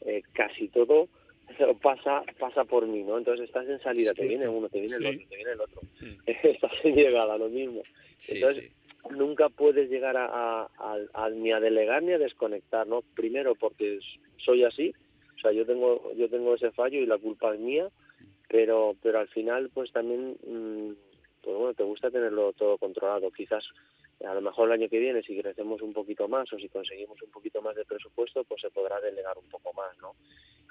eh, 0.05 0.23
casi 0.33 0.67
todo 0.67 1.07
pasa 1.81 2.23
pasa 2.39 2.63
por 2.63 2.87
mí, 2.87 3.03
¿no? 3.03 3.17
Entonces 3.17 3.45
estás 3.45 3.67
en 3.67 3.79
salida, 3.79 4.13
te 4.13 4.25
viene 4.25 4.47
uno, 4.47 4.69
te 4.69 4.79
viene 4.79 4.95
el 4.97 5.05
otro, 5.05 5.27
te 5.29 5.35
viene 5.35 5.51
el 5.51 5.61
otro, 5.61 5.81
sí. 5.99 6.17
estás 6.25 6.71
en 6.83 6.95
llegada, 6.95 7.37
lo 7.37 7.49
mismo. 7.49 7.81
Entonces 8.27 8.71
nunca 9.11 9.49
puedes 9.49 9.89
llegar 9.89 10.17
a, 10.17 10.25
a, 10.25 10.69
a, 10.77 10.97
a, 11.13 11.29
ni 11.29 11.51
a 11.51 11.59
delegar 11.59 12.01
ni 12.01 12.13
a 12.13 12.17
desconectar, 12.17 12.87
¿no? 12.87 13.03
Primero 13.15 13.53
porque 13.53 13.99
soy 14.37 14.63
así, 14.63 14.93
o 15.35 15.39
sea, 15.39 15.51
yo 15.51 15.65
tengo 15.65 16.11
yo 16.15 16.27
tengo 16.29 16.55
ese 16.55 16.71
fallo 16.71 16.99
y 16.99 17.05
la 17.05 17.17
culpa 17.17 17.53
es 17.53 17.59
mía, 17.59 17.89
pero 18.55 18.95
pero 19.01 19.19
al 19.19 19.27
final 19.27 19.69
pues 19.73 19.91
también 19.91 20.37
mmm, 20.47 20.93
pues 21.43 21.57
bueno, 21.57 21.73
te 21.73 21.83
gusta 21.83 22.09
tenerlo 22.09 22.53
todo 22.53 22.77
controlado. 22.77 23.29
Quizás 23.29 23.65
a 24.25 24.33
lo 24.33 24.39
mejor 24.39 24.67
el 24.67 24.79
año 24.79 24.89
que 24.89 24.97
viene 24.97 25.21
si 25.23 25.37
crecemos 25.37 25.81
un 25.81 25.91
poquito 25.91 26.29
más 26.29 26.51
o 26.53 26.57
si 26.57 26.69
conseguimos 26.69 27.21
un 27.21 27.31
poquito 27.31 27.61
más 27.61 27.75
de 27.75 27.83
presupuesto, 27.83 28.45
pues 28.45 28.61
se 28.61 28.69
podrá 28.69 29.01
delegar 29.01 29.37
un 29.37 29.49
poco 29.49 29.73
más, 29.73 29.97
¿no? 29.99 30.15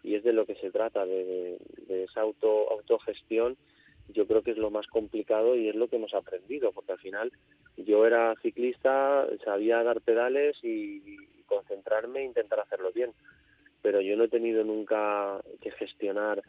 Y 0.03 0.15
es 0.15 0.25
de 0.25 0.33
lo 0.33 0.47
que 0.47 0.55
se 0.55 0.71
trata 0.71 1.05
de, 1.05 1.59
esa 1.89 2.23
auto 2.23 2.71
autogestión 2.73 3.59
yo 4.09 4.27
creo 4.27 4.43
que 4.43 4.53
es 4.53 4.59
lo 4.59 4.71
más 4.71 4.87
complicado 4.87 5.55
y 5.55 5.69
es 5.69 5.75
lo 5.75 5.89
que 5.89 5.97
hemos 5.97 6.13
aprendido, 6.13 6.73
porque 6.73 6.93
al 6.93 6.99
final 6.99 7.33
yo 7.77 8.07
era 8.07 8.35
ciclista, 8.43 9.27
sabía 9.45 9.83
dar 9.83 10.03
pedales 10.03 10.57
y 10.63 11.17
concentrarme 11.47 12.21
e 12.21 12.25
intentar 12.25 12.61
hacerlo 12.61 12.93
bien 12.93 13.13
pero 13.85 14.01
yo 14.01 14.17
no 14.17 14.25
he 14.25 14.29
tenido 14.29 14.65
nunca 14.65 15.43
que 15.61 15.71
gestionar 15.73 16.43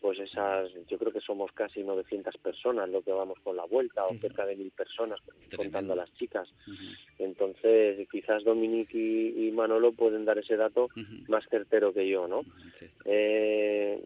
pues 0.00 0.18
esas, 0.18 0.70
yo 0.88 0.98
creo 0.98 1.12
que 1.12 1.20
somos 1.20 1.50
casi 1.52 1.82
900 1.82 2.36
personas 2.38 2.88
lo 2.88 3.02
que 3.02 3.12
vamos 3.12 3.38
con 3.42 3.56
la 3.56 3.64
vuelta, 3.64 4.06
o 4.06 4.16
cerca 4.18 4.46
de 4.46 4.56
mil 4.56 4.70
personas, 4.70 5.20
contando 5.54 5.92
a 5.92 5.96
las 5.96 6.12
chicas. 6.14 6.48
Uh 6.66 6.70
-huh. 6.70 6.96
Entonces, 7.18 8.08
quizás 8.10 8.44
Dominique 8.44 8.96
y, 8.96 9.48
y, 9.48 9.52
Manolo 9.52 9.92
pueden 9.92 10.24
dar 10.24 10.38
ese 10.38 10.56
dato 10.56 10.84
uh 10.84 11.00
-huh. 11.00 11.28
más 11.28 11.44
certero 11.48 11.92
que 11.92 12.08
yo, 12.08 12.28
¿no? 12.28 12.42
Eh, 13.04 14.02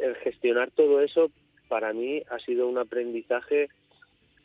el 0.00 0.14
gestionar 0.16 0.70
todo 0.70 1.00
eso, 1.00 1.30
para 1.68 1.92
mí, 1.92 2.22
ha 2.30 2.38
sido 2.40 2.68
un 2.68 2.78
aprendizaje, 2.78 3.68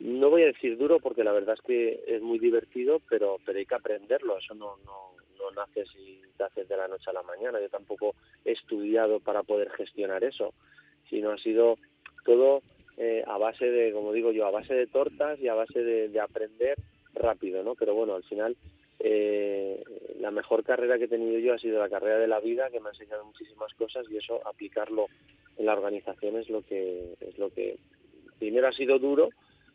no 0.00 0.30
voy 0.30 0.42
a 0.42 0.52
decir 0.52 0.76
duro, 0.76 0.98
porque 1.00 1.24
la 1.24 1.32
verdad 1.32 1.56
es 1.58 1.64
que 1.66 2.04
es 2.06 2.22
muy 2.22 2.38
divertido, 2.38 3.00
pero, 3.08 3.38
pero 3.44 3.58
hay 3.58 3.66
que 3.66 3.74
aprenderlo, 3.74 4.38
eso 4.38 4.54
no, 4.54 4.76
no, 4.84 5.14
no 5.16 5.24
no 5.44 5.50
naces 5.50 5.88
y 5.96 6.20
te 6.36 6.44
haces 6.44 6.68
de 6.68 6.76
la 6.76 6.88
noche 6.88 7.10
a 7.10 7.12
la 7.12 7.22
mañana. 7.22 7.60
Yo 7.60 7.68
tampoco 7.68 8.14
he 8.44 8.52
estudiado 8.52 9.20
para 9.20 9.42
poder 9.42 9.70
gestionar 9.70 10.24
eso, 10.24 10.54
sino 11.08 11.30
ha 11.30 11.38
sido 11.38 11.78
todo 12.24 12.62
eh, 12.96 13.22
a 13.26 13.38
base 13.38 13.70
de, 13.70 13.92
como 13.92 14.12
digo 14.12 14.32
yo, 14.32 14.46
a 14.46 14.50
base 14.50 14.74
de 14.74 14.86
tortas 14.86 15.38
y 15.40 15.48
a 15.48 15.54
base 15.54 15.82
de, 15.82 16.08
de 16.08 16.20
aprender 16.20 16.76
rápido, 17.14 17.62
¿no? 17.62 17.74
Pero 17.74 17.94
bueno, 17.94 18.14
al 18.14 18.24
final 18.24 18.56
eh, 19.00 19.82
la 20.20 20.30
mejor 20.30 20.64
carrera 20.64 20.98
que 20.98 21.04
he 21.04 21.08
tenido 21.08 21.38
yo 21.38 21.54
ha 21.54 21.58
sido 21.58 21.78
la 21.78 21.88
carrera 21.88 22.18
de 22.18 22.28
la 22.28 22.40
vida, 22.40 22.70
que 22.70 22.80
me 22.80 22.88
ha 22.88 22.92
enseñado 22.92 23.24
muchísimas 23.24 23.72
cosas 23.74 24.06
y 24.10 24.16
eso 24.16 24.40
aplicarlo 24.46 25.06
en 25.58 25.66
la 25.66 25.74
organización 25.74 26.36
es 26.36 26.48
lo 26.48 26.62
que 26.62 27.14
es 27.20 27.38
lo 27.38 27.50
que 27.50 27.76
primero 28.38 28.68
ha 28.68 28.72
sido 28.72 28.98
duro, 28.98 29.28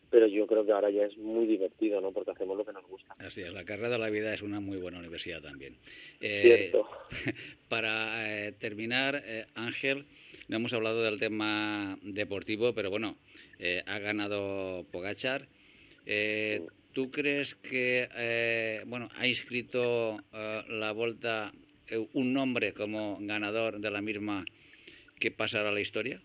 pero 0.09 0.27
yo 0.27 0.47
creo 0.47 0.65
que 0.65 0.71
ahora 0.71 0.89
ya 0.89 1.03
es 1.03 1.17
muy 1.17 1.45
divertido, 1.45 2.01
¿no? 2.01 2.11
Porque 2.11 2.31
hacemos 2.31 2.57
lo 2.57 2.65
que 2.65 2.73
nos 2.73 2.85
gusta. 2.87 3.13
Así 3.19 3.41
es, 3.41 3.53
la 3.53 3.63
carrera 3.63 3.89
de 3.89 3.97
la 3.99 4.09
vida 4.09 4.33
es 4.33 4.41
una 4.41 4.59
muy 4.59 4.77
buena 4.77 4.99
universidad 4.99 5.41
también. 5.41 5.77
Eh, 6.19 6.41
Cierto. 6.41 6.89
Para 7.69 8.47
eh, 8.47 8.53
terminar, 8.53 9.21
eh, 9.25 9.45
Ángel, 9.55 10.05
no 10.49 10.57
hemos 10.57 10.73
hablado 10.73 11.03
del 11.03 11.19
tema 11.19 11.97
deportivo, 12.01 12.73
pero 12.73 12.89
bueno, 12.89 13.15
eh, 13.59 13.83
ha 13.85 13.99
ganado 13.99 14.83
Pogachar. 14.91 15.47
Eh, 16.05 16.65
¿Tú 16.91 17.11
crees 17.11 17.53
que, 17.55 18.09
eh, 18.15 18.81
bueno, 18.87 19.09
ha 19.15 19.27
inscrito 19.27 20.17
eh, 20.33 20.63
la 20.67 20.91
Volta 20.91 21.51
eh, 21.87 22.03
un 22.13 22.33
nombre 22.33 22.73
como 22.73 23.17
ganador 23.21 23.79
de 23.79 23.91
la 23.91 24.01
misma 24.01 24.43
que 25.19 25.29
pasará 25.29 25.69
a 25.69 25.71
la 25.71 25.81
historia? 25.81 26.19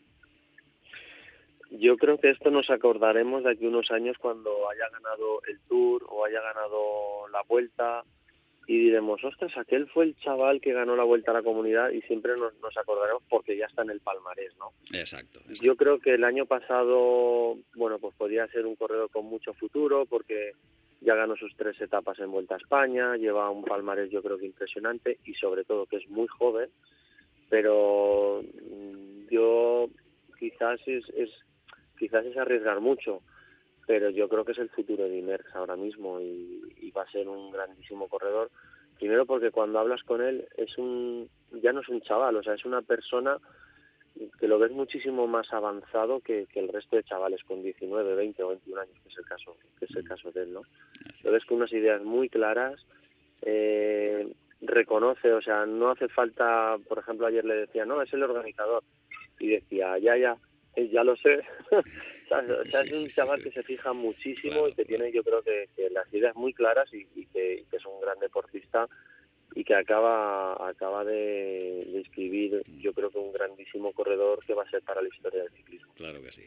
Yo 1.70 1.97
creo 1.99 2.18
que 2.18 2.31
esto 2.31 2.51
nos 2.51 2.70
acordaremos 2.70 3.45
de 3.45 3.51
aquí 3.51 3.66
unos 3.66 3.91
años 3.91 4.16
cuando 4.18 4.70
haya 4.70 4.89
ganado 4.91 5.43
el 5.49 5.61
Tour 5.68 6.07
o 6.09 6.25
haya 6.25 6.41
ganado 6.41 7.29
la 7.31 7.43
Vuelta 7.47 8.05
y 8.67 8.79
diremos, 8.79 9.23
ostras, 9.23 9.53
aquel 9.57 9.89
fue 9.89 10.05
el 10.05 10.17
chaval 10.17 10.61
que 10.61 10.73
ganó 10.73 10.97
la 10.97 11.05
Vuelta 11.05 11.31
a 11.31 11.35
la 11.35 11.43
Comunidad 11.43 11.91
y 11.91 12.01
siempre 12.03 12.37
nos, 12.37 12.55
nos 12.61 12.77
acordaremos 12.77 13.23
porque 13.29 13.57
ya 13.57 13.67
está 13.67 13.83
en 13.83 13.91
el 13.91 14.01
palmarés, 14.01 14.57
¿no? 14.59 14.73
Exacto. 14.93 15.41
exacto. 15.41 15.62
Yo 15.62 15.77
creo 15.77 15.99
que 15.99 16.15
el 16.15 16.25
año 16.25 16.47
pasado, 16.47 17.59
bueno, 17.75 17.99
pues 17.99 18.15
podría 18.17 18.47
ser 18.49 18.67
un 18.67 18.77
corredor 18.77 19.11
con 19.11 19.27
mucho 19.27 19.53
futuro 19.55 20.07
porque 20.07 20.53
ya 21.05 21.15
ganó 21.15 21.37
sus 21.37 21.55
tres 21.57 21.79
etapas 21.81 22.19
en 22.19 22.31
Vuelta 22.31 22.55
a 22.55 22.59
España, 22.59 23.17
lleva 23.17 23.51
un 23.51 23.65
palmarés 23.65 24.11
yo 24.11 24.23
creo 24.23 24.39
que 24.39 24.47
impresionante 24.47 25.19
y 25.25 25.35
sobre 25.35 25.65
todo 25.65 25.87
que 25.87 25.97
es 25.97 26.09
muy 26.09 26.27
joven, 26.27 26.71
pero 27.51 28.43
mm, 28.43 29.29
yo 29.31 29.89
quizás 30.39 30.81
es, 30.87 31.05
es 31.11 31.31
quizás 31.99 32.25
es 32.25 32.37
arriesgar 32.37 32.81
mucho, 32.81 33.21
pero 33.87 34.11
yo 34.11 34.28
creo 34.28 34.45
que 34.45 34.53
es 34.53 34.59
el 34.59 34.70
futuro 34.70 35.05
de 35.05 35.18
Imerx 35.18 35.55
ahora 35.55 35.76
mismo 35.76 36.20
y, 36.20 36.62
y 36.80 36.91
va 36.91 37.03
a 37.03 37.11
ser 37.11 37.28
un 37.28 37.51
grandísimo 37.51 38.09
corredor. 38.09 38.51
Primero 38.99 39.26
porque 39.26 39.51
cuando 39.51 39.78
hablas 39.78 40.03
con 40.05 40.22
él 40.22 40.47
es 40.57 40.78
un 40.78 41.28
ya 41.62 41.72
no 41.72 41.80
es 41.80 41.89
un 41.89 42.01
chaval, 42.01 42.37
o 42.37 42.43
sea, 42.43 42.55
es 42.55 42.64
una 42.64 42.82
persona 42.82 43.39
que 44.39 44.49
lo 44.49 44.59
ves 44.59 44.70
muchísimo 44.70 45.26
más 45.26 45.53
avanzado 45.53 46.20
que, 46.20 46.47
que 46.47 46.61
el 46.61 46.68
resto 46.68 46.97
de 46.97 47.03
chavales 47.03 47.43
con 47.45 47.62
19, 47.62 48.14
20 48.14 48.43
o 48.45 48.49
21 48.49 48.80
años, 48.80 48.97
que 49.03 49.09
es 49.09 49.18
el 49.18 49.24
caso, 49.24 49.57
que 49.78 49.87
es 49.87 49.97
el 49.97 50.07
caso 50.07 50.30
de 50.30 50.43
él, 50.43 50.53
¿no? 50.53 50.62
Lo 51.24 51.32
ves 51.32 51.45
con 51.45 51.57
unas 51.57 51.72
ideas 51.72 52.03
muy 52.03 52.28
claras, 52.28 52.80
eh, 53.43 54.32
reconoce, 54.61 55.32
o 55.32 55.43
sea, 55.43 55.66
no 55.66 55.91
hace 55.91 56.09
falta, 56.09 56.76
por 56.89 56.99
ejemplo, 56.99 57.26
ayer 57.26 57.45
le 57.45 57.55
decía, 57.55 57.85
no, 57.85 58.01
es 58.03 58.12
el 58.12 58.22
organizador, 58.22 58.85
y 59.41 59.49
decía, 59.49 59.99
ya, 59.99 60.16
ya, 60.16 60.37
eh, 60.76 60.89
ya 60.89 61.03
lo 61.03 61.16
sé. 61.16 61.43
sea, 62.70 62.80
es 62.80 62.93
un 62.93 63.09
chaval 63.09 63.43
que 63.43 63.51
se 63.51 63.62
fija 63.62 63.93
muchísimo 63.93 64.68
y 64.68 64.74
que 64.74 64.85
tiene, 64.85 65.12
yo 65.12 65.22
creo 65.22 65.43
que, 65.43 65.68
que 65.76 65.91
las 65.91 66.12
ideas 66.12 66.35
muy 66.37 66.53
claras 66.53 66.93
y, 66.93 67.07
y 67.14 67.26
que, 67.26 67.55
y 67.55 67.64
que 67.64 67.76
es 67.76 67.87
un 67.87 68.01
gran 68.01 68.18
deportista 68.18 68.89
y 69.55 69.62
que 69.64 69.74
acaba 69.74 70.68
acaba 70.68 71.05
de, 71.05 71.87
de 71.93 72.01
escribir 72.01 72.62
yo 72.80 72.93
creo 72.93 73.11
que 73.11 73.18
un 73.18 73.32
grandísimo 73.32 73.93
corredor 73.93 74.45
que 74.45 74.55
va 74.55 74.64
a 74.64 74.70
ser 74.70 74.82
para 74.82 75.01
la 75.01 75.09
historia 75.09 75.43
del 75.43 75.53
ciclismo. 75.53 75.93
Claro 75.95 76.20
que 76.22 76.32
sí. 76.32 76.43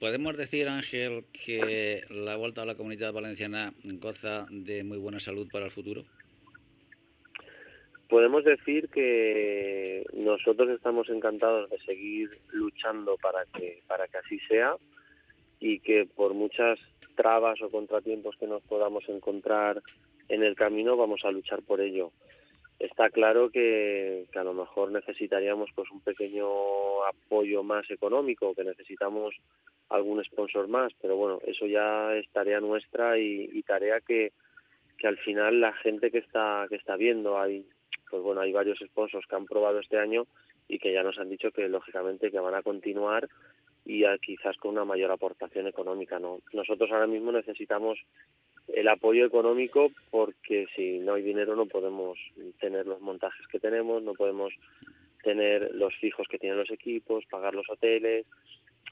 ¿Podemos 0.00 0.36
decir, 0.36 0.68
Ángel, 0.68 1.24
que 1.32 2.04
la 2.08 2.36
Vuelta 2.36 2.62
a 2.62 2.66
la 2.66 2.76
Comunidad 2.76 3.12
Valenciana 3.12 3.72
goza 3.84 4.46
de 4.50 4.84
muy 4.84 4.98
buena 4.98 5.18
salud 5.18 5.48
para 5.50 5.64
el 5.64 5.72
futuro? 5.72 6.04
Podemos 8.08 8.44
decir 8.44 8.88
que 8.88 10.04
nosotros 10.14 10.70
estamos 10.70 11.08
encantados 11.10 11.68
de 11.68 11.78
seguir 11.80 12.30
luchando 12.52 13.16
para 13.16 13.44
que 13.46 13.82
para 13.86 14.06
que 14.08 14.18
así 14.18 14.38
sea 14.48 14.76
y 15.60 15.80
que 15.80 16.06
por 16.06 16.34
muchas 16.34 16.78
trabas 17.16 17.60
o 17.62 17.70
contratiempos 17.70 18.36
que 18.36 18.46
nos 18.46 18.62
podamos 18.62 19.08
encontrar 19.08 19.82
en 20.28 20.42
el 20.42 20.54
camino 20.54 20.96
vamos 20.96 21.24
a 21.24 21.30
luchar 21.30 21.62
por 21.62 21.80
ello. 21.80 22.12
Está 22.78 23.10
claro 23.10 23.50
que, 23.50 24.26
que 24.30 24.38
a 24.38 24.44
lo 24.44 24.54
mejor 24.54 24.92
necesitaríamos 24.92 25.70
pues 25.74 25.90
un 25.90 26.00
pequeño 26.00 26.46
apoyo 27.04 27.64
más 27.64 27.90
económico, 27.90 28.54
que 28.54 28.62
necesitamos 28.62 29.34
algún 29.88 30.22
sponsor 30.22 30.68
más, 30.68 30.92
pero 31.00 31.16
bueno, 31.16 31.40
eso 31.44 31.66
ya 31.66 32.14
es 32.14 32.28
tarea 32.30 32.60
nuestra 32.60 33.18
y, 33.18 33.50
y 33.52 33.62
tarea 33.62 34.00
que, 34.00 34.32
que 34.98 35.08
al 35.08 35.16
final 35.18 35.60
la 35.60 35.72
gente 35.72 36.10
que 36.10 36.18
está 36.18 36.66
que 36.68 36.76
está 36.76 36.96
viendo 36.96 37.38
hay 37.38 37.64
pues 38.10 38.22
bueno 38.22 38.40
hay 38.40 38.52
varios 38.52 38.78
sponsors 38.78 39.26
que 39.26 39.36
han 39.36 39.46
probado 39.46 39.78
este 39.78 39.98
año 39.98 40.26
y 40.66 40.78
que 40.78 40.92
ya 40.92 41.02
nos 41.02 41.18
han 41.18 41.30
dicho 41.30 41.50
que 41.50 41.68
lógicamente 41.68 42.30
que 42.30 42.40
van 42.40 42.54
a 42.54 42.62
continuar 42.62 43.28
y 43.88 44.04
a, 44.04 44.16
quizás 44.18 44.56
con 44.58 44.72
una 44.72 44.84
mayor 44.84 45.10
aportación 45.10 45.66
económica 45.66 46.20
no 46.20 46.38
nosotros 46.52 46.90
ahora 46.92 47.08
mismo 47.08 47.32
necesitamos 47.32 47.98
el 48.68 48.86
apoyo 48.86 49.24
económico 49.24 49.90
porque 50.10 50.66
si 50.76 50.98
no 51.00 51.14
hay 51.14 51.22
dinero 51.22 51.56
no 51.56 51.66
podemos 51.66 52.18
tener 52.60 52.86
los 52.86 53.00
montajes 53.00 53.46
que 53.48 53.58
tenemos 53.58 54.02
no 54.02 54.14
podemos 54.14 54.52
tener 55.22 55.74
los 55.74 55.94
fijos 55.96 56.26
que 56.28 56.38
tienen 56.38 56.58
los 56.58 56.70
equipos 56.70 57.24
pagar 57.26 57.54
los 57.54 57.68
hoteles. 57.68 58.26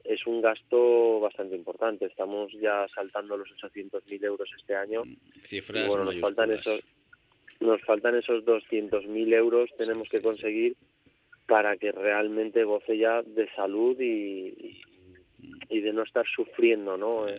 Es 0.04 0.26
un 0.26 0.40
gasto 0.40 1.20
bastante 1.20 1.56
importante. 1.56 2.06
Estamos 2.06 2.52
ya 2.60 2.86
saltando 2.94 3.36
los 3.36 3.48
800.000 3.48 4.24
euros 4.24 4.48
este 4.56 4.74
año. 4.76 5.02
Cifras 5.42 5.84
y 5.84 5.88
bueno, 5.88 6.04
nos 6.04 6.20
faltan 6.20 6.52
esos 6.52 6.80
nos 7.58 7.80
faltan 7.82 8.14
esos 8.16 8.44
200.000 8.44 9.34
euros. 9.34 9.70
Tenemos 9.78 10.08
que 10.08 10.20
conseguir 10.20 10.76
para 11.46 11.76
que 11.76 11.92
realmente 11.92 12.64
goce 12.64 12.98
ya 12.98 13.22
de 13.22 13.48
salud 13.54 13.96
y, 14.00 14.82
y, 15.68 15.80
de 15.80 15.92
no 15.92 16.02
estar 16.02 16.26
sufriendo 16.26 16.96
no 16.96 17.28
Eh, 17.28 17.38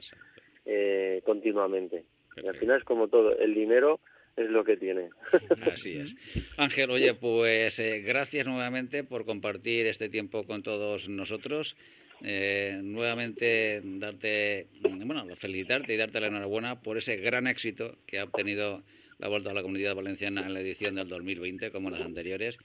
eh, 0.66 1.22
continuamente. 1.26 2.04
Y 2.42 2.48
al 2.48 2.56
final 2.58 2.80
es 2.80 2.84
como 2.84 3.08
todo, 3.08 3.38
el 3.38 3.54
dinero 3.54 4.00
es 4.36 4.50
lo 4.50 4.64
que 4.64 4.78
tiene. 4.78 5.10
Así 5.72 5.98
es. 5.98 6.16
Ángel, 6.58 6.92
oye, 6.92 7.14
pues 7.16 7.80
eh, 7.80 8.02
gracias 8.02 8.46
nuevamente 8.46 9.04
por 9.04 9.26
compartir 9.26 9.88
este 9.88 10.10
tiempo 10.10 10.44
con 10.44 10.62
todos 10.64 11.10
nosotros. 11.10 11.76
Eh, 12.24 12.80
nuevamente 12.84 13.82
darte, 13.84 14.68
bueno, 14.82 15.26
felicitarte 15.36 15.94
y 15.94 15.98
darte 15.98 16.20
la 16.20 16.28
enhorabuena 16.28 16.82
por 16.82 16.98
ese 16.98 17.18
gran 17.18 17.48
éxito 17.48 17.98
que 18.08 18.20
ha 18.20 18.24
obtenido 18.24 18.84
la 19.20 19.30
Vuelta 19.30 19.52
a 19.52 19.54
la 19.54 19.62
Comunidad 19.64 19.96
Valenciana 19.96 20.46
en 20.46 20.54
la 20.54 20.60
edición 20.62 20.96
del 20.96 21.08
2020 21.10 21.72
como 21.72 21.90
las 21.90 22.02
anteriores 22.02 22.58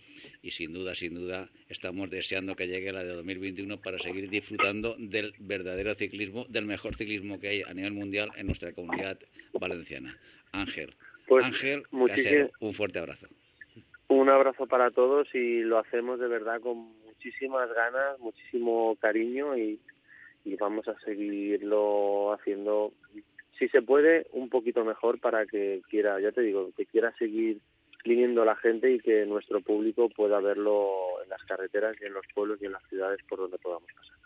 y 0.42 0.50
sin 0.50 0.72
duda, 0.72 0.94
sin 0.94 1.14
duda, 1.14 1.48
estamos 1.68 2.11
deseando 2.11 2.55
que 2.57 2.66
llegue 2.68 2.92
la 2.92 3.05
de 3.05 3.14
2021 3.14 3.80
para 3.80 3.98
seguir 3.98 4.28
disfrutando 4.28 4.94
del 4.98 5.34
verdadero 5.38 5.94
ciclismo, 5.94 6.44
del 6.48 6.66
mejor 6.66 6.94
ciclismo 6.94 7.40
que 7.40 7.48
hay 7.48 7.62
a 7.62 7.72
nivel 7.72 7.92
mundial 7.92 8.30
en 8.36 8.46
nuestra 8.46 8.72
comunidad 8.72 9.18
valenciana. 9.59 10.18
Ángel, 10.53 10.94
Pues, 11.26 11.44
Ángel 11.46 11.84
Casero, 12.07 12.50
un 12.61 12.74
fuerte 12.74 12.98
abrazo. 12.98 13.26
Un 14.09 14.28
abrazo 14.28 14.66
para 14.66 14.90
todos 14.90 15.34
y 15.34 15.61
lo 15.61 15.78
hacemos 15.78 16.20
de 16.20 16.28
verdad 16.28 16.61
con 16.61 16.76
muchísimas 17.07 17.72
ganas, 17.72 18.18
muchísimo 18.18 18.94
cariño 19.00 19.57
y, 19.57 19.80
y 20.44 20.57
vamos 20.57 20.86
a 20.86 20.98
seguirlo 21.00 22.32
haciendo, 22.34 22.92
si 23.63 23.69
se 23.69 23.81
puede, 23.81 24.27
un 24.33 24.49
poquito 24.49 24.85
mejor 24.85 25.21
para 25.21 25.47
que 25.47 25.83
quiera, 25.89 26.21
ya 26.21 26.33
te 26.33 26.41
digo, 26.41 26.73
que 26.77 26.85
quiera 26.85 27.15
seguir 27.17 27.59
viniendo 28.05 28.45
la 28.45 28.57
gente 28.57 28.91
y 28.93 28.99
que 28.99 29.25
nuestro 29.25 29.61
público 29.61 30.09
pueda 30.09 30.41
verlo 30.41 31.23
en 31.23 31.29
las 31.31 31.41
carreteras 31.45 31.97
y 32.03 32.07
en 32.07 32.13
los 32.13 32.25
pueblos 32.35 32.59
y 32.61 32.65
en 32.67 32.73
las 32.73 32.83
ciudades 32.89 33.21
por 33.29 33.39
donde 33.39 33.59
podamos 33.59 33.89
pasar. 33.95 34.17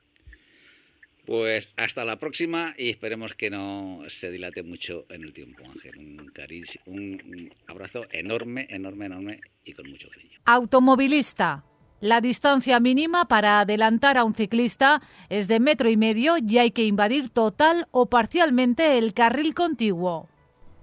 Pues 1.26 1.68
hasta 1.76 2.06
la 2.06 2.16
próxima 2.18 2.72
y 2.78 2.88
esperemos 2.88 3.34
que 3.34 3.50
no 3.50 4.04
se 4.08 4.30
dilate 4.30 4.62
mucho 4.62 5.04
en 5.10 5.24
el 5.24 5.34
tiempo, 5.34 5.64
Ángel. 5.66 5.98
Un, 5.98 6.32
carici- 6.32 6.80
un 6.86 7.52
abrazo 7.66 8.06
enorme, 8.12 8.66
enorme, 8.70 9.04
enorme 9.06 9.40
y 9.66 9.74
con 9.74 9.90
mucho 9.90 10.08
cariño. 10.08 10.38
Automovilista. 10.46 11.62
La 12.06 12.20
distancia 12.20 12.78
mínima 12.78 13.24
para 13.24 13.58
adelantar 13.58 14.16
a 14.16 14.22
un 14.22 14.32
ciclista 14.32 15.02
es 15.28 15.48
de 15.48 15.58
metro 15.58 15.90
y 15.90 15.96
medio 15.96 16.36
y 16.38 16.58
hay 16.58 16.70
que 16.70 16.84
invadir 16.84 17.30
total 17.30 17.88
o 17.90 18.06
parcialmente 18.06 18.96
el 18.96 19.12
carril 19.12 19.54
contiguo. 19.54 20.28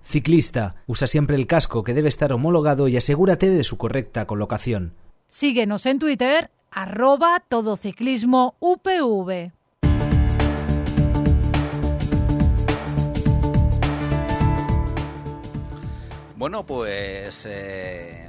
Ciclista, 0.04 0.76
usa 0.86 1.08
siempre 1.08 1.38
el 1.38 1.48
casco 1.48 1.86
que 1.86 1.94
debe 1.94 2.10
estar 2.10 2.34
homologado 2.34 2.90
y 2.90 2.98
asegúrate 2.98 3.50
de 3.50 3.64
su 3.64 3.78
correcta 3.78 4.28
colocación. 4.28 4.96
Síguenos 5.30 5.86
en 5.86 6.00
Twitter, 6.00 6.52
arroba 6.72 7.42
todociclismo 7.48 8.58
UPV. 8.60 9.54
Bueno, 16.36 16.66
pues 16.66 17.48
eh, 17.50 18.23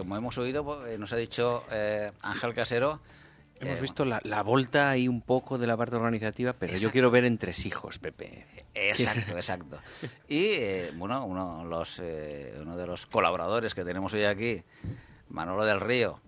como 0.00 0.16
hemos 0.16 0.36
oído, 0.38 0.64
pues, 0.64 0.78
eh, 0.88 0.98
nos 0.98 1.12
ha 1.12 1.16
dicho 1.16 1.62
eh, 1.70 2.10
Ángel 2.22 2.54
Casero. 2.54 3.00
Hemos 3.60 3.76
eh, 3.76 3.80
visto 3.82 4.04
la, 4.06 4.20
la 4.24 4.42
volta 4.42 4.90
ahí 4.90 5.06
un 5.06 5.20
poco 5.20 5.58
de 5.58 5.66
la 5.66 5.76
parte 5.76 5.96
organizativa, 5.96 6.54
pero 6.54 6.76
yo 6.76 6.90
quiero 6.90 7.10
ver 7.10 7.26
entresijos, 7.26 7.98
Pepe. 7.98 8.46
Exacto, 8.74 9.32
exacto. 9.34 9.78
Y 10.28 10.44
eh, 10.54 10.92
bueno, 10.94 11.24
uno, 11.26 11.64
los, 11.64 12.00
eh, 12.02 12.56
uno 12.60 12.76
de 12.76 12.86
los 12.86 13.06
colaboradores 13.06 13.74
que 13.74 13.84
tenemos 13.84 14.14
hoy 14.14 14.24
aquí, 14.24 14.62
Manolo 15.28 15.66
del 15.66 15.80
Río, 15.80 16.20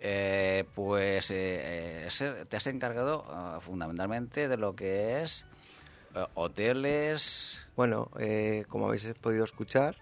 eh, 0.00 0.64
pues 0.74 1.30
eh, 1.30 2.06
eh, 2.08 2.44
te 2.48 2.56
has 2.56 2.66
encargado 2.66 3.24
ah, 3.28 3.58
fundamentalmente 3.60 4.48
de 4.48 4.56
lo 4.58 4.76
que 4.76 5.22
es 5.22 5.46
eh, 6.14 6.26
hoteles. 6.34 7.60
Bueno, 7.74 8.10
eh, 8.18 8.64
como 8.68 8.86
habéis 8.86 9.04
podido 9.20 9.44
escuchar, 9.44 9.96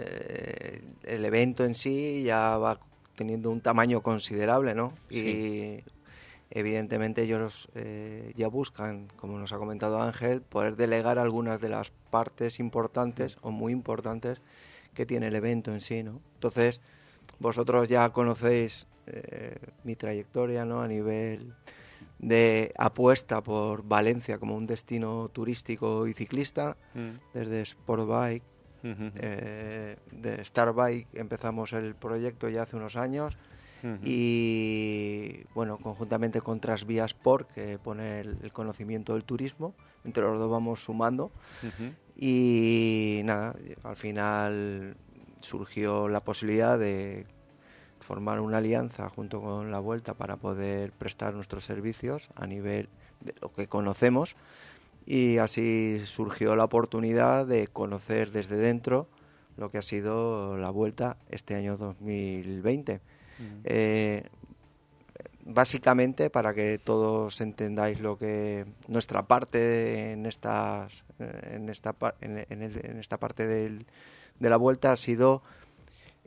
eh, 0.00 0.82
el 1.04 1.24
evento 1.24 1.64
en 1.64 1.74
sí 1.74 2.22
ya 2.24 2.56
va 2.58 2.78
teniendo 3.16 3.50
un 3.50 3.60
tamaño 3.60 4.02
considerable, 4.02 4.74
¿no? 4.74 4.94
Y 5.10 5.84
evidentemente 6.50 7.22
ellos 7.22 7.68
eh, 7.74 8.32
ya 8.36 8.48
buscan, 8.48 9.08
como 9.16 9.38
nos 9.38 9.52
ha 9.52 9.58
comentado 9.58 10.00
Ángel, 10.00 10.40
poder 10.42 10.76
delegar 10.76 11.18
algunas 11.18 11.60
de 11.60 11.68
las 11.68 11.90
partes 12.10 12.58
importantes 12.60 13.36
o 13.42 13.50
muy 13.50 13.72
importantes 13.72 14.40
que 14.94 15.06
tiene 15.06 15.28
el 15.28 15.34
evento 15.36 15.72
en 15.72 15.80
sí, 15.80 16.02
¿no? 16.02 16.20
Entonces, 16.34 16.80
vosotros 17.38 17.88
ya 17.88 18.08
conocéis 18.10 18.86
eh, 19.06 19.56
mi 19.84 19.96
trayectoria, 19.96 20.64
¿no? 20.64 20.82
A 20.82 20.88
nivel 20.88 21.54
de 22.18 22.72
apuesta 22.76 23.42
por 23.42 23.82
Valencia 23.82 24.38
como 24.38 24.56
un 24.56 24.66
destino 24.66 25.28
turístico 25.32 26.06
y 26.06 26.12
ciclista, 26.14 26.76
Mm. 26.94 27.10
desde 27.34 27.64
Sportbike, 27.64 28.42
Eh, 28.82 29.96
de 30.10 30.44
Starbike 30.44 31.08
empezamos 31.18 31.72
el 31.72 31.94
proyecto 31.94 32.48
ya 32.48 32.62
hace 32.62 32.76
unos 32.76 32.96
años 32.96 33.36
y 34.02 35.44
bueno, 35.54 35.78
conjuntamente 35.78 36.42
con 36.42 36.60
Trasvía 36.60 37.06
Sport, 37.06 37.50
que 37.52 37.78
pone 37.78 38.20
el, 38.20 38.38
el 38.42 38.52
conocimiento 38.52 39.14
del 39.14 39.24
turismo, 39.24 39.74
entre 40.04 40.22
los 40.22 40.38
dos 40.38 40.50
vamos 40.50 40.82
sumando 40.84 41.30
y 42.16 43.22
nada, 43.24 43.54
al 43.82 43.96
final 43.96 44.96
surgió 45.40 46.08
la 46.08 46.20
posibilidad 46.20 46.78
de 46.78 47.26
formar 48.00 48.40
una 48.40 48.58
alianza 48.58 49.08
junto 49.08 49.40
con 49.40 49.70
la 49.70 49.78
Vuelta 49.78 50.14
para 50.14 50.36
poder 50.36 50.92
prestar 50.92 51.34
nuestros 51.34 51.64
servicios 51.64 52.28
a 52.34 52.46
nivel 52.46 52.88
de 53.20 53.34
lo 53.40 53.52
que 53.52 53.66
conocemos 53.66 54.36
y 55.12 55.38
así 55.38 56.02
surgió 56.06 56.54
la 56.54 56.64
oportunidad 56.64 57.46
de 57.46 57.66
conocer 57.66 58.30
desde 58.30 58.56
dentro 58.56 59.08
lo 59.56 59.68
que 59.68 59.78
ha 59.78 59.82
sido 59.82 60.56
la 60.56 60.70
Vuelta 60.70 61.16
este 61.30 61.54
año 61.56 61.76
2020. 61.76 63.00
Eh, 63.64 64.22
básicamente 65.44 66.30
para 66.30 66.54
que 66.54 66.78
todos 66.78 67.40
entendáis 67.40 68.00
lo 68.00 68.18
que 68.18 68.66
nuestra 68.88 69.22
parte 69.26 70.12
en 70.12 70.26
estas 70.26 71.04
eh, 71.18 71.54
en 71.56 71.68
esta 71.70 71.92
pa- 71.92 72.14
en, 72.20 72.44
en 72.48 72.62
el- 72.62 72.84
en 72.84 72.98
esta 72.98 73.16
parte 73.18 73.46
del- 73.46 73.86
de 74.38 74.50
la 74.50 74.56
vuelta 74.56 74.92
ha 74.92 74.96
sido 74.96 75.42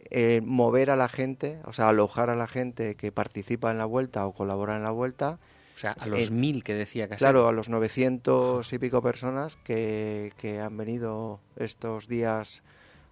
eh, 0.09 0.41
mover 0.43 0.89
a 0.89 0.95
la 0.95 1.07
gente 1.07 1.59
o 1.65 1.73
sea 1.73 1.89
alojar 1.89 2.29
a 2.29 2.35
la 2.35 2.47
gente 2.47 2.95
que 2.95 3.11
participa 3.11 3.71
en 3.71 3.77
la 3.77 3.85
vuelta 3.85 4.25
o 4.25 4.33
colabora 4.33 4.75
en 4.75 4.83
la 4.83 4.91
vuelta 4.91 5.39
O 5.75 5.77
sea, 5.77 5.91
a 5.93 6.05
los 6.07 6.19
Eh, 6.29 6.31
mil 6.31 6.63
que 6.63 6.73
decía 6.75 7.07
Casero. 7.07 7.17
Claro, 7.31 7.47
a 7.47 7.51
los 7.51 7.67
900 7.69 8.71
y 8.73 8.79
pico 8.79 9.01
personas 9.01 9.57
que, 9.63 10.31
que 10.37 10.59
han 10.59 10.77
venido 10.77 11.39
estos 11.57 12.07
días 12.07 12.63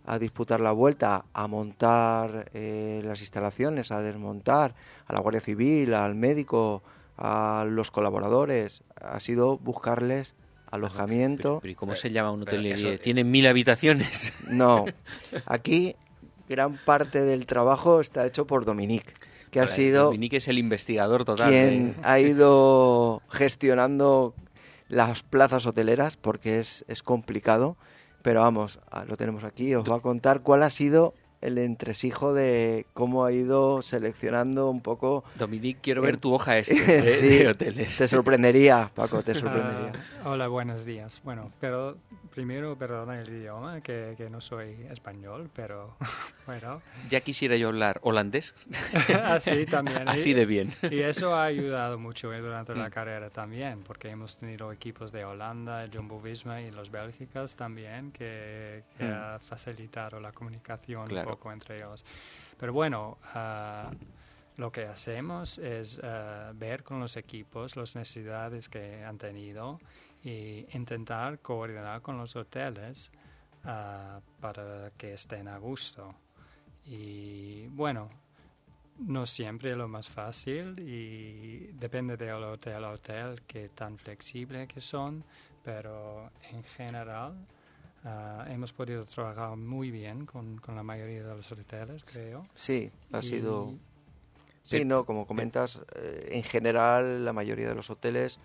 a 0.05 0.18
disputar 0.20 0.59
la 0.59 0.72
vuelta, 0.72 1.26
a 1.34 1.47
montar 1.47 2.49
eh, 2.53 3.01
las 3.03 3.22
instalaciones, 3.22 3.91
a 3.91 4.01
desmontar, 4.01 4.74
a 5.07 5.14
la 5.14 5.20
Guardia 5.20 5.41
Civil, 5.41 5.93
al 5.93 6.16
médico, 6.16 6.82
a 7.18 7.66
los 7.68 7.91
colaboradores. 7.91 8.84
Ha 8.99 9.20
sido 9.20 9.57
buscarles 9.57 10.34
alojamiento. 10.72 11.59
Pero 11.62 11.72
¿y 11.72 11.76
cómo 11.76 11.95
se 11.95 12.09
llama 12.12 12.32
un 12.32 12.43
hotel? 12.43 12.66
eso- 12.68 12.97
Tiene 12.99 13.24
mil 13.24 13.45
habitaciones. 13.47 14.34
No, 14.47 14.86
aquí 15.45 15.95
gran 16.49 16.78
parte 16.78 17.22
del 17.22 17.45
trabajo 17.45 18.01
está 18.01 18.26
hecho 18.26 18.45
por 18.47 18.66
Dominique, 18.66 19.14
que 19.52 19.60
ha 19.60 19.68
sido 19.68 20.06
Dominique 20.06 20.38
es 20.38 20.47
el 20.47 20.58
investigador 20.58 21.26
total. 21.26 21.49
quien 21.49 21.89
¿eh? 21.89 21.95
ha 22.04 22.20
ido 22.20 23.22
gestionando 23.30 24.34
las 24.88 25.24
plazas 25.24 25.66
hoteleras 25.66 26.18
porque 26.18 26.60
es, 26.60 26.84
es 26.88 27.04
complicado. 27.04 27.78
Pero 28.24 28.41
vamos, 28.41 28.80
ah, 28.91 29.04
lo 29.06 29.18
tenemos 29.18 29.43
aquí. 29.43 29.74
Os 29.76 29.89
va 29.89 29.95
a 29.97 29.99
contar 29.99 30.41
cuál 30.41 30.62
ha 30.64 30.70
sido 30.70 31.14
el 31.41 31.58
entresijo 31.58 32.36
de 32.36 32.86
cómo 32.93 33.26
ha 33.26 33.32
ido 33.32 33.82
seleccionando 33.82 34.70
un 34.70 34.82
poco. 34.82 35.24
Dominique, 35.39 35.80
quiero 35.82 36.04
ver 36.04 36.16
Eh, 36.16 36.18
tu 36.18 36.34
hoja 36.34 36.58
este 36.60 36.76
de, 37.02 37.16
sí, 37.18 37.28
de 37.39 37.47
hoteles. 37.47 37.97
Te 37.97 38.08
sorprendería, 38.08 38.91
Paco, 38.93 39.24
te 39.24 39.34
sorprendería. 39.34 39.91
Ah, 40.24 40.30
hola, 40.30 40.47
buenos 40.47 40.86
días. 40.86 41.20
Bueno, 41.24 41.52
pero 41.60 41.97
primero 42.34 42.78
perdona 42.78 43.20
el 43.22 43.30
idioma, 43.30 43.82
que, 43.82 44.16
que 44.18 44.30
no 44.30 44.42
soy 44.42 44.88
español, 44.90 45.50
pero 45.54 45.96
bueno, 46.46 46.82
Ya 47.10 47.22
quisiera 47.22 47.56
yo 47.58 47.68
hablar 47.68 48.00
holandés. 48.04 48.56
así 49.26 49.66
también. 49.66 50.08
Así 50.08 50.34
de 50.34 50.46
bien. 50.46 50.74
Y 50.90 51.00
eso 51.02 51.36
ha 51.36 51.46
ayudado 51.46 51.98
mucho 52.00 52.34
eh, 52.34 52.40
durante 52.40 52.74
la 52.76 52.88
Mm. 52.88 52.92
carrera 52.92 53.30
también, 53.30 53.84
porque 53.84 54.10
hemos 54.10 54.38
tenido 54.38 54.72
equipos 54.72 55.12
de 55.12 55.26
Holanda, 55.26 55.86
Jumbo 55.94 56.20
Visma 56.22 56.62
y 56.62 56.72
los 56.72 56.90
Bélgicas 56.90 57.56
también, 57.56 58.12
que, 58.12 58.84
que 58.98 59.04
Mm. 59.06 59.12
ha 59.14 59.40
facilitado 59.40 60.20
la 60.20 60.32
comunicación 60.32 61.08
Claro. 61.08 61.30
un 61.30 61.36
poco 61.36 61.52
entre 61.52 61.76
ellos. 61.76 62.04
Pero 62.60 62.74
bueno, 62.74 63.18
ah, 63.34 63.92
lo 64.58 64.72
que 64.72 64.86
hacemos 64.86 65.58
es 65.58 66.00
ah, 66.04 66.52
ver 66.56 66.84
con 66.84 67.00
los 67.00 67.18
equipos 67.18 67.76
las 67.76 67.96
necesidades 67.96 68.70
que 68.70 69.04
han 69.04 69.18
tenido 69.18 69.80
y 70.24 70.65
intentar 70.76 71.39
coordinar 71.39 72.01
con 72.01 72.17
los 72.17 72.36
hoteles 72.36 73.11
ah, 73.65 74.19
para 74.39 74.91
que 74.97 75.13
estén 75.13 75.47
a 75.47 75.57
gusto. 75.57 76.13
Y 76.86 77.67
bueno, 77.67 78.09
no 78.99 79.26
siempre 79.26 79.72
es 79.72 79.78
lo 79.78 79.88
más 79.88 80.09
fácil 80.09 80.80
y 80.80 81.67
depende 81.74 82.17
del 82.17 82.43
hotel 82.43 82.84
a 82.84 82.91
hotel 82.91 83.41
que 83.47 83.69
tan 83.69 83.97
flexible 83.97 84.67
que 84.67 84.82
son, 84.82 85.24
pero 85.63 86.30
en 86.51 86.63
general 86.63 87.34
ah, 88.03 88.45
hemos 88.49 88.74
podido 88.74 89.05
trabajar 89.05 89.55
muy 89.57 89.91
bien 89.91 90.26
con, 90.26 90.57
con 90.57 90.76
la 90.76 90.84
mayoría 90.84 91.24
de 91.24 91.36
los 91.36 91.51
hoteles, 91.51 92.03
creo. 92.03 92.45
Sí, 92.55 92.91
ha 93.11 93.19
Y- 93.19 93.24
sido. 93.24 93.74
Sí, 94.63 94.86
no, 94.86 95.05
como 95.05 95.26
comentas, 95.26 95.82
eh, 95.95 96.30
en 96.34 96.43
general 96.43 97.26
la 97.26 97.34
mayoría 97.34 97.67
de 97.69 97.74
los 97.74 97.89
hoteles 97.89 98.39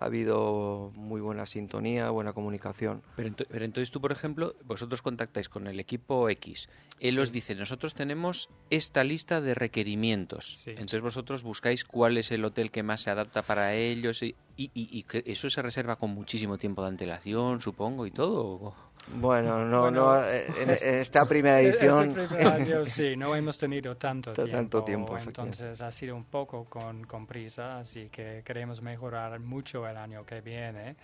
ha 0.00 0.06
habido 0.06 0.90
muy 0.96 1.20
buena 1.20 1.44
sintonía, 1.46 2.08
buena 2.10 2.32
comunicación. 2.32 3.02
Pero, 3.16 3.28
ento- 3.28 3.46
pero 3.50 3.64
entonces 3.64 3.90
tú, 3.90 4.00
por 4.00 4.12
ejemplo, 4.12 4.54
vosotros 4.64 5.02
contactáis 5.02 5.48
con 5.48 5.66
el 5.66 5.78
equipo 5.78 6.28
X. 6.30 6.68
Él 6.98 7.18
os 7.18 7.32
dice, 7.32 7.54
nosotros 7.54 7.94
tenemos 7.94 8.48
esta 8.70 9.04
lista 9.04 9.40
de 9.40 9.54
requerimientos. 9.54 10.56
Sí. 10.58 10.70
Entonces 10.70 11.00
vosotros 11.02 11.42
buscáis 11.42 11.84
cuál 11.84 12.16
es 12.18 12.30
el 12.32 12.44
hotel 12.44 12.70
que 12.70 12.82
más 12.82 13.02
se 13.02 13.10
adapta 13.10 13.42
para 13.42 13.74
ellos. 13.74 14.22
Y, 14.22 14.34
y- 14.56 14.70
y- 14.74 15.04
eso 15.30 15.48
se 15.50 15.62
reserva 15.62 15.96
con 15.96 16.10
muchísimo 16.10 16.58
tiempo 16.58 16.82
de 16.82 16.88
antelación, 16.88 17.60
supongo, 17.60 18.06
y 18.06 18.10
todo. 18.10 18.74
Bueno, 19.08 19.64
no, 19.64 19.80
Bueno, 19.82 19.90
no, 19.90 20.24
eh, 20.24 20.46
en, 20.58 20.70
en 20.70 20.94
esta 21.00 21.26
primera 21.26 21.60
edición. 21.60 22.10
Este 22.10 22.26
primer 22.28 22.46
año 22.46 22.86
sí, 22.86 23.16
no 23.16 23.34
hemos 23.34 23.58
tenido 23.58 23.96
tanto 23.96 24.32
Tanto 24.32 24.84
tiempo. 24.84 24.84
tiempo, 24.84 25.18
entonces 25.18 25.80
ha 25.80 25.90
sido 25.90 26.14
un 26.16 26.24
poco 26.24 26.64
con, 26.66 27.04
con 27.04 27.26
prisa, 27.26 27.78
así 27.78 28.08
que 28.08 28.42
queremos 28.44 28.80
mejorar 28.82 29.38
mucho 29.40 29.86
el 29.88 29.96
año 29.96 30.24
que 30.24 30.40
viene. 30.40 30.96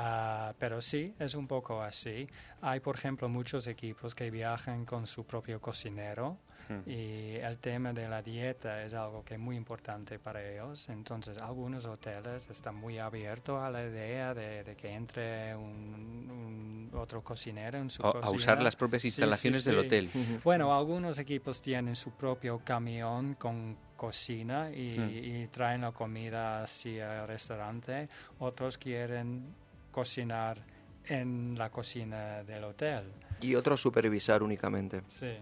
Ah, 0.00 0.54
pero 0.60 0.80
sí, 0.80 1.12
es 1.18 1.34
un 1.34 1.48
poco 1.48 1.82
así. 1.82 2.28
Hay, 2.62 2.78
por 2.78 2.94
ejemplo, 2.96 3.28
muchos 3.28 3.66
equipos 3.66 4.14
que 4.14 4.30
viajan 4.30 4.84
con 4.84 5.06
su 5.08 5.24
propio 5.26 5.60
cocinero 5.60 6.38
Hmm. 6.68 6.82
y 6.86 7.36
el 7.36 7.56
tema 7.58 7.94
de 7.94 8.06
la 8.10 8.20
dieta 8.20 8.84
es 8.84 8.92
algo 8.92 9.24
que 9.24 9.34
es 9.34 9.40
muy 9.40 9.56
importante 9.56 10.18
para 10.18 10.46
ellos. 10.46 10.86
Entonces, 10.90 11.38
algunos 11.38 11.86
hoteles 11.86 12.46
están 12.50 12.74
muy 12.76 12.98
abiertos 12.98 13.58
a 13.62 13.70
la 13.70 13.82
idea 13.84 14.34
de, 14.34 14.64
de 14.64 14.76
que 14.76 14.92
entre 14.92 15.56
un, 15.56 16.90
un 16.92 16.98
otro 16.98 17.24
cocinero 17.24 17.78
en 17.78 17.88
su 17.88 18.04
A, 18.06 18.10
a 18.22 18.30
usar 18.30 18.60
las 18.62 18.76
propias 18.76 19.00
Sí, 19.00 19.10
sí, 19.10 19.20
instalaciones 19.22 19.64
del 19.64 19.78
hotel. 19.78 20.10
Bueno, 20.44 20.76
algunos 20.76 21.18
equipos 21.18 21.62
tienen 21.62 21.96
su 21.96 22.10
propio 22.10 22.58
camión 22.62 23.34
con 23.34 23.74
cocina 23.96 24.70
y, 24.70 24.98
Mm. 24.98 25.10
y 25.42 25.46
traen 25.48 25.80
la 25.80 25.92
comida 25.92 26.62
hacia 26.62 27.22
el 27.22 27.28
restaurante. 27.28 28.10
Otros 28.40 28.76
quieren 28.76 29.54
cocinar 29.90 30.58
en 31.06 31.56
la 31.58 31.70
cocina 31.70 32.42
del 32.44 32.64
hotel. 32.64 33.04
Y 33.40 33.54
otro 33.54 33.76
supervisar 33.76 34.42
únicamente. 34.42 35.02
Sí. 35.08 35.36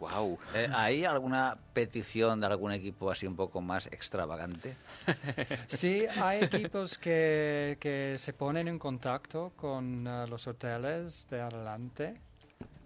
Wow. 0.00 0.36
Eh, 0.54 0.68
¿Hay 0.74 1.04
alguna 1.04 1.56
petición 1.72 2.40
de 2.40 2.46
algún 2.46 2.72
equipo 2.72 3.08
así 3.10 3.24
un 3.26 3.36
poco 3.36 3.60
más 3.60 3.86
extravagante? 3.86 4.74
Sí, 5.68 6.04
hay 6.20 6.42
equipos 6.42 6.98
que, 6.98 7.76
que 7.78 8.16
se 8.18 8.32
ponen 8.32 8.66
en 8.68 8.78
contacto 8.80 9.52
con 9.54 10.04
eh, 10.06 10.26
los 10.28 10.46
hoteles 10.48 11.26
de 11.30 11.40
adelante 11.40 12.14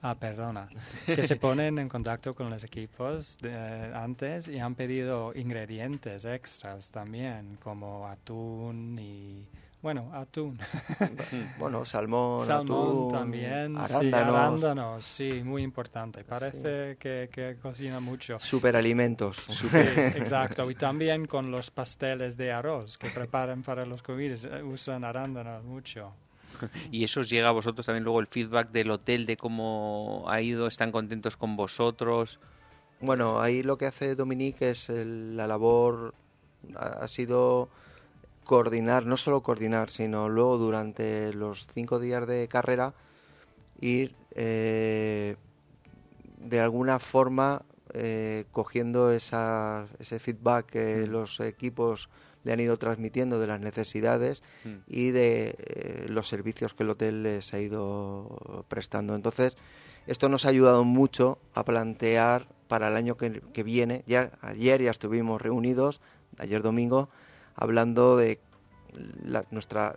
Ah, 0.03 0.15
perdona. 0.15 0.69
Que 1.07 1.23
se 1.27 1.37
ponen 1.47 1.79
en 1.79 1.89
contacto 1.89 2.35
con 2.35 2.51
los 2.51 2.63
equipos 2.63 3.39
de- 3.39 3.91
antes 3.95 4.47
y 4.47 4.59
han 4.59 4.75
pedido 4.75 5.33
ingredientes 5.35 6.25
extras 6.27 6.91
también, 6.91 7.57
como 7.63 8.07
atún 8.07 8.99
y... 9.01 9.49
Bueno, 9.87 10.11
atún. 10.13 10.59
Bueno, 11.59 11.85
salmón, 11.85 12.45
Salmón 12.45 12.89
atún, 13.05 13.09
también, 13.09 13.75
sí, 13.87 13.93
arándanos, 13.95 14.35
arándanos, 14.35 15.05
sí, 15.05 15.43
muy 15.45 15.63
importante. 15.63 16.25
Parece 16.25 16.97
que, 16.99 17.31
que 17.33 17.57
cocina 17.63 18.01
mucho. 18.01 18.37
superalimentos. 18.41 19.37
Sí, 19.37 19.67
exacto. 20.17 20.69
Y 20.69 20.75
también 20.75 21.27
con 21.27 21.53
los 21.53 21.71
pasteles 21.71 22.37
de 22.37 22.51
arroz 22.51 22.99
que 22.99 23.11
preparan 23.11 23.63
para 23.63 23.87
los 23.87 24.03
comidas, 24.03 24.43
eh, 24.45 24.61
usan 24.61 25.05
arándanos 25.05 25.63
mucho. 25.63 26.13
¿Y 26.91 27.05
eso 27.05 27.21
os 27.21 27.31
llega 27.31 27.51
a 27.51 27.53
vosotros 27.53 27.87
también 27.87 28.03
luego 28.03 28.19
el 28.19 28.27
feedback 28.27 28.73
del 28.73 28.91
hotel 28.91 29.25
de 29.25 29.37
cómo 29.37 30.25
ha 30.27 30.41
ido? 30.41 30.67
¿Están 30.67 30.91
contentos 30.91 31.37
con 31.37 31.55
vosotros? 31.55 32.41
Bueno, 33.01 33.41
ahí 33.41 33.63
lo 33.63 33.79
que 33.79 33.87
hace 33.87 34.17
Dominique 34.17 34.71
es 34.71 34.89
el- 34.89 35.37
la 35.37 35.47
labor, 35.47 36.13
ha, 36.75 36.87
ha 37.05 37.07
sido 37.07 37.69
coordinar, 38.47 39.05
no 39.05 39.17
solo 39.17 39.43
coordinar, 39.43 39.91
sino 39.91 40.29
luego 40.29 40.57
durante 40.57 41.35
los 41.35 41.67
cinco 41.75 41.99
días 41.99 42.27
de 42.27 42.49
carrera 42.49 42.95
ir 43.81 44.15
eh, 44.31 45.37
de 46.39 46.61
alguna 46.61 46.99
forma 46.99 47.63
eh, 47.93 48.45
cogiendo 48.53 49.11
esa, 49.11 49.87
ese 49.99 50.19
feedback 50.19 50.67
que 50.67 51.07
los 51.07 51.41
equipos 51.41 52.09
le 52.45 52.53
han 52.53 52.61
ido 52.61 52.79
transmitiendo 52.79 53.41
de 53.41 53.49
las 53.49 53.61
necesidades 53.61 54.43
Mm. 54.65 54.77
y 54.87 55.11
de 55.11 55.57
eh, 55.59 56.07
los 56.09 56.29
servicios 56.29 56.75
que 56.75 56.85
el 56.85 56.91
hotel 56.91 57.25
les 57.25 57.53
ha 57.53 57.59
ido 57.59 58.65
prestando. 58.69 59.15
Entonces, 59.17 59.57
esto 60.07 60.29
nos 60.29 60.47
ha 60.47 60.51
ayudado 60.51 60.85
mucho 60.85 61.39
a 61.55 61.65
plantear 61.65 62.47
para 62.69 62.89
el 62.89 62.97
año 62.97 63.17
que, 63.17 63.41
que 63.53 63.65
viene. 63.65 64.05
Ya 64.07 64.31
ayer 64.41 64.81
ya 64.83 64.93
estuvimos 64.93 65.43
reunidos, 65.43 66.01
ayer 66.39 66.63
domingo, 66.63 67.09
hablando 67.57 68.17
de 68.17 68.39
la- 69.25 69.45
nuestra 69.51 69.95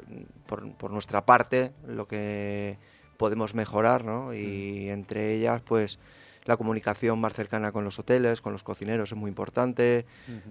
por, 0.48 0.72
por 0.74 0.92
nuestra 0.92 1.26
parte 1.26 1.72
lo 1.88 2.08
que 2.08 2.78
podemos 3.18 3.54
mejorar, 3.54 4.04
¿no? 4.04 4.34
Y 4.34 4.90
entre 4.90 5.34
ellas, 5.36 5.62
pues 5.62 6.00
la 6.46 6.58
comunicación 6.58 7.20
más 7.20 7.34
cercana 7.34 7.72
con 7.72 7.84
los 7.84 8.00
hoteles, 8.00 8.42
con 8.42 8.54
los 8.54 8.64
cocineros 8.64 9.12
es 9.12 9.18
muy 9.18 9.30
importante, 9.30 10.06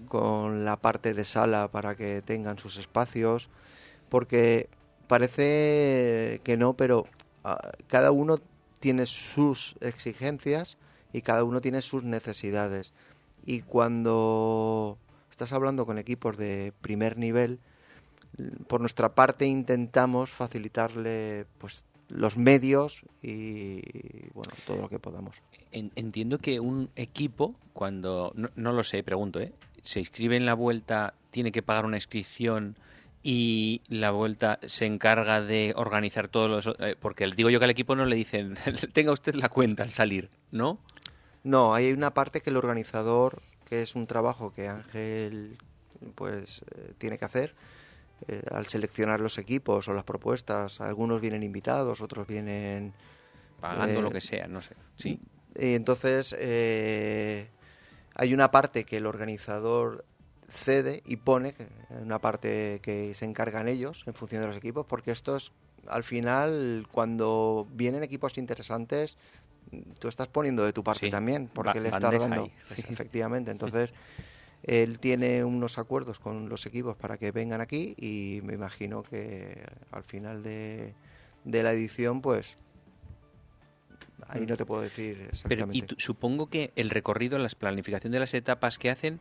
con 0.07 0.65
la 0.65 0.77
parte 0.77 1.15
de 1.15 1.25
sala 1.25 1.69
para 1.69 1.95
que 1.97 2.23
tengan 2.23 2.59
sus 2.59 2.77
espacios, 2.77 3.49
porque 4.09 4.69
parece 5.09 6.41
que 6.45 6.57
no, 6.57 6.75
pero 6.75 7.05
ah, 7.45 7.59
cada 7.89 8.11
uno 8.13 8.39
tiene 8.81 9.07
sus 9.07 9.75
exigencias 9.81 10.77
y 11.13 11.23
cada 11.23 11.43
uno 11.45 11.61
tiene 11.61 11.81
sus 11.83 12.05
necesidades. 12.05 12.93
Y 13.45 13.63
cuando 13.63 14.99
estás 15.39 15.53
hablando 15.53 15.87
con 15.87 15.99
equipos 15.99 16.37
de 16.37 16.73
primer 16.81 17.17
nivel, 17.17 17.61
por 18.67 18.81
nuestra 18.81 19.15
parte 19.15 19.47
intentamos 19.47 20.31
facilitarle 20.31 21.47
pues 21.59 21.85
los 22.09 22.37
medios 22.37 23.05
y 23.23 23.81
bueno, 24.35 24.51
todo 24.67 24.79
lo 24.79 24.89
que 24.89 24.99
podamos. 24.99 25.37
En- 25.71 25.93
entiendo 25.95 26.39
que 26.39 26.59
un 26.59 26.91
equipo, 26.97 27.55
cuando, 27.73 28.33
no, 28.35 28.49
no 28.57 28.73
lo 28.73 28.83
sé, 28.83 29.05
pregunto, 29.05 29.39
¿eh? 29.41 29.53
se 29.85 30.01
inscribe 30.01 30.37
en 30.37 30.45
la 30.45 30.55
vuelta, 30.55 31.15
tiene 31.31 31.53
que 31.53 31.63
pagar 31.63 31.85
una 31.85 31.99
inscripción 31.99 32.77
y 33.23 33.83
la 33.87 34.11
vuelta 34.11 34.59
se 34.67 34.87
encarga 34.87 35.41
de 35.41 35.73
organizar 35.77 36.27
todos 36.29 36.51
los... 36.67 36.77
eh, 36.81 36.97
porque 36.99 37.29
digo 37.37 37.49
yo 37.51 37.61
que 37.61 37.65
al 37.67 37.71
equipo 37.71 37.95
no 37.95 38.07
le 38.07 38.17
dicen, 38.17 38.55
tenga 38.93 39.13
usted 39.13 39.35
la 39.37 39.49
cuenta 39.51 39.85
al 39.85 39.93
salir, 39.93 40.31
¿no? 40.51 40.81
No, 41.45 41.75
hay 41.75 41.93
una 41.93 42.13
parte 42.13 42.41
que 42.41 42.51
el 42.51 42.57
organizador, 42.57 43.41
que 43.69 43.83
es 43.83 43.95
un 43.95 44.07
trabajo 44.07 44.53
que 44.53 44.69
Ángel 44.69 45.59
pues 46.15 46.65
eh, 46.75 46.93
tiene 46.99 47.19
que 47.19 47.25
hacer 47.25 47.55
eh, 48.27 48.43
al 48.51 48.67
seleccionar 48.67 49.21
los 49.21 49.39
equipos 49.39 49.89
o 49.89 49.93
las 49.93 50.05
propuestas. 50.05 50.81
Algunos 50.81 51.21
vienen 51.21 51.43
invitados, 51.43 52.01
otros 52.01 52.27
vienen 52.27 52.93
Pagando 53.61 54.01
Eh, 54.01 54.03
lo 54.03 54.11
que 54.11 54.21
sea, 54.21 54.47
no 54.47 54.61
sé. 54.63 54.75
Sí. 54.97 55.21
Y 55.57 55.75
entonces 55.75 56.35
eh, 56.39 57.49
hay 58.15 58.35
una 58.35 58.51
parte 58.51 58.85
que 58.85 58.99
el 58.99 59.07
organizador 59.07 60.05
cede 60.49 61.03
y 61.05 61.17
pone, 61.17 61.55
una 62.01 62.21
parte 62.21 62.81
que 62.83 63.15
se 63.15 63.25
encargan 63.25 63.69
ellos 63.69 64.05
en 64.07 64.15
función 64.15 64.43
de 64.43 64.49
los 64.49 64.57
equipos, 64.57 64.87
porque 64.87 65.11
esto 65.11 65.37
es, 65.37 65.53
al 65.89 66.05
final, 66.05 66.87
cuando 66.91 67.67
vienen 67.73 68.03
equipos 68.03 68.39
interesantes, 68.39 69.19
tú 69.99 70.09
estás 70.09 70.29
poniendo 70.29 70.65
de 70.65 70.73
tu 70.73 70.83
parte 70.85 71.07
Sí, 71.07 71.11
también, 71.11 71.49
porque 71.53 71.81
le 71.81 71.89
estás 71.89 72.03
dando. 72.21 72.51
Pues, 72.69 72.79
efectivamente, 72.91 73.51
entonces 73.51 73.93
él 74.63 74.99
tiene 74.99 75.45
unos 75.45 75.79
acuerdos 75.79 76.19
con 76.19 76.49
los 76.49 76.67
equipos 76.67 76.97
para 76.97 77.17
que 77.19 77.31
vengan 77.31 77.61
aquí 77.61 77.95
y 77.97 78.41
me 78.43 78.55
imagino 78.55 79.03
que 79.03 79.65
al 79.93 80.03
final 80.05 80.43
de, 80.43 80.95
de 81.45 81.63
la 81.63 81.73
edición, 81.73 82.21
pues 82.23 82.57
ahí 84.29 84.47
no 84.47 84.57
te 84.57 84.65
puedo 84.67 84.83
decir 84.83 85.17
Pero 85.21 85.29
exactamente. 85.31 85.79
y 85.79 85.83
tú- 85.83 85.95
supongo 85.99 86.49
que 86.49 86.73
el 86.77 86.91
recorrido, 86.91 87.39
la 87.39 87.49
planificación 87.49 88.13
de 88.13 88.21
las 88.21 88.35
etapas 88.35 88.79
que 88.79 88.91
hacen, 88.91 89.21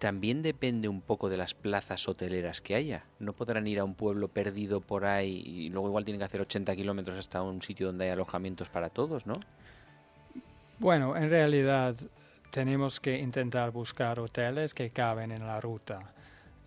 también 0.00 0.42
depende 0.42 0.88
un 0.88 1.00
poco 1.00 1.30
de 1.30 1.36
las 1.38 1.54
plazas 1.54 2.06
hoteleras 2.08 2.60
que 2.60 2.74
haya. 2.74 3.04
No 3.20 3.32
podrán 3.32 3.66
ir 3.66 3.78
a 3.78 3.84
un 3.84 3.94
pueblo 3.94 4.28
perdido 4.28 4.80
por 4.80 5.06
ahí 5.06 5.42
y 5.46 5.70
luego 5.70 5.88
igual 5.88 6.04
tienen 6.04 6.18
que 6.18 6.24
hacer 6.26 6.40
80 6.42 6.76
kilómetros 6.76 7.18
hasta 7.18 7.40
un 7.42 7.62
sitio 7.62 7.86
donde 7.86 8.04
hay 8.06 8.10
alojamientos 8.10 8.68
para 8.68 8.90
todos, 8.90 9.26
¿no? 9.26 9.40
Bueno, 10.78 11.16
en 11.16 11.30
realidad 11.30 11.96
tenemos 12.50 13.00
que 13.00 13.18
intentar 13.18 13.70
buscar 13.70 14.20
hoteles 14.20 14.74
que 14.74 14.90
caben 14.90 15.32
en 15.32 15.46
la 15.46 15.60
ruta. 15.60 16.14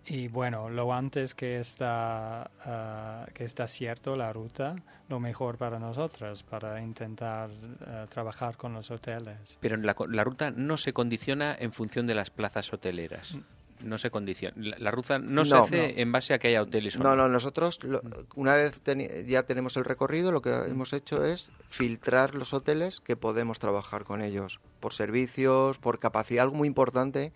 Y 0.09 0.29
bueno, 0.29 0.69
lo 0.69 0.93
antes 0.93 1.35
que 1.35 1.59
está, 1.59 2.49
ah, 2.65 3.25
que 3.33 3.43
está 3.43 3.67
cierto 3.67 4.15
la 4.15 4.31
ruta, 4.31 4.75
lo 5.09 5.19
mejor 5.19 5.57
para 5.57 5.79
nosotros, 5.79 6.43
para 6.43 6.81
intentar 6.81 7.49
ah, 7.85 8.05
trabajar 8.09 8.55
con 8.55 8.73
los 8.73 8.89
hoteles. 8.89 9.57
Pero 9.59 9.75
la, 9.75 9.95
la 10.07 10.23
ruta 10.23 10.51
no 10.51 10.77
se 10.77 10.93
condiciona 10.93 11.55
en 11.59 11.73
función 11.73 12.07
de 12.07 12.15
las 12.15 12.29
plazas 12.29 12.71
hoteleras. 12.71 13.37
No 13.83 13.97
se 13.97 14.09
condiciona. 14.09 14.55
La, 14.57 14.77
la 14.79 14.91
ruta 14.91 15.19
no, 15.19 15.45
se 15.45 15.55
hace 15.55 15.93
no. 15.93 15.99
en 16.01 16.11
base 16.11 16.33
a 16.33 16.39
que 16.39 16.47
haya 16.47 16.61
hoteles 16.63 16.95
o 16.95 16.99
No, 17.03 17.15
no, 17.15 17.27
nosotros 17.29 17.79
lo- 17.83 18.01
una 18.35 18.55
vez 18.55 18.81
ya 19.27 19.43
tenemos 19.43 19.77
el 19.77 19.85
recorrido, 19.85 20.31
lo 20.31 20.41
que 20.41 20.49
hemos 20.49 20.93
hecho 20.93 21.23
es 21.23 21.51
filtrar 21.69 22.33
los 22.35 22.53
hoteles 22.53 22.99
que 22.99 23.15
podemos 23.15 23.59
trabajar 23.59 24.03
con 24.03 24.21
ellos, 24.21 24.59
por 24.79 24.93
servicios, 24.93 25.77
por 25.77 25.99
capacidad. 25.99 26.43
Algo 26.43 26.55
muy 26.55 26.67
importante 26.67 27.33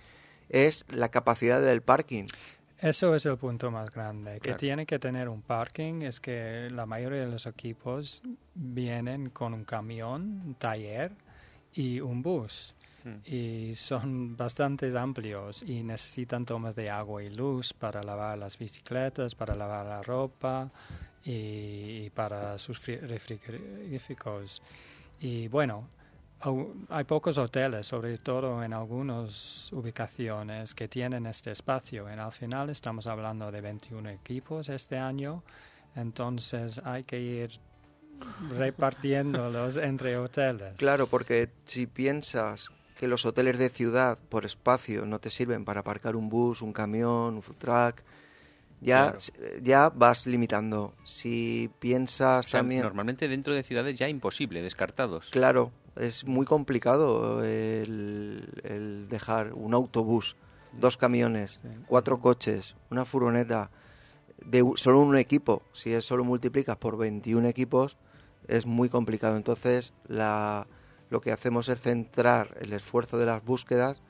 es 0.49 0.85
la 0.89 1.09
capacidad 1.09 1.61
del 1.61 1.81
parking. 1.81 2.25
Eso 2.79 3.13
es 3.13 3.27
el 3.27 3.37
punto 3.37 3.69
más 3.69 3.91
grande, 3.91 4.33
que 4.33 4.39
Claro. 4.39 4.57
tiene 4.57 4.85
que 4.87 4.97
tener 4.97 5.29
un 5.29 5.43
parking, 5.43 6.01
es 6.01 6.19
que 6.19 6.67
la 6.71 6.87
mayoría 6.87 7.19
de 7.19 7.27
los 7.29 7.45
equipos 7.45 8.23
vienen 8.55 9.29
con 9.29 9.53
un 9.53 9.65
camión, 9.65 10.41
un 10.43 10.55
taller 10.55 11.11
y 11.73 11.99
un 11.99 12.23
bus. 12.23 12.73
Y 13.25 13.75
son 13.75 14.35
bastante 14.35 14.95
amplios 14.97 15.63
y 15.63 15.83
necesitan 15.83 16.45
tomas 16.45 16.75
de 16.75 16.89
agua 16.89 17.23
y 17.23 17.29
luz 17.29 17.73
para 17.73 18.01
lavar 18.03 18.37
las 18.37 18.57
bicicletas, 18.57 19.35
para 19.35 19.55
lavar 19.55 19.85
la 19.85 20.01
ropa 20.01 20.69
y, 21.23 22.05
y 22.05 22.09
para 22.09 22.57
sus 22.57 22.79
fri- 22.81 23.19
frigoríficos. 23.19 24.61
Y 25.19 25.47
bueno, 25.49 25.87
hay 26.89 27.03
pocos 27.03 27.37
hoteles, 27.37 27.85
sobre 27.85 28.17
todo 28.17 28.63
en 28.63 28.73
algunas 28.73 29.71
ubicaciones, 29.71 30.73
que 30.73 30.87
tienen 30.87 31.27
este 31.27 31.51
espacio. 31.51 32.09
En 32.09 32.19
al 32.19 32.31
final 32.31 32.71
estamos 32.71 33.05
hablando 33.05 33.51
de 33.51 33.61
21 33.61 34.09
equipos 34.09 34.67
este 34.69 34.97
año, 34.97 35.43
entonces 35.95 36.81
hay 36.83 37.03
que 37.03 37.19
ir 37.19 37.59
repartiéndolos 38.49 39.77
entre 39.77 40.17
hoteles. 40.17 40.73
Claro, 40.77 41.07
porque 41.07 41.49
si 41.65 41.85
piensas 41.87 42.71
que 42.99 43.07
los 43.07 43.25
hoteles 43.25 43.57
de 43.57 43.69
ciudad 43.69 44.17
por 44.29 44.45
espacio 44.45 45.05
no 45.05 45.19
te 45.19 45.29
sirven 45.29 45.65
para 45.65 45.81
aparcar 45.81 46.15
un 46.15 46.29
bus, 46.29 46.61
un 46.61 46.73
camión, 46.73 47.35
un 47.35 47.41
food 47.41 47.55
truck, 47.57 48.03
ya, 48.81 49.15
ya 49.61 49.89
vas 49.89 50.25
limitando. 50.25 50.93
Si 51.03 51.69
piensas 51.79 52.47
O 52.47 52.49
sea, 52.49 52.59
también... 52.59 52.81
normalmente 52.81 53.27
dentro 53.27 53.53
de 53.53 53.63
ciudades 53.63 53.97
ya 53.97 54.09
imposible, 54.09 54.61
descartados. 54.61 55.29
Claro, 55.29 55.71
es 55.95 56.25
muy 56.25 56.45
complicado 56.45 57.43
el, 57.43 58.49
el 58.63 59.07
dejar 59.07 59.53
un 59.53 59.73
autobús, 59.73 60.35
dos 60.73 60.97
camiones, 60.97 61.61
cuatro 61.87 62.19
coches, 62.19 62.75
una 62.89 63.05
furgoneta, 63.05 63.69
de 64.43 64.65
solo 64.75 64.99
un 64.99 65.15
equipo. 65.17 65.61
Si 65.73 65.93
es 65.93 66.05
solo 66.05 66.23
multiplicas 66.23 66.77
por 66.77 66.97
21 66.97 67.47
equipos, 67.47 67.97
es 68.47 68.65
muy 68.65 68.89
complicado. 68.89 69.37
Entonces, 69.37 69.93
la, 70.07 70.65
lo 71.11 71.21
que 71.21 71.31
hacemos 71.31 71.69
es 71.69 71.79
centrar 71.79 72.57
el 72.59 72.73
esfuerzo 72.73 73.19
de 73.19 73.27
las 73.27 73.43
búsquedas 73.43 74.01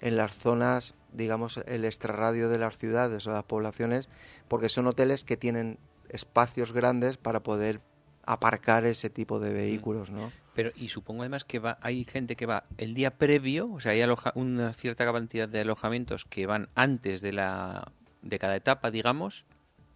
en 0.00 0.16
las 0.16 0.34
zonas, 0.34 0.94
digamos, 1.12 1.58
el 1.66 1.84
extrarradio 1.84 2.48
de 2.48 2.58
las 2.58 2.76
ciudades 2.78 3.26
o 3.26 3.32
las 3.32 3.44
poblaciones, 3.44 4.08
porque 4.48 4.68
son 4.68 4.86
hoteles 4.86 5.22
que 5.24 5.36
tienen 5.36 5.78
espacios 6.08 6.72
grandes 6.72 7.18
para 7.18 7.40
poder 7.40 7.80
aparcar 8.24 8.84
ese 8.86 9.10
tipo 9.10 9.38
de 9.40 9.52
vehículos, 9.52 10.10
¿no? 10.10 10.32
Pero, 10.54 10.70
y 10.74 10.88
supongo 10.88 11.22
además 11.22 11.44
que 11.44 11.58
va, 11.58 11.78
hay 11.82 12.04
gente 12.04 12.34
que 12.34 12.46
va 12.46 12.64
el 12.78 12.94
día 12.94 13.10
previo, 13.16 13.70
o 13.70 13.78
sea, 13.80 13.92
hay 13.92 14.00
aloja- 14.00 14.32
una 14.34 14.72
cierta 14.72 15.10
cantidad 15.10 15.48
de 15.48 15.60
alojamientos 15.60 16.24
que 16.24 16.46
van 16.46 16.68
antes 16.74 17.20
de, 17.20 17.32
la, 17.32 17.92
de 18.22 18.38
cada 18.38 18.56
etapa, 18.56 18.90
digamos, 18.90 19.44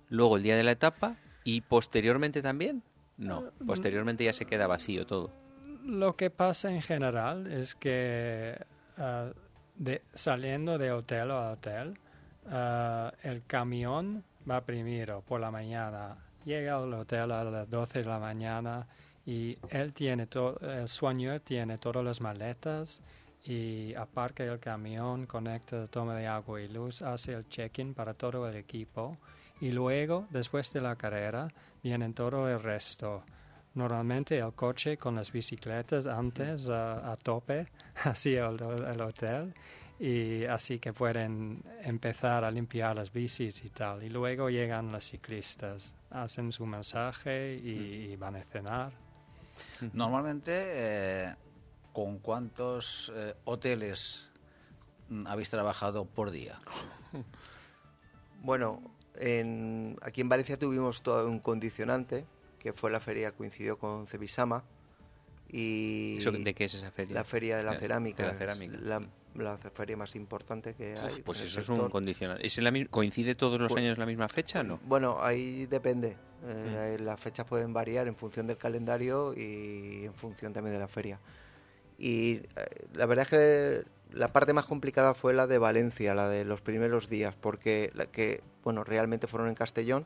luego 0.09 0.37
el 0.37 0.43
día 0.43 0.57
de 0.57 0.63
la 0.63 0.73
etapa 0.73 1.17
y 1.45 1.63
posteriormente 1.63 2.43
también. 2.43 2.83
No, 3.17 3.45
posteriormente 3.67 4.25
ya 4.25 4.33
se 4.33 4.45
queda 4.47 4.67
vacío 4.67 5.07
todo. 5.07 5.33
Lo 5.85 6.17
que 6.17 6.31
pasa 6.31 6.71
en 6.71 6.81
general 6.81 7.47
es 7.49 7.75
que 7.75 8.57
ah, 8.99 9.31
saliendo 10.15 10.79
de 10.79 10.93
hotel 10.93 11.31
a 11.33 11.53
hotel, 11.53 11.99
ah, 12.49 13.13
el 13.23 13.45
camión 13.47 14.23
va 14.49 14.61
primero 14.61 15.23
por 15.23 15.41
la 15.41 15.51
mañana, 15.51 16.17
llega 16.45 16.77
al 16.77 16.93
hotel 16.95 17.33
a 17.33 17.45
las 17.45 17.69
12 17.69 18.01
de 18.01 18.05
la 18.05 18.21
mañana 18.21 18.87
y 19.27 19.59
él 19.71 19.93
tiene 19.93 20.27
todo, 20.27 20.59
el 20.61 20.87
sueño 20.87 21.41
tiene 21.41 21.79
todas 21.79 22.05
las 22.05 22.21
maletas 22.21 23.01
y 23.45 23.93
aparca 23.95 24.45
el 24.45 24.61
camión, 24.61 25.27
conecta 25.27 25.89
toma 25.89 26.15
de 26.15 26.29
agua 26.29 26.61
y 26.61 26.69
luz, 26.69 27.03
hace 27.03 27.33
el 27.33 27.49
check-in 27.49 27.93
para 27.93 28.15
todo 28.15 28.49
el 28.49 28.55
equipo 28.55 29.17
y 29.61 29.73
luego, 29.73 30.27
después 30.31 30.73
de 30.73 30.81
la 30.81 30.95
carrera, 30.95 31.49
vienen 31.83 32.15
todo 32.15 32.49
el 32.49 32.61
resto. 32.63 33.25
Normalmente 33.75 34.39
el 34.39 34.53
coche 34.53 34.97
con 34.97 35.17
las 35.17 35.33
bicicletas 35.33 36.07
antes 36.07 36.69
a, 36.69 37.11
a 37.11 37.17
tope 37.17 37.69
hacia 38.05 38.47
el, 38.49 38.61
el 38.61 39.01
hotel 39.01 39.55
y 39.99 40.45
así 40.47 40.79
que 40.79 40.93
pueden 40.93 41.63
empezar 41.83 42.45
a 42.45 42.51
limpiar 42.51 42.97
las 42.97 43.13
bicis 43.13 43.65
y 43.65 43.71
tal. 43.71 44.03
Y 44.03 44.11
luego 44.11 44.51
llegan 44.51 44.91
los 44.91 45.05
ciclistas, 45.05 45.95
hacen 46.11 46.51
su 46.51 46.67
mensaje 46.67 47.55
y, 47.55 48.11
y 48.11 48.17
van 48.17 48.37
a 48.37 48.43
cenar. 48.43 48.93
Normalmente, 49.93 50.51
eh, 50.55 51.35
¿con 51.93 52.19
cuántos 52.19 53.13
eh, 53.15 53.35
hoteles 53.45 54.29
mm, 55.09 55.27
habéis 55.27 55.51
trabajado 55.51 56.05
por 56.05 56.31
día? 56.31 56.59
Bueno, 58.45 58.83
en, 59.15 59.97
aquí 60.03 60.21
en 60.21 60.29
Valencia 60.29 60.59
tuvimos 60.59 61.03
todo 61.03 61.29
un 61.29 61.39
condicionante, 61.39 62.27
que 62.63 62.73
fue 62.73 62.91
la 62.91 63.01
feria 63.01 63.33
coincidió 63.33 63.77
con 63.79 64.07
Cebisama. 64.07 64.63
Y 65.51 66.17
¿Eso 66.19 66.31
¿De 66.33 66.55
qué 66.55 66.65
es 66.65 66.75
esa 66.75 66.91
feria? 66.91 67.15
La 67.15 67.25
feria 67.25 67.57
de 67.57 67.63
la 67.63 67.75
cerámica. 67.79 68.23
de 68.23 68.29
la 68.29 68.33
es 68.33 68.39
cerámica. 68.39 68.79
La, 68.83 69.03
la 69.35 69.59
feria 69.59 69.97
más 69.97 70.15
importante 70.17 70.75
que 70.75 70.95
hay. 70.99 71.23
Pues 71.23 71.41
eso 71.41 71.61
es 71.61 71.69
un 71.69 71.77
sector. 71.77 71.91
condicionante. 71.91 72.47
¿Es 72.47 72.57
la 72.59 72.73
¿Coincide 72.89 73.35
todos 73.35 73.61
los 73.61 73.71
Pues- 73.73 73.83
años 73.83 73.99
la 73.99 74.07
misma 74.07 74.29
fecha 74.29 74.63
no? 74.63 74.79
Bueno, 74.85 75.19
ahí 75.21 75.67
depende. 75.67 76.17
Mm. 76.43 76.47
Eh, 76.49 76.97
Las 77.01 77.21
fechas 77.21 77.45
pueden 77.47 77.73
variar 77.73 78.07
en 78.09 78.17
función 78.17 78.47
del 78.47 78.57
calendario 78.57 79.35
y 79.37 80.05
en 80.07 80.15
función 80.15 80.53
también 80.53 80.75
de 80.75 80.81
la 80.81 80.89
feria. 80.89 81.19
Y 81.99 82.35
eh, 82.37 82.87
la 82.95 83.07
verdad 83.07 83.25
es 83.25 83.31
que 83.31 83.85
la 84.17 84.33
parte 84.33 84.53
más 84.53 84.65
complicada 84.65 85.15
fue 85.15 85.35
la 85.35 85.47
de 85.47 85.59
Valencia, 85.59 86.15
la 86.15 86.29
de 86.29 86.45
los 86.45 86.61
primeros 86.63 87.09
días, 87.09 87.35
porque 87.39 87.91
la 87.95 88.07
que, 88.07 88.43
bueno, 88.65 88.85
realmente 88.85 89.27
fueron 89.27 89.49
en 89.49 89.55
Castellón, 89.55 90.05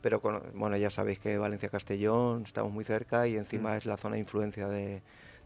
pero 0.00 0.20
con- 0.20 0.42
bueno, 0.54 0.76
ya 0.76 0.90
sabéis 0.90 1.18
que 1.18 1.36
Valencia-Castellón 1.38 2.42
estamos 2.46 2.72
muy 2.72 2.84
cerca 2.84 3.26
y 3.26 3.36
encima 3.36 3.76
es 3.76 3.86
la 3.86 3.96
zona 3.96 4.14
de 4.14 4.20
influencia 4.20 4.68
de, 4.68 5.02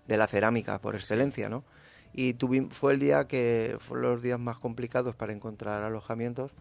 de 0.07 0.17
la 0.17 0.27
cerámica 0.27 0.79
por 0.81 0.95
excelencia, 0.95 1.49
¿no? 1.49 1.65
Y 2.13 2.35
tuvim- 2.35 2.71
fue 2.71 2.93
el 2.95 3.01
día 3.01 3.27
que 3.27 3.77
fueron 3.81 4.13
los 4.13 4.23
días 4.23 4.39
más 4.39 4.59
complicados 4.59 5.17
para 5.17 5.33
encontrar 5.33 5.83
alojamientos 5.83 6.53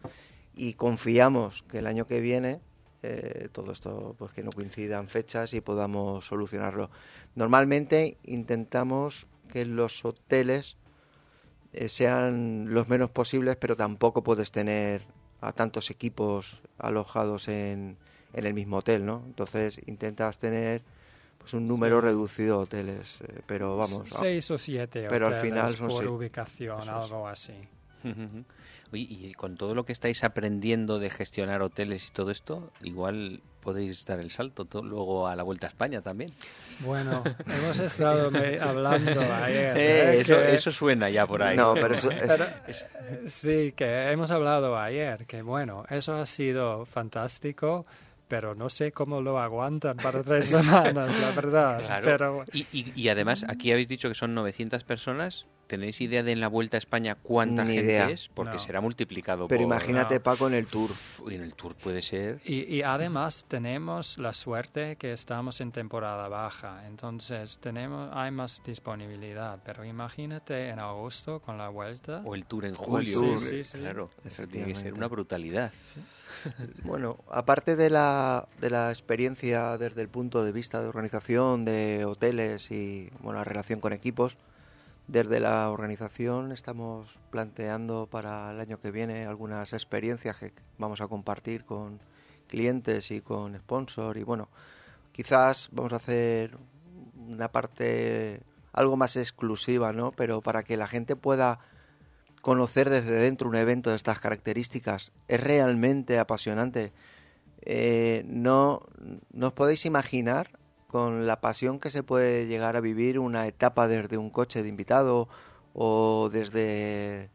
y 0.55 0.73
confiamos 0.73 1.63
que 1.63 1.79
el 1.79 1.87
año 1.87 2.07
que 2.07 2.19
viene 2.21 2.59
eh, 3.03 3.49
todo 3.51 3.71
esto 3.73 4.15
pues 4.17 4.31
que 4.31 4.43
no 4.43 4.51
coincidan 4.51 5.07
fechas 5.09 5.53
y 5.53 5.61
podamos 5.61 6.25
solucionarlo. 6.25 6.89
Normalmente 7.35 8.17
intentamos 8.23 9.27
que 9.51 9.65
los 9.65 10.05
hoteles 10.05 10.77
eh, 11.73 11.89
sean 11.89 12.73
los 12.73 12.87
menos 12.87 13.09
posibles, 13.11 13.57
pero 13.57 13.75
tampoco 13.75 14.23
puedes 14.23 14.51
tener 14.51 15.01
a 15.43 15.51
tantos 15.51 15.89
equipos 15.89 16.61
alojados 16.77 17.47
en, 17.47 17.97
en 18.33 18.45
el 18.45 18.53
mismo 18.53 18.77
hotel, 18.77 19.05
¿no? 19.05 19.23
Entonces 19.25 19.79
intentas 19.85 20.39
tener 20.39 20.81
pues 21.37 21.53
un 21.53 21.67
número 21.67 21.99
reducido 21.99 22.57
de 22.57 22.63
hoteles, 22.63 23.19
eh, 23.21 23.41
pero 23.45 23.75
vamos. 23.77 24.03
Seis 24.09 24.49
o 24.51 24.57
siete 24.57 25.07
pero 25.09 25.27
al 25.27 25.33
hoteles 25.33 25.53
final 25.53 25.75
son 25.75 25.87
por 25.89 25.99
seis. 25.99 26.09
ubicación, 26.09 26.79
Eso 26.79 26.99
es. 26.99 27.11
algo 27.11 27.27
así. 27.27 27.53
Oye, 28.93 29.07
y 29.09 29.33
con 29.33 29.57
todo 29.57 29.75
lo 29.75 29.85
que 29.85 29.91
estáis 29.91 30.23
aprendiendo 30.23 30.99
de 30.99 31.09
gestionar 31.09 31.61
hoteles 31.61 32.07
y 32.07 32.11
todo 32.11 32.31
esto, 32.31 32.71
igual 32.81 33.41
podéis 33.63 34.05
dar 34.05 34.19
el 34.19 34.29
salto 34.29 34.65
to- 34.65 34.83
luego 34.83 35.27
a 35.27 35.35
la 35.35 35.43
Vuelta 35.43 35.67
a 35.67 35.69
España 35.69 36.01
también. 36.01 36.29
Bueno, 36.81 37.23
hemos 37.47 37.79
estado 37.79 38.29
hablando 38.61 39.21
ayer. 39.33 39.77
Eh, 39.77 40.15
¿eh? 40.17 40.19
eso, 40.21 40.35
que- 40.37 40.53
eso 40.53 40.71
suena 40.71 41.09
ya 41.09 41.25
por 41.25 41.41
ahí. 41.41 41.55
No, 41.57 41.73
pero 41.73 41.93
eso 41.93 42.11
es- 42.11 42.21
Pero, 42.27 42.45
sí, 43.27 43.73
que 43.75 44.11
hemos 44.11 44.29
hablado 44.31 44.77
ayer, 44.77 45.25
que 45.25 45.41
bueno, 45.41 45.85
eso 45.89 46.15
ha 46.15 46.25
sido 46.25 46.85
fantástico, 46.85 47.85
pero 48.27 48.55
no 48.55 48.69
sé 48.69 48.91
cómo 48.91 49.21
lo 49.21 49.39
aguantan 49.39 49.95
para 49.97 50.23
tres 50.23 50.45
semanas, 50.47 51.15
la 51.19 51.31
verdad. 51.31 51.79
Claro. 51.85 52.03
Pero 52.05 52.45
Y, 52.53 52.67
y- 52.71 52.91
y 52.95 53.09
además, 53.09 53.45
aquí 53.47 53.71
habéis 53.71 53.87
dicho 53.87 54.09
que 54.09 54.15
son 54.15 54.33
900 54.33 54.83
personas. 54.83 55.45
¿Tenéis 55.73 55.99
idea 56.01 56.21
de 56.21 56.31
en 56.31 56.39
la 56.39 56.49
Vuelta 56.49 56.77
a 56.77 56.79
España 56.79 57.15
cuánta 57.15 57.63
Ni 57.65 57.73
gente 57.73 57.93
idea. 57.93 58.09
es? 58.11 58.29
Porque 58.31 58.53
No. 58.53 58.59
será 58.59 58.79
multiplicado 58.79 59.47
pero 59.47 59.61
por... 59.61 59.65
imagínate, 59.73 60.15
no. 60.15 60.21
Paco, 60.21 60.45
en 60.45 60.53
el 60.53 60.67
tour. 60.67 60.91
En 61.27 61.41
el 61.41 61.55
Tour 61.55 61.73
puede 61.73 62.03
ser... 62.03 62.41
Y, 62.45 62.75
y 62.75 62.83
además 62.83 63.45
tenemos 63.47 64.19
la 64.19 64.35
suerte 64.35 64.97
que 64.97 65.13
estamos 65.13 65.61
en 65.61 65.71
temporada 65.71 66.27
baja, 66.27 66.85
entonces 66.85 67.57
tenemos 67.57 68.07
hay 68.13 68.29
más 68.29 68.61
disponibilidad. 68.63 69.57
Pero 69.65 69.83
imagínate 69.83 70.69
en 70.69 70.77
agosto 70.77 71.39
con 71.39 71.57
la 71.57 71.69
vuelta. 71.69 72.21
O 72.23 72.35
el 72.35 72.45
Tour 72.45 72.65
en 72.65 72.75
julio. 72.75 73.19
Sí, 73.39 73.39
sí, 73.39 73.63
sí. 73.63 73.77
Claro, 73.79 74.11
eso 74.25 74.45
tiene 74.47 74.67
que 74.67 74.75
ser 74.75 74.89
Efectivamente. 74.89 74.93
una 74.93 75.07
brutalidad. 75.07 75.71
Bueno, 76.83 77.17
aparte 77.31 77.75
de 77.75 77.89
la, 77.89 78.47
de 78.59 78.69
la 78.69 78.91
experiencia 78.91 79.77
desde 79.79 80.01
el 80.01 80.09
punto 80.09 80.43
de 80.43 80.51
vista 80.51 80.81
de 80.81 80.87
organización 80.87 81.63
de 81.65 82.05
hoteles 82.05 82.69
y 82.71 83.09
bueno, 83.21 83.39
la 83.39 83.43
relación 83.45 83.79
con 83.79 83.93
equipos, 83.93 84.37
desde 85.07 85.39
la 85.39 85.69
organización 85.69 86.51
estamos 86.51 87.19
planteando 87.29 88.07
para 88.07 88.51
el 88.51 88.59
año 88.59 88.79
que 88.79 88.91
viene 88.91 89.25
algunas 89.25 89.73
experiencias 89.73 90.37
que 90.37 90.53
vamos 90.77 91.01
a 91.01 91.07
compartir 91.07 91.65
con 91.65 91.99
clientes 92.47 93.11
y 93.11 93.21
con 93.21 93.55
sponsor 93.57 94.17
y 94.17 94.23
bueno, 94.23 94.49
quizás 95.11 95.69
vamos 95.71 95.93
a 95.93 95.97
hacer 95.97 96.57
una 97.27 97.51
parte 97.51 98.41
algo 98.71 98.97
más 98.97 99.15
exclusiva, 99.15 99.93
¿no? 99.93 100.11
Pero 100.11 100.41
para 100.41 100.63
que 100.63 100.77
la 100.77 100.87
gente 100.87 101.15
pueda 101.15 101.59
conocer 102.41 102.89
desde 102.89 103.13
dentro 103.13 103.47
un 103.47 103.55
evento 103.55 103.89
de 103.89 103.95
estas 103.95 104.19
características 104.19 105.11
es 105.27 105.41
realmente 105.41 106.19
apasionante. 106.19 106.91
Eh, 107.61 108.23
no, 108.27 108.81
no 109.31 109.47
os 109.47 109.53
podéis 109.53 109.85
imaginar 109.85 110.59
con 110.93 111.25
la 111.25 111.41
pasión 111.41 111.79
que 111.79 111.89
se 111.89 112.03
puede 112.03 112.45
llegar 112.45 112.75
a 112.75 112.79
vivir 112.79 113.17
una 113.17 113.47
etapa 113.47 113.87
desde 113.87 114.15
un 114.15 114.29
coche 114.29 114.61
de 114.61 114.69
invitado 114.69 115.27
o 115.73 116.29
desde 116.31 117.31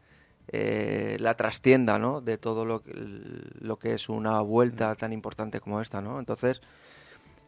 eh, 0.46 1.16
la 1.18 1.34
trastienda, 1.34 1.98
¿no? 1.98 2.20
De 2.20 2.38
todo 2.38 2.64
lo 2.64 2.82
que, 2.82 2.92
lo 2.94 3.76
que 3.76 3.94
es 3.94 4.08
una 4.08 4.40
vuelta 4.42 4.94
tan 4.94 5.12
importante 5.12 5.58
como 5.58 5.80
esta, 5.80 6.00
¿no? 6.00 6.20
Entonces, 6.20 6.60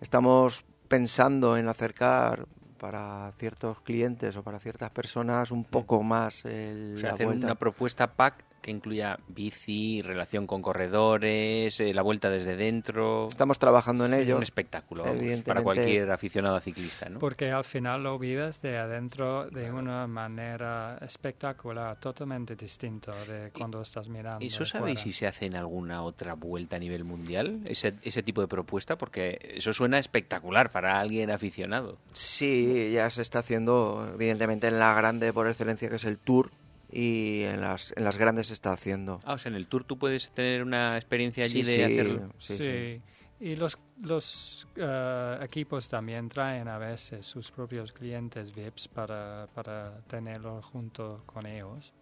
estamos 0.01 0.65
pensando 0.89 1.57
en 1.57 1.69
acercar 1.69 2.49
para 2.77 3.31
ciertos 3.39 3.81
clientes 3.81 4.37
o 4.37 4.43
para 4.43 4.59
ciertas 4.59 4.91
personas 4.91 5.53
un 5.53 5.63
poco 5.63 6.03
más 6.03 6.45
el, 6.45 6.95
O 6.97 6.99
sea, 6.99 7.11
la 7.11 7.15
hacer 7.15 7.27
vuelta. 7.27 7.47
una 7.47 7.55
propuesta 7.55 8.15
pack 8.15 8.45
que 8.61 8.71
incluya 8.71 9.19
bici, 9.29 10.03
relación 10.03 10.47
con 10.47 10.63
corredores, 10.63 11.81
eh, 11.81 11.95
la 11.95 12.03
vuelta 12.03 12.31
desde 12.31 12.57
dentro. 12.57 13.29
Estamos 13.29 13.59
trabajando 13.59 14.07
en 14.07 14.13
Sí, 14.13 14.21
ello. 14.21 14.37
Un 14.37 14.43
espectáculo 14.43 15.05
vamos, 15.05 15.43
para 15.43 15.63
cualquier 15.63 16.11
aficionado 16.11 16.57
a 16.57 16.61
ciclista, 16.61 17.09
¿no? 17.09 17.19
Porque 17.19 17.51
al 17.51 17.65
final 17.65 18.03
lo 18.03 18.19
vives 18.19 18.61
de 18.61 18.79
adentro 18.79 19.49
de 19.51 19.71
una 19.71 20.07
manera 20.07 20.99
espectacular, 21.01 21.99
totalmente 21.99 22.57
distinto 22.57 23.13
de 23.27 23.51
cuando 23.51 23.81
estás 23.81 24.09
mirando. 24.09 24.45
¿Eso 24.45 24.65
sabéis 24.65 25.01
si 25.01 25.13
se 25.13 25.27
hace 25.27 25.47
en 25.47 25.57
alguna 25.57 26.03
otra 26.03 26.35
vuelta 26.35 26.77
a 26.77 26.79
nivel 26.79 27.05
mundial? 27.05 27.61
Ese, 27.67 27.95
ese 28.03 28.23
tipo 28.23 28.41
de 28.41 28.49
propuesta, 28.49 28.97
porque 28.97 29.39
eso 29.57 29.73
suena 29.73 29.99
espectacular 29.99 30.71
para 30.71 31.01
alguien 31.01 31.31
aficionado. 31.31 31.99
Sí, 32.13 32.91
ya 32.93 33.09
se 33.11 33.23
está 33.23 33.41
haciendo, 33.41 34.11
evidentemente, 34.15 34.69
en 34.69 34.79
la 34.79 34.95
grande 34.95 35.33
por 35.33 35.49
excelencia, 35.49 35.89
que 35.89 35.97
es 35.97 36.05
el 36.05 36.19
Tour, 36.19 36.51
y 36.93 37.43
en 37.43 37.61
las, 37.61 37.93
en 37.97 38.05
las 38.05 38.19
grandes 38.19 38.49
se 38.49 38.55
está 38.55 38.73
haciendo. 38.73 39.21
Ah, 39.25 39.35
o 39.35 39.39
sea, 39.39 39.51
en 39.51 39.57
el 39.57 39.67
Tour 39.67 39.85
tú 39.85 39.99
puedes 39.99 40.31
tener 40.33 40.63
una 40.63 40.97
experiencia 40.97 41.45
allí 41.45 41.63
Sí, 41.65 41.71
de 41.71 41.77
sí, 41.77 41.83
hacerlo. 41.83 42.33
sí, 42.39 42.57
Sí, 42.57 42.65
sí. 42.65 43.03
y 43.47 43.57
los, 43.57 43.79
los 44.03 44.67
eh, 44.77 45.39
equipos 45.43 45.89
también 45.89 46.29
traen 46.29 46.69
a 46.69 46.79
veces 46.79 47.25
sus 47.27 47.51
propios 47.51 47.93
clientes 47.93 48.55
VIPs 48.55 48.89
para, 48.89 49.49
para 49.55 50.01
tenerlo 50.09 50.61
junto 50.63 51.23
con 51.27 51.47
ellos. 51.47 51.93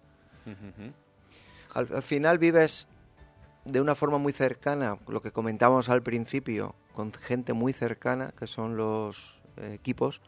Al 1.74 2.02
final 2.02 2.38
vives 2.38 2.88
de 3.64 3.80
una 3.80 3.94
forma 3.94 4.16
muy 4.18 4.32
cercana, 4.32 4.98
lo 5.08 5.20
que 5.20 5.30
comentábamos 5.30 5.88
al 5.90 6.02
principio, 6.02 6.74
con 6.94 7.12
gente 7.12 7.52
muy 7.52 7.72
cercana, 7.74 8.32
que 8.38 8.46
son 8.46 8.76
los 8.76 9.38
eh, 9.58 9.74
equipos, 9.74 10.22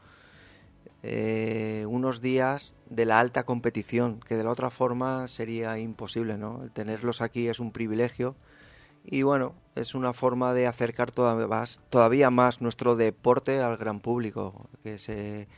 eh, 1.02 1.86
unos 1.88 2.20
días 2.20 2.76
de 2.88 3.06
la 3.06 3.20
alta 3.20 3.44
competición, 3.44 4.20
que 4.20 4.36
de 4.36 4.44
la 4.44 4.50
otra 4.50 4.70
forma 4.70 5.28
sería 5.28 5.78
imposible, 5.78 6.36
¿no? 6.36 6.68
Tenerlos 6.72 7.22
aquí 7.22 7.48
es 7.48 7.60
un 7.60 7.72
privilegio 7.72 8.36
y 9.04 9.22
bueno, 9.22 9.54
es 9.76 9.94
una 9.94 10.12
forma 10.12 10.52
de 10.52 10.66
acercar 10.66 11.10
todavía 11.10 11.46
más, 11.46 11.80
todavía 11.88 12.30
más 12.30 12.60
nuestro 12.60 12.96
deporte 12.96 13.60
al 13.60 13.76
gran 13.76 14.00
público, 14.00 14.68
que 14.82 14.98
se 14.98 15.48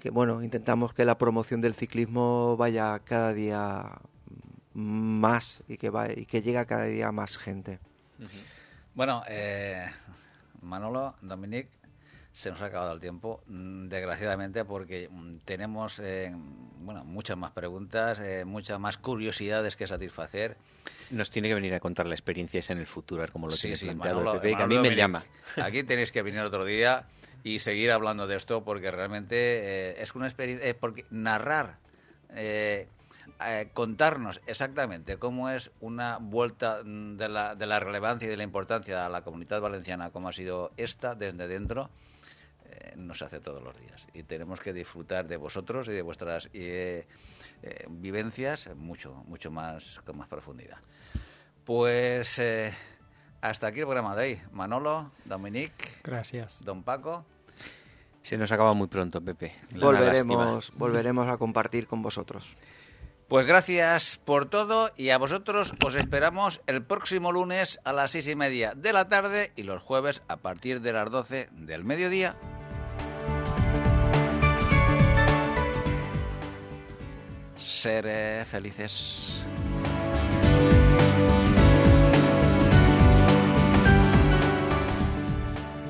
que 0.00 0.10
bueno, 0.10 0.44
intentamos 0.44 0.94
que 0.94 1.04
la 1.04 1.18
promoción 1.18 1.60
del 1.60 1.74
ciclismo 1.74 2.56
vaya 2.56 3.00
cada 3.00 3.32
día 3.32 3.98
más 4.74 5.62
y 5.66 5.76
que 5.76 5.90
va, 5.90 6.12
y 6.12 6.26
que 6.26 6.42
llegue 6.42 6.64
cada 6.66 6.84
día 6.84 7.10
más 7.10 7.36
gente. 7.36 7.80
Bueno, 8.94 9.22
eh, 9.28 9.86
Manolo, 10.62 11.16
Dominic, 11.20 11.68
se 12.36 12.50
nos 12.50 12.60
ha 12.60 12.66
acabado 12.66 12.92
el 12.92 13.00
tiempo, 13.00 13.40
mm, 13.46 13.88
desgraciadamente, 13.88 14.66
porque 14.66 15.08
mm, 15.10 15.36
tenemos 15.46 15.98
eh, 16.00 16.30
bueno, 16.80 17.02
muchas 17.02 17.38
más 17.38 17.52
preguntas, 17.52 18.20
eh, 18.20 18.44
muchas 18.44 18.78
más 18.78 18.98
curiosidades 18.98 19.74
que 19.74 19.86
satisfacer. 19.86 20.58
Nos 21.08 21.30
tiene 21.30 21.48
que 21.48 21.54
venir 21.54 21.72
a 21.72 21.80
contar 21.80 22.06
la 22.06 22.14
experiencia 22.14 22.60
esa 22.60 22.74
en 22.74 22.80
el 22.80 22.86
futuro, 22.86 23.24
cómo 23.32 23.46
lo 23.46 23.52
Sí, 23.54 23.62
tiene 23.62 23.76
sí, 23.78 23.86
planteado 23.86 24.18
Manolo- 24.20 24.34
el 24.34 24.40
PP, 24.42 24.56
que 24.58 24.62
a 24.62 24.66
mí 24.66 24.78
me 24.78 24.94
llama. 24.94 25.24
Aquí 25.56 25.82
tenéis 25.84 26.12
que 26.12 26.20
venir 26.20 26.40
otro 26.40 26.66
día 26.66 27.06
y 27.42 27.60
seguir 27.60 27.90
hablando 27.90 28.26
de 28.26 28.36
esto 28.36 28.62
porque 28.64 28.90
realmente 28.90 29.34
eh, 29.38 30.02
es 30.02 30.14
una 30.14 30.26
experiencia, 30.26 30.76
porque 30.78 31.06
narrar, 31.08 31.78
eh, 32.34 32.86
eh, 33.46 33.70
contarnos 33.72 34.42
exactamente 34.46 35.16
cómo 35.16 35.48
es 35.48 35.70
una 35.80 36.18
vuelta 36.20 36.80
mm, 36.84 37.16
de 37.16 37.28
la, 37.30 37.54
de 37.54 37.64
la 37.64 37.80
relevancia 37.80 38.26
y 38.26 38.30
de 38.30 38.36
la 38.36 38.42
importancia 38.44 39.06
a 39.06 39.08
la 39.08 39.22
comunidad 39.22 39.62
valenciana 39.62 40.10
como 40.10 40.28
ha 40.28 40.34
sido 40.34 40.72
esta 40.76 41.14
desde 41.14 41.48
dentro, 41.48 41.88
eh, 42.68 42.94
no 42.96 43.14
se 43.14 43.24
hace 43.24 43.40
todos 43.40 43.62
los 43.62 43.76
días 43.78 44.06
y 44.12 44.22
tenemos 44.22 44.60
que 44.60 44.72
disfrutar 44.72 45.26
de 45.26 45.36
vosotros 45.36 45.88
y 45.88 45.92
de 45.92 46.02
vuestras 46.02 46.48
eh, 46.52 47.06
eh, 47.62 47.86
vivencias 47.88 48.68
mucho, 48.76 49.24
mucho 49.26 49.50
más 49.50 50.00
con 50.04 50.18
más 50.18 50.28
profundidad. 50.28 50.78
Pues 51.64 52.38
eh, 52.38 52.72
hasta 53.40 53.68
aquí 53.68 53.80
el 53.80 53.86
programa 53.86 54.14
de 54.14 54.22
hoy. 54.22 54.40
Manolo, 54.52 55.12
Dominic, 55.24 56.02
Gracias. 56.02 56.62
Don 56.64 56.82
Paco. 56.82 57.24
Se 58.22 58.36
nos 58.36 58.50
acaba 58.50 58.74
muy 58.74 58.88
pronto, 58.88 59.20
Pepe. 59.20 59.54
Volveremos, 59.74 60.72
volveremos 60.76 61.28
a 61.28 61.36
compartir 61.38 61.86
con 61.86 62.02
vosotros. 62.02 62.56
Pues 63.28 63.46
gracias 63.46 64.20
por 64.24 64.48
todo 64.48 64.90
y 64.96 65.10
a 65.10 65.18
vosotros 65.18 65.74
os 65.84 65.94
esperamos 65.96 66.60
el 66.66 66.84
próximo 66.84 67.32
lunes 67.32 67.80
a 67.82 67.92
las 67.92 68.12
seis 68.12 68.28
y 68.28 68.36
media 68.36 68.74
de 68.76 68.92
la 68.92 69.08
tarde 69.08 69.52
y 69.56 69.64
los 69.64 69.82
jueves 69.82 70.22
a 70.28 70.36
partir 70.36 70.80
de 70.80 70.92
las 70.92 71.10
doce 71.10 71.48
del 71.52 71.82
mediodía. 71.82 72.36
Seré 77.66 78.44
felices. 78.44 79.44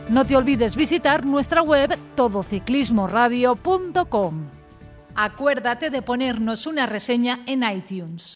No 0.08 0.24
te 0.24 0.36
olvides 0.36 0.74
visitar 0.74 1.26
nuestra 1.26 1.60
web 1.60 1.98
todociclismoradio.com. 2.14 4.46
Acuérdate 5.14 5.90
de 5.90 6.00
ponernos 6.00 6.66
una 6.66 6.86
reseña 6.86 7.40
en 7.46 7.62
iTunes. 7.62 8.24